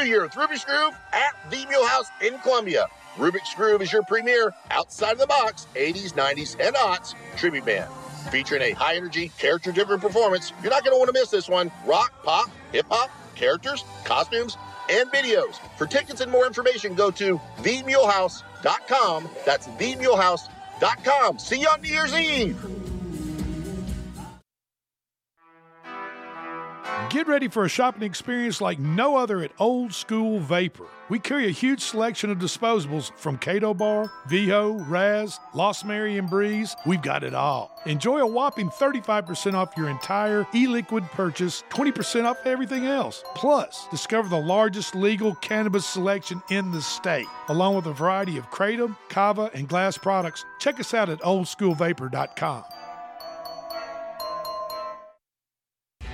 Bring 0.10 0.24
in 0.24 0.30
the 0.30 0.38
new 0.38 0.41
year 0.41 0.49
with 0.49 0.49
Rubik's 0.49 0.66
Groove 0.66 0.95
at 1.14 1.51
the 1.51 1.66
Mule 1.68 1.86
House 1.86 2.07
in 2.22 2.39
Columbia. 2.39 2.88
Rubik's 3.18 3.53
Groove 3.53 3.82
is 3.82 3.91
your 3.91 4.03
premier 4.03 4.53
outside 4.72 5.14
of 5.14 5.20
the 5.20 5.28
box 5.28 5.68
80s, 5.76 6.14
90s, 6.14 6.55
and 6.60 6.76
aughts 6.76 7.14
tribute 7.38 7.66
band. 7.66 7.89
Featuring 8.32 8.62
a 8.62 8.72
high 8.72 8.95
energy, 8.95 9.32
character 9.38 9.72
driven 9.72 9.99
performance, 9.99 10.51
you're 10.62 10.72
not 10.72 10.84
going 10.84 10.93
to 10.95 10.97
want 10.97 11.07
to 11.07 11.14
miss 11.14 11.30
this 11.30 11.47
one. 11.47 11.72
Rock, 11.86 12.12
pop, 12.24 12.49
hip 12.72 12.86
hop, 12.89 13.10
characters, 13.36 13.84
costumes, 14.03 14.57
and 14.89 15.10
videos. 15.12 15.55
For 15.78 15.86
tickets 15.86 16.22
and 16.22 16.32
more 16.32 16.45
information, 16.47 16.95
go 16.95 17.12
to 17.12 17.39
themulehouse.com. 17.60 19.30
That's 19.45 19.68
themulehouse.com. 19.68 21.39
See 21.39 21.62
you 21.62 21.68
on 21.68 21.82
New 21.82 21.89
Year's 21.89 22.14
Eve. 22.16 22.78
Get 27.10 27.28
ready 27.28 27.47
for 27.47 27.66
a 27.66 27.70
shopping 27.70 28.03
experience 28.03 28.62
like 28.62 28.78
no 28.78 29.18
other 29.18 29.41
at 29.41 29.49
Old 29.57 29.95
School 29.95 30.39
Vapor. 30.39 30.86
We 31.10 31.18
carry 31.18 31.47
a 31.47 31.51
huge 31.51 31.82
selection 31.82 32.30
of 32.30 32.38
disposables 32.38 33.12
from 33.16 33.39
Kado 33.39 33.76
Bar, 33.76 34.12
Viho, 34.30 34.88
Raz, 34.88 35.39
Lost 35.55 35.86
Mary, 35.86 36.20
and 36.20 36.30
Breeze. 36.30 36.76
We've 36.86 37.01
got 37.01 37.24
it 37.24 37.34
all. 37.34 37.72
Enjoy 37.88 38.20
a 38.20 38.28
whopping 38.28 38.70
35% 38.70 39.55
off 39.55 39.76
your 39.76 39.89
entire 39.89 40.45
e 40.53 40.68
liquid 40.68 41.03
purchase, 41.05 41.64
20% 41.72 42.26
off 42.26 42.45
everything 42.45 42.86
else. 42.86 43.24
Plus, 43.34 43.88
discover 43.89 44.30
the 44.30 44.38
largest 44.39 44.93
legal 44.93 45.34
cannabis 45.34 45.88
selection 45.88 46.43
in 46.51 46.70
the 46.70 46.82
state, 46.82 47.26
along 47.47 47.76
with 47.76 47.88
a 47.88 47.93
variety 47.93 48.38
of 48.38 48.51
Kratom, 48.51 48.95
Kava, 49.10 49.49
and 49.55 49.68
glass 49.68 49.97
products. 49.97 50.45
Check 50.60 50.80
us 50.80 50.93
out 50.93 51.10
at 51.10 51.20
oldschoolvapor.com. 51.22 52.66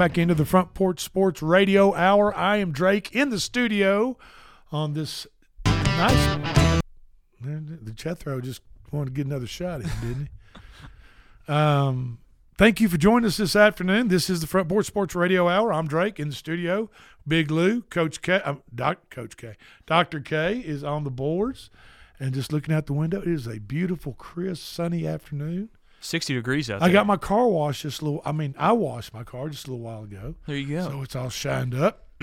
Back 0.00 0.16
into 0.16 0.34
the 0.34 0.46
Front 0.46 0.72
Porch 0.72 1.00
Sports 1.00 1.42
Radio 1.42 1.94
Hour. 1.94 2.34
I 2.34 2.56
am 2.56 2.72
Drake 2.72 3.14
in 3.14 3.28
the 3.28 3.38
studio 3.38 4.16
on 4.72 4.94
this 4.94 5.26
nice. 5.66 6.80
The 7.42 7.92
Jethro 7.94 8.40
just 8.40 8.62
wanted 8.90 9.10
to 9.10 9.12
get 9.12 9.26
another 9.26 9.46
shot 9.46 9.82
in, 9.82 9.90
didn't 10.00 10.28
he? 10.28 10.62
Um, 11.52 12.20
thank 12.56 12.80
you 12.80 12.88
for 12.88 12.96
joining 12.96 13.26
us 13.26 13.36
this 13.36 13.56
afternoon. 13.56 14.08
This 14.08 14.30
is 14.30 14.40
the 14.40 14.46
Front 14.46 14.68
Porch 14.68 14.86
Sports 14.86 15.14
Radio 15.16 15.48
Hour. 15.48 15.72
I'm 15.72 15.88
Drake 15.88 16.18
in 16.18 16.28
the 16.28 16.34
studio. 16.34 16.88
Big 17.28 17.50
Lou, 17.50 17.82
Coach 17.82 18.22
K, 18.22 18.36
um, 18.36 18.62
Doc, 18.72 19.10
Coach 19.10 19.36
K, 19.36 19.56
Doctor 19.84 20.20
K 20.20 20.60
is 20.60 20.82
on 20.82 21.02
the 21.04 21.10
boards, 21.10 21.68
and 22.18 22.32
just 22.32 22.52
looking 22.52 22.72
out 22.72 22.86
the 22.86 22.92
window, 22.92 23.20
it 23.20 23.28
is 23.28 23.46
a 23.46 23.58
beautiful, 23.58 24.12
crisp, 24.14 24.62
sunny 24.62 25.06
afternoon. 25.06 25.70
60 26.00 26.34
degrees 26.34 26.70
out 26.70 26.82
I 26.82 26.86
there. 26.86 26.94
got 26.94 27.06
my 27.06 27.16
car 27.16 27.46
washed 27.46 27.82
just 27.82 28.00
a 28.00 28.04
little. 28.04 28.22
I 28.24 28.32
mean, 28.32 28.54
I 28.58 28.72
washed 28.72 29.12
my 29.14 29.22
car 29.22 29.48
just 29.48 29.68
a 29.68 29.70
little 29.70 29.84
while 29.84 30.04
ago. 30.04 30.34
There 30.46 30.56
you 30.56 30.76
go. 30.76 30.88
So 30.90 31.02
it's 31.02 31.14
all 31.14 31.28
shined 31.28 31.74
up. 31.74 32.08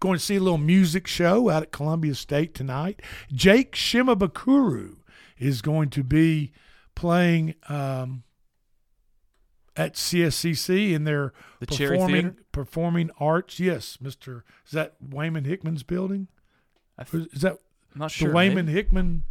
Going 0.00 0.18
to 0.18 0.24
see 0.24 0.36
a 0.36 0.40
little 0.40 0.58
music 0.58 1.06
show 1.06 1.48
out 1.50 1.62
at 1.62 1.70
Columbia 1.72 2.14
State 2.14 2.54
tonight. 2.54 3.00
Jake 3.32 3.72
Shimabukuro 3.76 4.96
is 5.38 5.60
going 5.62 5.90
to 5.90 6.02
be 6.02 6.52
playing 6.94 7.54
um, 7.68 8.22
at 9.76 9.94
CSCC 9.94 10.92
in 10.92 11.04
their 11.04 11.32
The 11.60 11.66
performing 11.66 12.36
performing 12.52 13.10
arts. 13.20 13.60
Yes, 13.60 13.98
Mister. 14.00 14.44
Is 14.66 14.72
that 14.72 14.94
Waymon 15.02 15.44
Hickman's 15.46 15.82
building? 15.82 16.28
Is 17.12 17.42
that 17.42 17.58
I'm 17.94 18.00
not 18.00 18.10
the 18.10 18.14
sure, 18.16 18.30
Waymon 18.32 18.54
maybe. 18.66 18.72
Hickman 18.72 19.24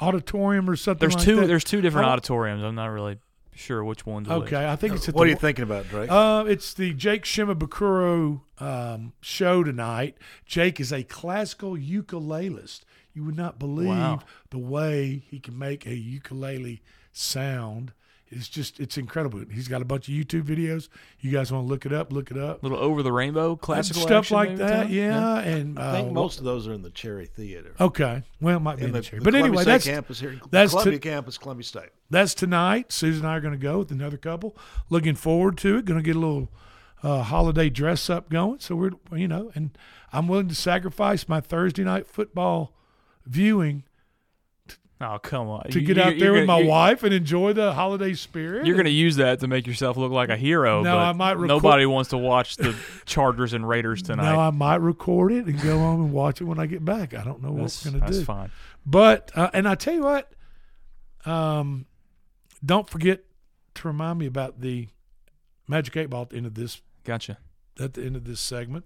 Auditorium 0.00 0.68
or 0.68 0.76
something? 0.76 1.00
There's 1.00 1.14
like 1.16 1.24
two. 1.24 1.36
that? 1.36 1.46
There's 1.46 1.64
two 1.64 1.80
different 1.80 2.08
auditoriums. 2.08 2.62
I'm 2.62 2.74
not 2.74 2.86
really 2.86 3.18
sure 3.54 3.84
which 3.84 4.04
one's 4.04 4.28
which. 4.28 4.38
Okay, 4.38 4.68
I 4.68 4.76
think 4.76 4.94
it's. 4.94 5.08
At 5.08 5.14
What 5.14 5.22
the, 5.22 5.26
are 5.26 5.30
you 5.30 5.36
thinking 5.36 5.62
about, 5.62 5.88
Drake? 5.88 6.10
Uh, 6.10 6.44
it's 6.46 6.74
the 6.74 6.92
Jake 6.94 7.24
Shimabukuro 7.24 8.40
um, 8.58 9.12
show 9.20 9.62
tonight. 9.62 10.16
Jake 10.46 10.80
is 10.80 10.92
a 10.92 11.02
classical 11.04 11.76
ukulelist. 11.76 12.80
You 13.14 13.24
would 13.24 13.36
not 13.36 13.58
believe 13.58 13.88
Wow. 13.88 14.20
the 14.50 14.58
way 14.58 15.22
he 15.30 15.38
can 15.38 15.56
make 15.56 15.86
a 15.86 15.94
ukulele 15.94 16.82
sound. 17.12 17.92
It's 18.34 18.48
just 18.48 18.80
it's 18.80 18.98
incredible. 18.98 19.42
He's 19.50 19.68
got 19.68 19.80
a 19.80 19.84
bunch 19.84 20.08
of 20.08 20.14
YouTube 20.14 20.42
videos. 20.42 20.88
You 21.20 21.30
guys 21.30 21.52
want 21.52 21.66
to 21.66 21.68
look 21.70 21.86
it 21.86 21.92
up? 21.92 22.12
Look 22.12 22.30
it 22.30 22.36
up. 22.36 22.62
Little 22.62 22.78
over 22.78 23.02
the 23.02 23.12
rainbow 23.12 23.56
classical 23.56 24.02
stuff 24.02 24.30
like 24.30 24.56
that. 24.56 24.82
Tom? 24.84 24.92
Yeah, 24.92 25.38
and 25.38 25.78
I 25.78 25.92
think 25.92 26.08
uh, 26.08 26.12
most 26.12 26.38
of 26.38 26.44
those 26.44 26.66
are 26.66 26.72
in 26.72 26.82
the 26.82 26.90
Cherry 26.90 27.26
Theater. 27.26 27.74
Okay, 27.80 28.22
well, 28.40 28.56
it 28.56 28.60
might 28.60 28.76
be 28.76 28.82
In 28.82 28.88
in 28.88 28.92
the, 28.92 28.98
the- 29.00 29.04
cherry. 29.04 29.18
the 29.20 29.24
but 29.24 29.30
Columbia 29.34 29.48
anyway, 29.50 29.62
State 29.62 29.70
that's 29.72 29.84
campus 29.86 30.20
here- 30.20 30.40
That's 30.50 30.72
Columbia 30.72 30.92
to- 30.98 31.08
campus, 31.08 31.38
Columbia 31.38 31.64
State. 31.64 31.90
That's 32.10 32.34
tonight. 32.34 32.92
Susan 32.92 33.24
and 33.24 33.30
I 33.32 33.36
are 33.36 33.40
going 33.40 33.54
to 33.54 33.58
go 33.58 33.78
with 33.78 33.90
another 33.90 34.16
couple. 34.16 34.56
Looking 34.90 35.14
forward 35.14 35.56
to 35.58 35.78
it. 35.78 35.84
Going 35.84 35.98
to 35.98 36.04
get 36.04 36.16
a 36.16 36.18
little 36.20 36.48
uh, 37.02 37.22
holiday 37.22 37.68
dress 37.70 38.08
up 38.10 38.30
going. 38.30 38.58
So 38.60 38.74
we're 38.76 38.90
you 39.16 39.28
know, 39.28 39.50
and 39.54 39.76
I'm 40.12 40.28
willing 40.28 40.48
to 40.48 40.54
sacrifice 40.54 41.28
my 41.28 41.40
Thursday 41.40 41.84
night 41.84 42.06
football 42.06 42.72
viewing 43.26 43.84
Oh 45.00 45.18
come 45.18 45.48
on! 45.48 45.64
to 45.70 45.80
get 45.80 45.96
you're- 45.96 46.02
out 46.12 46.18
there 46.18 46.32
with 46.32 46.46
my 46.46 46.62
wife 46.62 47.02
and 47.02 47.12
enjoy 47.12 47.52
the 47.52 47.72
holiday 47.72 48.14
spirit. 48.14 48.64
You're 48.64 48.76
going 48.76 48.84
to 48.86 48.92
use 48.92 49.16
that 49.16 49.40
to 49.40 49.48
make 49.48 49.66
yourself 49.66 49.96
look 49.96 50.12
like 50.12 50.28
a 50.30 50.36
hero. 50.36 50.82
No, 50.82 50.92
but 50.94 50.98
I 50.98 51.12
might 51.12 51.32
record- 51.32 51.48
Nobody 51.48 51.84
wants 51.86 52.10
to 52.10 52.16
watch 52.18 52.56
the 52.56 52.74
Chargers 53.04 53.52
and 53.52 53.68
Raiders 53.68 54.02
tonight. 54.02 54.22
Now 54.22 54.40
I 54.40 54.50
might 54.50 54.76
record 54.76 55.32
it 55.32 55.46
and 55.46 55.60
go 55.60 55.78
home 55.78 56.00
and 56.04 56.12
watch 56.12 56.40
it 56.40 56.44
when 56.44 56.58
I 56.60 56.66
get 56.66 56.84
back. 56.84 57.12
I 57.12 57.24
don't 57.24 57.42
know 57.42 57.50
what 57.50 57.76
we're 57.84 57.90
going 57.90 58.00
to 58.00 58.06
do. 58.06 58.12
that's 58.14 58.24
fine. 58.24 58.50
But 58.86 59.30
uh, 59.34 59.50
and 59.52 59.66
I 59.68 59.74
tell 59.74 59.94
you 59.94 60.02
what, 60.02 60.32
um, 61.26 61.86
don't 62.64 62.88
forget 62.88 63.24
to 63.74 63.88
remind 63.88 64.18
me 64.20 64.26
about 64.26 64.60
the 64.60 64.88
Magic 65.66 65.96
Eight 65.96 66.10
Ball 66.10 66.22
at 66.22 66.30
the 66.30 66.36
end 66.36 66.46
of 66.46 66.54
this. 66.54 66.80
Gotcha. 67.04 67.38
At 67.78 67.94
the 67.94 68.04
end 68.04 68.14
of 68.16 68.24
this 68.24 68.40
segment, 68.40 68.84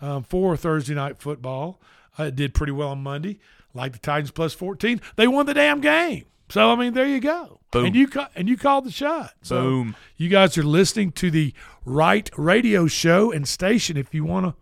um, 0.00 0.22
for 0.22 0.56
Thursday 0.56 0.94
night 0.94 1.18
football, 1.18 1.80
uh, 2.18 2.24
it 2.24 2.36
did 2.36 2.54
pretty 2.54 2.72
well 2.72 2.88
on 2.90 3.02
Monday. 3.02 3.38
Like 3.74 3.92
the 3.92 3.98
Titans 3.98 4.30
plus 4.30 4.54
fourteen, 4.54 5.00
they 5.16 5.26
won 5.26 5.46
the 5.46 5.54
damn 5.54 5.80
game. 5.80 6.24
So 6.48 6.70
I 6.70 6.76
mean, 6.76 6.94
there 6.94 7.06
you 7.06 7.20
go. 7.20 7.60
Boom. 7.72 7.86
And 7.86 7.94
you 7.96 8.06
ca- 8.08 8.30
and 8.36 8.48
you 8.48 8.56
called 8.56 8.84
the 8.84 8.90
shot. 8.90 9.32
So 9.42 9.60
Boom. 9.62 9.96
You 10.16 10.28
guys 10.28 10.56
are 10.56 10.62
listening 10.62 11.12
to 11.12 11.30
the 11.30 11.52
right 11.84 12.30
radio 12.38 12.86
show 12.86 13.32
and 13.32 13.46
station. 13.46 13.96
If 13.96 14.14
you 14.14 14.24
want 14.24 14.46
to, 14.46 14.54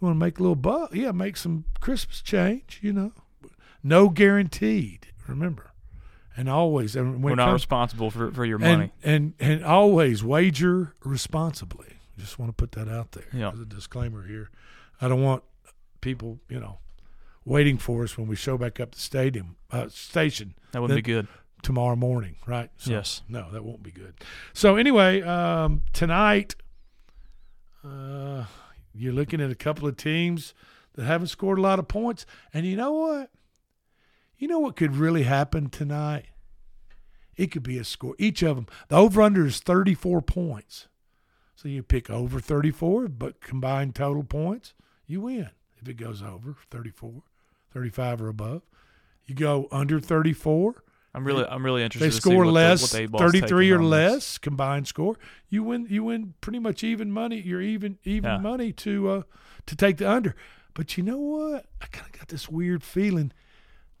you 0.00 0.06
want 0.06 0.14
to 0.16 0.24
make 0.24 0.38
a 0.38 0.42
little 0.42 0.54
buck, 0.54 0.94
yeah, 0.94 1.10
make 1.12 1.36
some 1.36 1.64
Christmas 1.80 2.20
change. 2.22 2.78
You 2.82 2.92
know, 2.92 3.12
no 3.82 4.08
guaranteed. 4.08 5.06
Remember, 5.26 5.72
and 6.36 6.48
always. 6.48 6.94
And 6.94 7.22
when 7.22 7.32
We're 7.32 7.36
not 7.36 7.46
comes- 7.46 7.62
responsible 7.62 8.10
for, 8.10 8.30
for 8.30 8.44
your 8.44 8.58
money. 8.58 8.92
and 9.02 9.34
and 9.40 9.64
always 9.64 10.22
wager 10.22 10.94
responsibly. 11.04 11.86
Just 12.18 12.38
want 12.38 12.50
to 12.50 12.54
put 12.54 12.72
that 12.72 12.88
out 12.88 13.12
there 13.12 13.24
Yeah. 13.32 13.50
as 13.50 13.58
a 13.60 13.64
disclaimer 13.64 14.26
here. 14.26 14.50
I 15.00 15.08
don't 15.08 15.22
want 15.22 15.42
people, 16.02 16.38
you 16.50 16.60
know, 16.60 16.80
waiting 17.46 17.78
for 17.78 18.04
us 18.04 18.18
when 18.18 18.26
we 18.26 18.36
show 18.36 18.58
back 18.58 18.78
up 18.78 18.92
the 18.94 19.00
stadium 19.00 19.56
uh, 19.70 19.88
station. 19.88 20.54
That 20.72 20.82
wouldn't 20.82 20.98
be 20.98 21.02
good. 21.02 21.26
tomorrow 21.62 21.96
morning, 21.96 22.36
right? 22.46 22.70
So, 22.76 22.90
Yes. 22.90 23.22
No, 23.26 23.50
that 23.50 23.64
won't 23.64 23.82
be 23.82 23.90
good. 23.90 24.14
So 24.52 24.76
anyway, 24.76 25.22
um, 25.22 25.80
tonight, 25.94 26.54
uh, 27.82 28.44
you're 28.94 29.14
looking 29.14 29.40
at 29.40 29.50
a 29.50 29.54
couple 29.54 29.88
of 29.88 29.96
teams 29.96 30.52
that 30.94 31.04
haven't 31.04 31.28
scored 31.28 31.58
a 31.58 31.62
lot 31.62 31.78
of 31.78 31.88
points, 31.88 32.26
and 32.52 32.66
you 32.66 32.76
know 32.76 32.92
what? 32.92 33.30
You 34.36 34.48
know 34.48 34.58
what 34.58 34.76
could 34.76 34.96
really 34.96 35.22
happen 35.22 35.70
tonight? 35.70 36.26
It 37.36 37.50
could 37.50 37.62
be 37.62 37.78
a 37.78 37.84
score. 37.84 38.14
Each 38.18 38.42
of 38.42 38.56
them, 38.56 38.66
the 38.88 38.96
over 38.96 39.22
under 39.22 39.46
is 39.46 39.60
34 39.60 40.20
points. 40.20 40.88
So 41.54 41.68
you 41.68 41.82
pick 41.82 42.10
over 42.10 42.40
34, 42.40 43.08
but 43.08 43.40
combined 43.40 43.94
total 43.94 44.24
points, 44.24 44.74
you 45.06 45.22
win. 45.22 45.50
If 45.82 45.88
it 45.88 45.94
goes 45.94 46.22
over 46.22 46.56
34, 46.70 47.22
35 47.72 48.22
or 48.22 48.28
above, 48.28 48.62
you 49.26 49.34
go 49.34 49.68
under 49.72 49.98
34. 50.00 50.82
I'm 51.14 51.24
really- 51.26 51.44
I'm 51.44 51.62
really 51.64 51.82
interested 51.82 52.06
They 52.06 52.10
to 52.10 52.14
see 52.14 52.20
score 52.20 52.46
less, 52.46 52.90
the 52.92 53.06
33 53.06 53.70
or 53.70 53.82
less 53.82 54.38
combined 54.38 54.86
score. 54.88 55.16
You 55.50 55.62
win. 55.62 55.86
You 55.90 56.04
win 56.04 56.34
pretty 56.40 56.58
much 56.58 56.82
even 56.82 57.10
money. 57.12 57.38
You're 57.40 57.60
even 57.60 57.98
even 58.04 58.30
Yeah. 58.30 58.38
money 58.38 58.72
to 58.72 59.10
uh, 59.10 59.22
to 59.66 59.76
take 59.76 59.98
the 59.98 60.08
under. 60.10 60.34
But 60.72 60.96
you 60.96 61.02
know 61.02 61.18
what? 61.18 61.66
I 61.82 61.86
kind 61.86 62.06
of 62.06 62.18
got 62.18 62.28
this 62.28 62.48
weird 62.48 62.82
feeling 62.82 63.30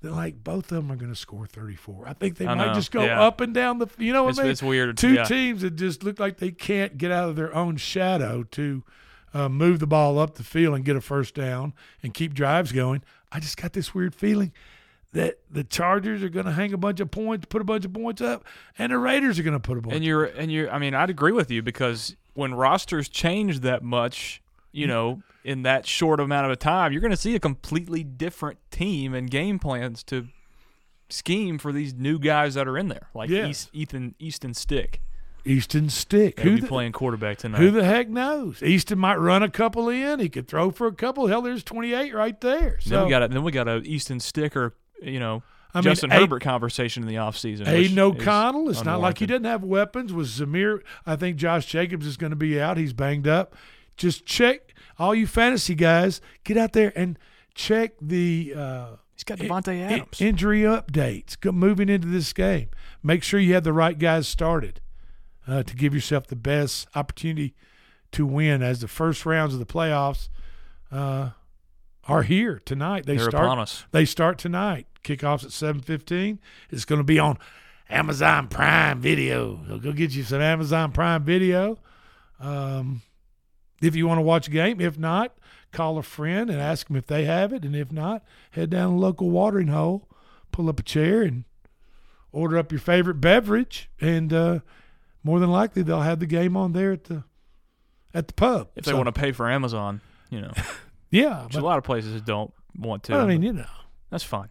that 0.00 0.10
like 0.12 0.42
both 0.42 0.72
of 0.72 0.76
them 0.78 0.90
are 0.90 0.96
going 0.96 1.12
to 1.12 1.18
score 1.18 1.46
34. 1.46 2.08
I 2.08 2.14
think 2.14 2.38
they 2.38 2.46
I 2.46 2.54
might 2.54 2.68
know, 2.68 2.72
just 2.74 2.90
go 2.92 3.04
yeah. 3.04 3.20
up 3.22 3.42
and 3.42 3.52
down 3.52 3.78
the. 3.78 3.88
You 3.98 4.14
know 4.14 4.22
what 4.22 4.30
It's- 4.30 4.38
I 4.40 4.42
mean? 4.44 4.52
it's 4.52 4.62
weird, 4.62 4.96
Two 4.96 5.12
yeah. 5.12 5.24
teams 5.24 5.60
that 5.60 5.76
just 5.76 6.02
look 6.02 6.18
like 6.18 6.38
they 6.38 6.50
can't 6.50 6.96
get 6.96 7.10
out 7.12 7.28
of 7.28 7.36
their 7.36 7.54
own 7.54 7.76
shadow 7.76 8.42
to 8.52 8.84
uh, 9.34 9.48
move 9.48 9.78
the 9.78 9.86
ball 9.86 10.18
up 10.18 10.34
the 10.34 10.44
field 10.44 10.74
and 10.74 10.84
get 10.84 10.96
a 10.96 11.00
first 11.00 11.34
down 11.34 11.72
and 12.02 12.12
keep 12.14 12.34
drives 12.34 12.72
going. 12.72 13.02
I 13.30 13.40
just 13.40 13.56
got 13.56 13.72
this 13.72 13.94
weird 13.94 14.14
feeling 14.14 14.52
that 15.12 15.38
the 15.50 15.64
Chargers 15.64 16.22
are 16.22 16.28
going 16.28 16.46
to 16.46 16.52
hang 16.52 16.72
a 16.72 16.78
bunch 16.78 17.00
of 17.00 17.10
points, 17.10 17.46
put 17.48 17.60
a 17.60 17.64
bunch 17.64 17.84
of 17.84 17.92
points 17.92 18.22
up, 18.22 18.44
and 18.78 18.92
the 18.92 18.98
Raiders 18.98 19.38
are 19.38 19.42
going 19.42 19.52
to 19.52 19.60
put 19.60 19.78
a 19.78 19.80
bunch. 19.80 19.94
And 19.96 20.04
you're 20.04 20.24
and 20.24 20.50
you're 20.50 20.70
I 20.70 20.78
mean, 20.78 20.94
I'd 20.94 21.10
agree 21.10 21.32
with 21.32 21.50
you 21.50 21.62
because 21.62 22.16
when 22.34 22.54
rosters 22.54 23.08
change 23.08 23.60
that 23.60 23.82
much, 23.82 24.42
you 24.72 24.86
know, 24.86 25.22
in 25.44 25.62
that 25.62 25.86
short 25.86 26.18
amount 26.20 26.46
of 26.46 26.52
a 26.52 26.56
time, 26.56 26.92
you're 26.92 27.00
going 27.02 27.10
to 27.10 27.16
see 27.16 27.34
a 27.34 27.40
completely 27.40 28.02
different 28.02 28.58
team 28.70 29.12
and 29.14 29.30
game 29.30 29.58
plans 29.58 30.02
to 30.04 30.28
scheme 31.10 31.58
for 31.58 31.72
these 31.72 31.92
new 31.92 32.18
guys 32.18 32.54
that 32.54 32.66
are 32.66 32.78
in 32.78 32.88
there, 32.88 33.08
like 33.14 33.28
Yeah. 33.28 33.48
East, 33.48 33.68
Ethan 33.72 34.14
Easton 34.18 34.54
Stick. 34.54 35.02
Easton 35.44 35.88
Stick. 35.88 36.40
Who 36.40 36.54
be 36.56 36.60
the- 36.62 36.66
playing 36.68 36.92
quarterback 36.92 37.38
tonight? 37.38 37.58
Who 37.60 37.70
the 37.70 37.84
heck 37.84 38.08
knows? 38.08 38.62
Easton 38.62 38.98
might 38.98 39.16
run 39.16 39.42
a 39.42 39.50
couple 39.50 39.88
in. 39.88 40.20
He 40.20 40.28
could 40.28 40.48
throw 40.48 40.70
for 40.70 40.86
a 40.86 40.92
couple. 40.94 41.26
Hell, 41.26 41.42
there's 41.42 41.64
28 41.64 42.14
right 42.14 42.40
there. 42.40 42.78
So 42.80 42.90
then 42.90 43.04
we 43.04 43.10
got 43.10 43.22
a, 43.22 43.28
then 43.28 43.42
we 43.42 43.52
got 43.52 43.68
a 43.68 43.78
Easton 43.82 44.20
Stick 44.20 44.56
or 44.56 44.74
you 45.02 45.18
know 45.20 45.42
I 45.74 45.80
Justin 45.80 46.10
Aidan- 46.12 46.22
Herbert 46.22 46.42
conversation 46.42 47.02
in 47.02 47.08
the 47.08 47.16
offseason. 47.16 47.66
Aidan 47.66 47.98
O'Connell. 47.98 48.68
It's 48.70 48.84
not 48.84 49.00
like 49.00 49.18
he 49.18 49.26
doesn't 49.26 49.44
have 49.44 49.64
weapons. 49.64 50.12
Was 50.12 50.30
Zamir, 50.38 50.80
I 51.06 51.16
think 51.16 51.36
Josh 51.38 51.66
Jacobs 51.66 52.06
is 52.06 52.16
going 52.16 52.30
to 52.30 52.36
be 52.36 52.60
out. 52.60 52.76
He's 52.76 52.92
banged 52.92 53.26
up. 53.26 53.54
Just 53.96 54.24
check 54.26 54.74
all 54.98 55.14
you 55.14 55.26
fantasy 55.26 55.74
guys. 55.74 56.20
Get 56.44 56.56
out 56.56 56.72
there 56.72 56.92
and 56.94 57.18
check 57.54 57.92
the. 58.00 58.54
Uh, 58.56 58.86
He's 59.14 59.24
got 59.24 59.38
Davante 59.38 59.80
Adams. 59.80 60.20
injury 60.20 60.62
updates 60.62 61.36
moving 61.52 61.88
into 61.88 62.08
this 62.08 62.32
game. 62.32 62.70
Make 63.04 63.22
sure 63.22 63.38
you 63.38 63.54
have 63.54 63.62
the 63.62 63.72
right 63.72 63.96
guys 63.96 64.26
started 64.26 64.80
uh, 65.46 65.62
to 65.62 65.76
give 65.76 65.94
yourself 65.94 66.26
the 66.26 66.36
best 66.36 66.86
opportunity 66.94 67.54
to 68.12 68.26
win. 68.26 68.62
As 68.62 68.80
the 68.80 68.88
first 68.88 69.24
rounds 69.26 69.54
of 69.54 69.60
the 69.60 69.66
playoffs 69.66 70.28
uh, 70.90 71.30
are 72.04 72.22
here 72.22 72.60
tonight. 72.64 73.06
They 73.06 73.16
They're 73.16 73.30
start. 73.30 73.84
They 73.92 74.04
start 74.04 74.38
tonight. 74.38 74.86
Kickoffs 75.04 75.44
at 75.44 75.52
seven 75.52 75.80
fifteen. 75.80 76.40
It's 76.70 76.84
going 76.84 77.00
to 77.00 77.04
be 77.04 77.18
on 77.18 77.38
Amazon 77.90 78.48
Prime 78.48 79.00
Video. 79.00 79.60
So 79.68 79.78
go 79.78 79.92
get 79.92 80.12
you 80.12 80.22
some 80.22 80.40
Amazon 80.40 80.92
Prime 80.92 81.24
Video. 81.24 81.78
Um, 82.40 83.02
if 83.80 83.96
you 83.96 84.06
want 84.06 84.18
to 84.18 84.22
watch 84.22 84.48
a 84.48 84.50
game, 84.50 84.80
if 84.80 84.98
not, 84.98 85.36
call 85.72 85.98
a 85.98 86.02
friend 86.02 86.50
and 86.50 86.60
ask 86.60 86.86
them 86.86 86.96
if 86.96 87.06
they 87.06 87.24
have 87.24 87.52
it, 87.52 87.64
and 87.64 87.74
if 87.74 87.90
not, 87.90 88.22
head 88.52 88.70
down 88.70 88.90
to 88.90 88.94
the 88.94 89.00
local 89.00 89.30
watering 89.30 89.68
hole, 89.68 90.08
pull 90.52 90.68
up 90.68 90.78
a 90.78 90.82
chair, 90.82 91.22
and 91.22 91.44
order 92.30 92.58
up 92.58 92.70
your 92.70 92.80
favorite 92.80 93.20
beverage, 93.20 93.90
and 94.00 94.32
uh, 94.32 94.60
more 95.24 95.40
than 95.40 95.50
likely 95.50 95.82
they'll 95.82 96.00
have 96.00 96.20
the 96.20 96.26
game 96.26 96.56
on 96.56 96.72
there 96.72 96.92
at 96.92 97.04
the 97.04 97.24
at 98.14 98.28
the 98.28 98.34
pub. 98.34 98.68
if 98.76 98.84
they 98.84 98.94
want 98.94 99.06
to 99.06 99.12
pay 99.12 99.32
for 99.32 99.50
Amazon, 99.50 100.00
you 100.30 100.40
know. 100.40 100.52
Yeah, 101.14 101.44
which 101.44 101.56
a 101.56 101.60
lot 101.60 101.76
of 101.76 101.84
places 101.84 102.22
don't 102.22 102.54
want 102.74 103.02
to. 103.04 103.14
I 103.14 103.26
mean, 103.26 103.42
you 103.42 103.52
know. 103.52 103.66
that's 104.08 104.24
fine. 104.24 104.48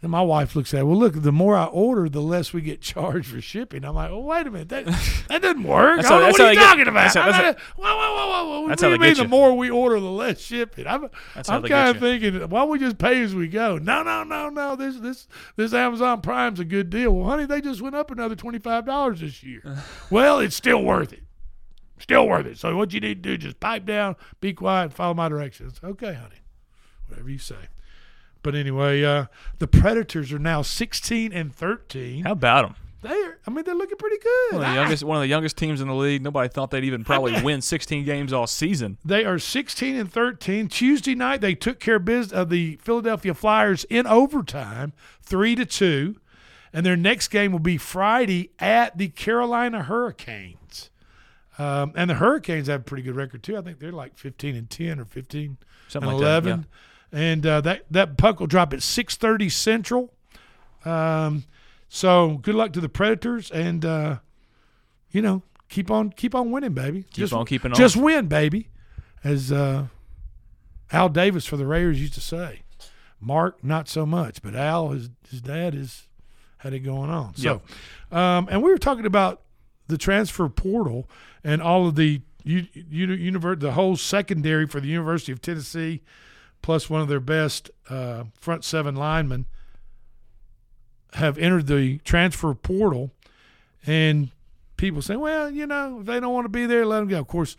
And 0.00 0.12
my 0.12 0.22
wife 0.22 0.54
looks 0.54 0.72
at 0.74 0.80
it. 0.80 0.84
Well, 0.84 0.96
look, 0.96 1.14
the 1.22 1.32
more 1.32 1.56
I 1.56 1.64
order, 1.64 2.08
the 2.08 2.20
less 2.22 2.52
we 2.52 2.60
get 2.60 2.80
charged 2.82 3.26
for 3.32 3.40
shipping. 3.40 3.84
I'm 3.84 3.96
like, 3.96 4.10
well, 4.10 4.22
wait 4.22 4.46
a 4.46 4.50
minute, 4.52 4.68
that 4.68 4.86
that 5.28 5.42
doesn't 5.42 5.64
work. 5.64 5.96
That's 5.96 6.08
I 6.08 6.10
don't 6.10 6.22
how- 6.22 6.30
what 6.30 6.40
are 6.40 6.52
you 6.52 6.58
get- 6.58 6.64
talking 6.66 6.86
about? 6.88 7.02
that's 7.02 7.14
how- 7.16 7.22
I'm 7.22 7.32
that's 7.32 7.58
not- 7.58 7.76
whoa, 7.76 7.96
whoa, 7.96 8.14
whoa, 8.14 8.28
whoa, 8.28 8.60
whoa. 8.60 8.68
That's 8.68 8.80
what 8.82 8.88
do 8.90 8.94
you 8.94 9.00
mean 9.00 9.14
get 9.14 9.22
the 9.24 9.28
more 9.28 9.56
we 9.56 9.70
order, 9.70 9.98
the 9.98 10.06
less 10.08 10.38
shipping? 10.40 10.86
I'm, 10.86 11.08
I'm 11.48 11.62
kind 11.64 11.88
of 11.96 11.98
thinking, 11.98 12.38
why 12.48 12.60
don't 12.60 12.68
we 12.70 12.78
just 12.78 12.96
pay 12.98 13.20
as 13.22 13.34
we 13.34 13.48
go? 13.48 13.78
No, 13.78 14.04
no, 14.04 14.22
no, 14.22 14.48
no. 14.50 14.76
This 14.76 14.98
this 14.98 15.26
this 15.56 15.72
Amazon 15.74 16.20
Prime's 16.20 16.60
a 16.60 16.64
good 16.64 16.90
deal. 16.90 17.10
Well, 17.12 17.28
honey, 17.28 17.46
they 17.46 17.60
just 17.60 17.82
went 17.82 17.96
up 17.96 18.12
another 18.12 18.36
twenty 18.36 18.60
five 18.60 18.86
dollars 18.86 19.20
this 19.20 19.42
year. 19.42 19.62
well, 20.10 20.38
it's 20.38 20.54
still 20.54 20.84
worth 20.84 21.12
it. 21.12 21.24
Still 21.98 22.28
worth 22.28 22.46
it. 22.46 22.56
So 22.56 22.76
what 22.76 22.92
you 22.94 23.00
need 23.00 23.24
to 23.24 23.30
do, 23.30 23.36
just 23.36 23.58
pipe 23.58 23.84
down, 23.84 24.14
be 24.40 24.52
quiet, 24.52 24.84
and 24.84 24.94
follow 24.94 25.14
my 25.14 25.28
directions. 25.28 25.80
Okay, 25.82 26.14
honey. 26.14 26.36
Whatever 27.08 27.30
you 27.30 27.38
say. 27.38 27.56
But 28.42 28.54
anyway, 28.54 29.02
uh, 29.04 29.26
the 29.58 29.66
Predators 29.66 30.32
are 30.32 30.38
now 30.38 30.62
16 30.62 31.32
and 31.32 31.54
13. 31.54 32.24
How 32.24 32.32
about 32.32 32.62
them? 32.66 32.74
They're, 33.00 33.38
I 33.46 33.50
mean, 33.50 33.64
they're 33.64 33.76
looking 33.76 33.96
pretty 33.96 34.18
good. 34.18 34.54
One 34.56 34.62
of 34.64 34.68
the 34.68 34.74
youngest, 34.74 35.04
one 35.04 35.16
of 35.18 35.22
the 35.22 35.28
youngest 35.28 35.56
teams 35.56 35.80
in 35.80 35.86
the 35.86 35.94
league. 35.94 36.20
Nobody 36.22 36.48
thought 36.48 36.72
they'd 36.72 36.82
even 36.82 37.04
probably 37.04 37.40
win 37.44 37.60
16 37.60 38.04
games 38.04 38.32
all 38.32 38.48
season. 38.48 38.98
They 39.04 39.24
are 39.24 39.38
16 39.38 39.94
and 39.94 40.12
13. 40.12 40.66
Tuesday 40.66 41.14
night, 41.14 41.40
they 41.40 41.54
took 41.54 41.78
care 41.78 41.96
of 41.96 42.04
business 42.04 42.32
of 42.32 42.50
the 42.50 42.76
Philadelphia 42.82 43.34
Flyers 43.34 43.84
in 43.84 44.06
overtime, 44.06 44.92
three 45.22 45.54
to 45.54 45.64
two, 45.64 46.16
and 46.72 46.84
their 46.84 46.96
next 46.96 47.28
game 47.28 47.52
will 47.52 47.60
be 47.60 47.78
Friday 47.78 48.50
at 48.58 48.98
the 48.98 49.08
Carolina 49.08 49.84
Hurricanes. 49.84 50.90
Um, 51.56 51.92
and 51.94 52.10
the 52.10 52.14
Hurricanes 52.14 52.66
have 52.66 52.80
a 52.80 52.84
pretty 52.84 53.02
good 53.02 53.16
record 53.16 53.44
too. 53.44 53.56
I 53.56 53.62
think 53.62 53.78
they're 53.78 53.92
like 53.92 54.16
15 54.16 54.56
and 54.56 54.68
10 54.68 55.00
or 55.00 55.04
15 55.04 55.56
Something 55.88 56.10
and 56.10 56.18
like 56.18 56.24
that, 56.26 56.48
11. 56.48 56.66
And 57.12 57.46
uh, 57.46 57.60
that 57.62 57.84
that 57.90 58.18
puck 58.18 58.40
will 58.40 58.46
drop 58.46 58.72
at 58.72 58.80
6:30 58.80 59.50
Central. 59.50 60.12
Um, 60.84 61.44
so 61.88 62.38
good 62.42 62.54
luck 62.54 62.72
to 62.74 62.80
the 62.80 62.88
Predators, 62.88 63.50
and 63.50 63.84
uh, 63.84 64.18
you 65.10 65.22
know 65.22 65.42
keep 65.68 65.90
on 65.90 66.10
keep 66.10 66.34
on 66.34 66.50
winning, 66.50 66.74
baby. 66.74 67.02
Keep 67.04 67.14
just, 67.14 67.32
on 67.32 67.46
keeping 67.46 67.72
on. 67.72 67.78
Just 67.78 67.96
win, 67.96 68.26
baby, 68.26 68.68
as 69.24 69.50
uh, 69.50 69.86
Al 70.92 71.08
Davis 71.08 71.46
for 71.46 71.56
the 71.56 71.66
Raiders 71.66 72.00
used 72.00 72.14
to 72.14 72.20
say. 72.20 72.62
Mark, 73.20 73.64
not 73.64 73.88
so 73.88 74.06
much, 74.06 74.42
but 74.42 74.54
Al, 74.54 74.90
his 74.90 75.10
his 75.30 75.40
dad, 75.40 75.74
is 75.74 76.06
had 76.58 76.72
it 76.72 76.80
going 76.80 77.10
on. 77.10 77.34
So, 77.36 77.62
um, 78.12 78.48
and 78.50 78.62
we 78.62 78.70
were 78.70 78.78
talking 78.78 79.06
about 79.06 79.42
the 79.88 79.98
transfer 79.98 80.48
portal 80.48 81.08
and 81.42 81.62
all 81.62 81.88
of 81.88 81.96
the 81.96 82.20
you, 82.44 82.66
you, 82.72 83.06
univer- 83.08 83.58
the 83.58 83.72
whole 83.72 83.96
secondary 83.96 84.66
for 84.66 84.80
the 84.80 84.88
University 84.88 85.32
of 85.32 85.42
Tennessee, 85.42 86.02
plus 86.62 86.90
one 86.90 87.00
of 87.00 87.08
their 87.08 87.20
best 87.20 87.70
uh, 87.88 88.24
front 88.38 88.64
seven 88.64 88.94
linemen 88.94 89.46
have 91.14 91.38
entered 91.38 91.66
the 91.66 91.98
transfer 91.98 92.54
portal, 92.54 93.10
and 93.86 94.30
people 94.76 95.00
say, 95.00 95.16
well, 95.16 95.50
you 95.50 95.66
know, 95.66 96.00
if 96.00 96.06
they 96.06 96.20
don't 96.20 96.34
want 96.34 96.44
to 96.44 96.50
be 96.50 96.66
there, 96.66 96.84
let 96.84 97.00
them 97.00 97.08
go. 97.08 97.18
Of 97.20 97.28
course, 97.28 97.56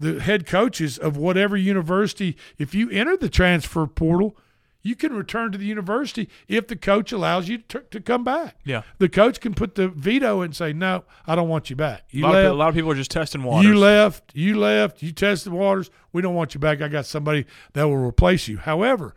the 0.00 0.20
head 0.20 0.46
coaches 0.46 0.98
of 0.98 1.16
whatever 1.16 1.56
university, 1.56 2.36
if 2.58 2.74
you 2.74 2.90
enter 2.90 3.16
the 3.16 3.28
transfer 3.28 3.86
portal, 3.86 4.36
you 4.82 4.96
can 4.96 5.14
return 5.14 5.52
to 5.52 5.58
the 5.58 5.64
university 5.64 6.28
if 6.48 6.66
the 6.66 6.76
coach 6.76 7.12
allows 7.12 7.48
you 7.48 7.58
to, 7.58 7.80
to 7.90 8.00
come 8.00 8.24
back. 8.24 8.56
Yeah. 8.64 8.82
The 8.98 9.08
coach 9.08 9.40
can 9.40 9.54
put 9.54 9.76
the 9.76 9.88
veto 9.88 10.40
and 10.40 10.54
say, 10.54 10.72
no, 10.72 11.04
I 11.26 11.36
don't 11.36 11.48
want 11.48 11.70
you 11.70 11.76
back. 11.76 12.04
A 12.12 12.18
lot, 12.18 12.28
of, 12.28 12.34
left, 12.34 12.44
people, 12.44 12.56
a 12.56 12.58
lot 12.58 12.68
of 12.68 12.74
people 12.74 12.90
are 12.90 12.96
just 12.96 13.10
testing 13.10 13.42
waters. 13.44 13.68
you 13.68 13.78
left. 13.78 14.32
You 14.34 14.58
left. 14.58 15.02
You 15.02 15.12
tested 15.12 15.52
waters. 15.52 15.90
We 16.12 16.20
don't 16.20 16.34
want 16.34 16.54
you 16.54 16.60
back. 16.60 16.82
I 16.82 16.88
got 16.88 17.06
somebody 17.06 17.46
that 17.74 17.84
will 17.84 17.96
replace 17.96 18.48
you. 18.48 18.58
However, 18.58 19.14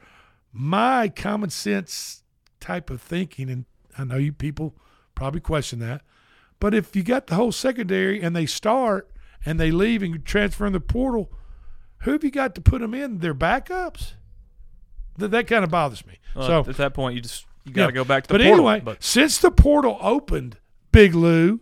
my 0.54 1.10
common 1.10 1.50
sense 1.50 2.24
type 2.60 2.90
of 2.90 3.02
thinking, 3.02 3.50
and 3.50 3.66
I 3.98 4.04
know 4.04 4.18
you 4.18 4.32
people 4.32 4.76
probably 5.16 5.42
question 5.42 5.80
that, 5.80 6.02
but 6.60 6.74
if 6.74 6.96
you 6.96 7.04
got 7.04 7.28
the 7.28 7.36
whole 7.36 7.52
secondary 7.52 8.22
and 8.22 8.36
they 8.36 8.46
start 8.46 9.10
and 9.46 9.60
they 9.60 9.72
leave 9.72 10.02
and 10.04 10.24
transfer 10.24 10.66
in 10.66 10.74
the 10.74 10.80
portal, 10.80 11.32
who 12.00 12.12
have 12.12 12.24
you 12.24 12.32
got 12.32 12.56
to 12.56 12.62
put 12.62 12.82
them 12.82 12.94
in? 12.94 13.18
Their 13.18 13.34
backups. 13.34 14.14
That 15.18 15.32
that 15.32 15.48
kind 15.48 15.64
of 15.64 15.72
bothers 15.72 16.06
me. 16.06 16.20
Well, 16.36 16.48
so 16.48 16.70
at 16.70 16.78
that 16.78 16.94
point, 16.94 17.16
you 17.16 17.22
just 17.22 17.46
you 17.64 17.74
got 17.74 17.88
to 17.88 17.94
yeah. 17.94 17.96
go 17.96 18.04
back 18.04 18.24
to 18.24 18.28
the 18.28 18.34
but 18.34 18.44
portal. 18.44 18.70
anyway, 18.70 18.82
but 18.84 19.04
since 19.04 19.38
the 19.38 19.52
portal 19.52 19.98
opened, 20.02 20.58
Big 20.92 21.16
Lou, 21.16 21.62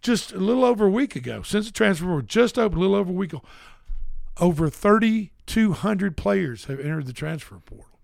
just 0.00 0.32
a 0.32 0.38
little 0.38 0.64
over 0.64 0.86
a 0.86 0.90
week 0.90 1.16
ago, 1.16 1.42
since 1.42 1.66
the 1.66 1.72
transfer 1.72 2.04
portal 2.06 2.22
just 2.22 2.58
opened 2.58 2.78
a 2.78 2.80
little 2.80 2.96
over 2.96 3.10
a 3.10 3.14
week 3.14 3.32
ago, 3.32 3.42
over 4.38 4.68
3,200 4.68 6.16
players 6.16 6.64
have 6.64 6.80
entered 6.80 7.06
the 7.06 7.12
transfer 7.12 7.56
portal, 7.64 8.00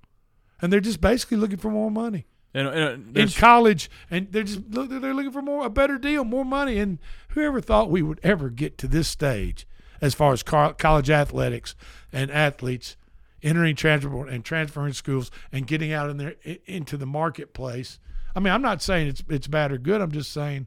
and 0.61 0.73
they're 0.73 0.81
just 0.81 1.01
basically 1.01 1.37
looking 1.37 1.59
for 1.59 1.71
more 1.71 1.91
money 1.91 2.27
and, 2.53 2.69
uh, 2.69 2.71
and 2.71 3.17
in 3.17 3.29
college, 3.29 3.91
and 4.11 4.33
they're 4.33 4.43
just 4.43 4.71
they're 4.71 5.15
looking 5.15 5.33
for 5.33 5.43
more 5.43 5.67
a 5.67 5.71
better 5.71 5.99
deal, 5.99 6.25
more 6.25 6.45
money. 6.45 6.79
And 6.79 6.99
whoever 7.31 7.61
thought 7.61 7.91
we 7.91 8.03
would 8.03 8.21
ever 8.23 8.51
get 8.51 8.79
to 8.79 8.89
this 8.89 9.09
stage, 9.09 9.67
as 10.01 10.15
far 10.15 10.33
as 10.33 10.43
college 10.43 11.11
athletics 11.11 11.75
and 12.13 12.31
athletes 12.31 12.97
entering 13.43 13.77
transfer 13.77 14.27
and 14.27 14.45
transferring 14.45 14.93
schools 14.93 15.31
and 15.53 15.67
getting 15.67 15.93
out 15.93 16.11
in 16.11 16.17
there 16.17 16.35
into 16.67 16.97
the 16.97 17.07
marketplace. 17.07 17.99
I 18.35 18.41
mean, 18.41 18.53
I'm 18.53 18.63
not 18.63 18.83
saying 18.83 19.09
it's 19.09 19.23
it's 19.29 19.47
bad 19.49 19.73
or 19.73 19.79
good. 19.79 20.01
I'm 20.01 20.13
just 20.13 20.33
saying 20.33 20.67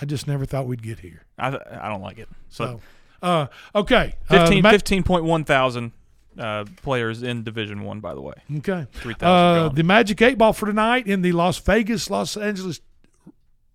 I 0.00 0.04
just 0.04 0.26
never 0.26 0.44
thought 0.44 0.66
we'd 0.66 0.82
get 0.82 0.98
here. 1.00 1.22
I, 1.38 1.48
I 1.48 1.88
don't 1.88 2.02
like 2.02 2.18
it. 2.18 2.28
So, 2.48 2.80
uh, 3.22 3.46
okay, 3.74 4.14
uh, 4.28 4.46
15, 4.46 4.62
Ma- 4.62 4.70
15.1 4.72 5.46
thousand 5.46 5.92
uh, 6.38 6.64
players 6.82 7.22
in 7.22 7.44
Division 7.44 7.82
One, 7.82 8.00
by 8.00 8.14
the 8.14 8.20
way. 8.20 8.34
Okay. 8.58 8.86
3,000 8.92 9.26
Uh, 9.26 9.68
the 9.70 9.82
Magic 9.84 10.20
Eight 10.20 10.36
Ball 10.38 10.52
for 10.52 10.66
tonight 10.66 11.06
in 11.06 11.22
the 11.22 11.32
Las 11.32 11.58
Vegas 11.58 12.10
Los 12.10 12.36
Angeles 12.36 12.80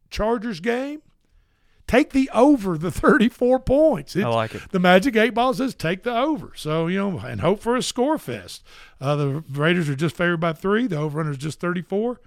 Chargers 0.09 0.59
game. 0.59 1.01
Take 1.91 2.11
the 2.11 2.29
over 2.33 2.77
the 2.77 2.89
34 2.91 3.59
points. 3.59 4.15
I 4.15 4.21
like 4.21 4.55
it. 4.55 4.61
The 4.71 4.79
Magic 4.79 5.17
Eight 5.17 5.33
Ball 5.33 5.53
says 5.53 5.75
take 5.75 6.03
the 6.03 6.17
over. 6.17 6.53
So, 6.55 6.87
you 6.87 6.97
know, 6.97 7.19
and 7.19 7.41
hope 7.41 7.59
for 7.59 7.75
a 7.75 7.83
score 7.83 8.17
fest. 8.17 8.63
Uh, 9.01 9.17
the 9.17 9.43
Raiders 9.51 9.89
are 9.89 9.95
just 9.95 10.15
favored 10.15 10.37
by 10.37 10.53
three. 10.53 10.87
The 10.87 10.95
over 10.95 11.19
under 11.19 11.33
is 11.33 11.37
just 11.37 11.59
34. 11.59 12.21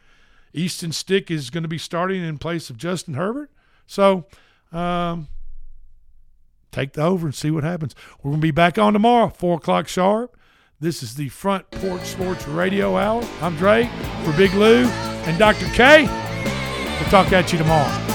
Easton 0.53 0.93
Stick 0.93 1.31
is 1.31 1.49
going 1.49 1.63
to 1.63 1.69
be 1.69 1.79
starting 1.79 2.23
in 2.23 2.37
place 2.37 2.69
of 2.69 2.77
Justin 2.77 3.15
Herbert. 3.15 3.51
So, 3.87 4.27
um, 4.71 5.29
take 6.71 6.93
the 6.93 7.01
over 7.01 7.27
and 7.27 7.35
see 7.35 7.51
what 7.51 7.65
happens. 7.65 7.95
We're 8.23 8.33
going 8.33 8.43
to 8.43 8.47
be 8.47 8.51
back 8.51 8.79
on 8.79 8.93
tomorrow, 8.93 9.31
4 9.31 9.57
o'clock 9.57 9.89
sharp. 9.89 10.37
This 10.79 11.03
is 11.03 11.15
the 11.15 11.31
Front 11.31 11.71
Porch 11.71 12.03
Sports 12.03 12.47
Radio 12.47 12.99
Hour. 12.99 13.25
I'm 13.41 13.57
Drake 13.57 13.89
for 14.25 14.37
Big 14.37 14.53
Lou 14.53 14.85
and 14.85 15.39
Dr. 15.39 15.65
K. 15.69 16.03
We'll 16.03 17.09
talk 17.09 17.33
at 17.33 17.51
you 17.51 17.57
tomorrow. 17.57 18.14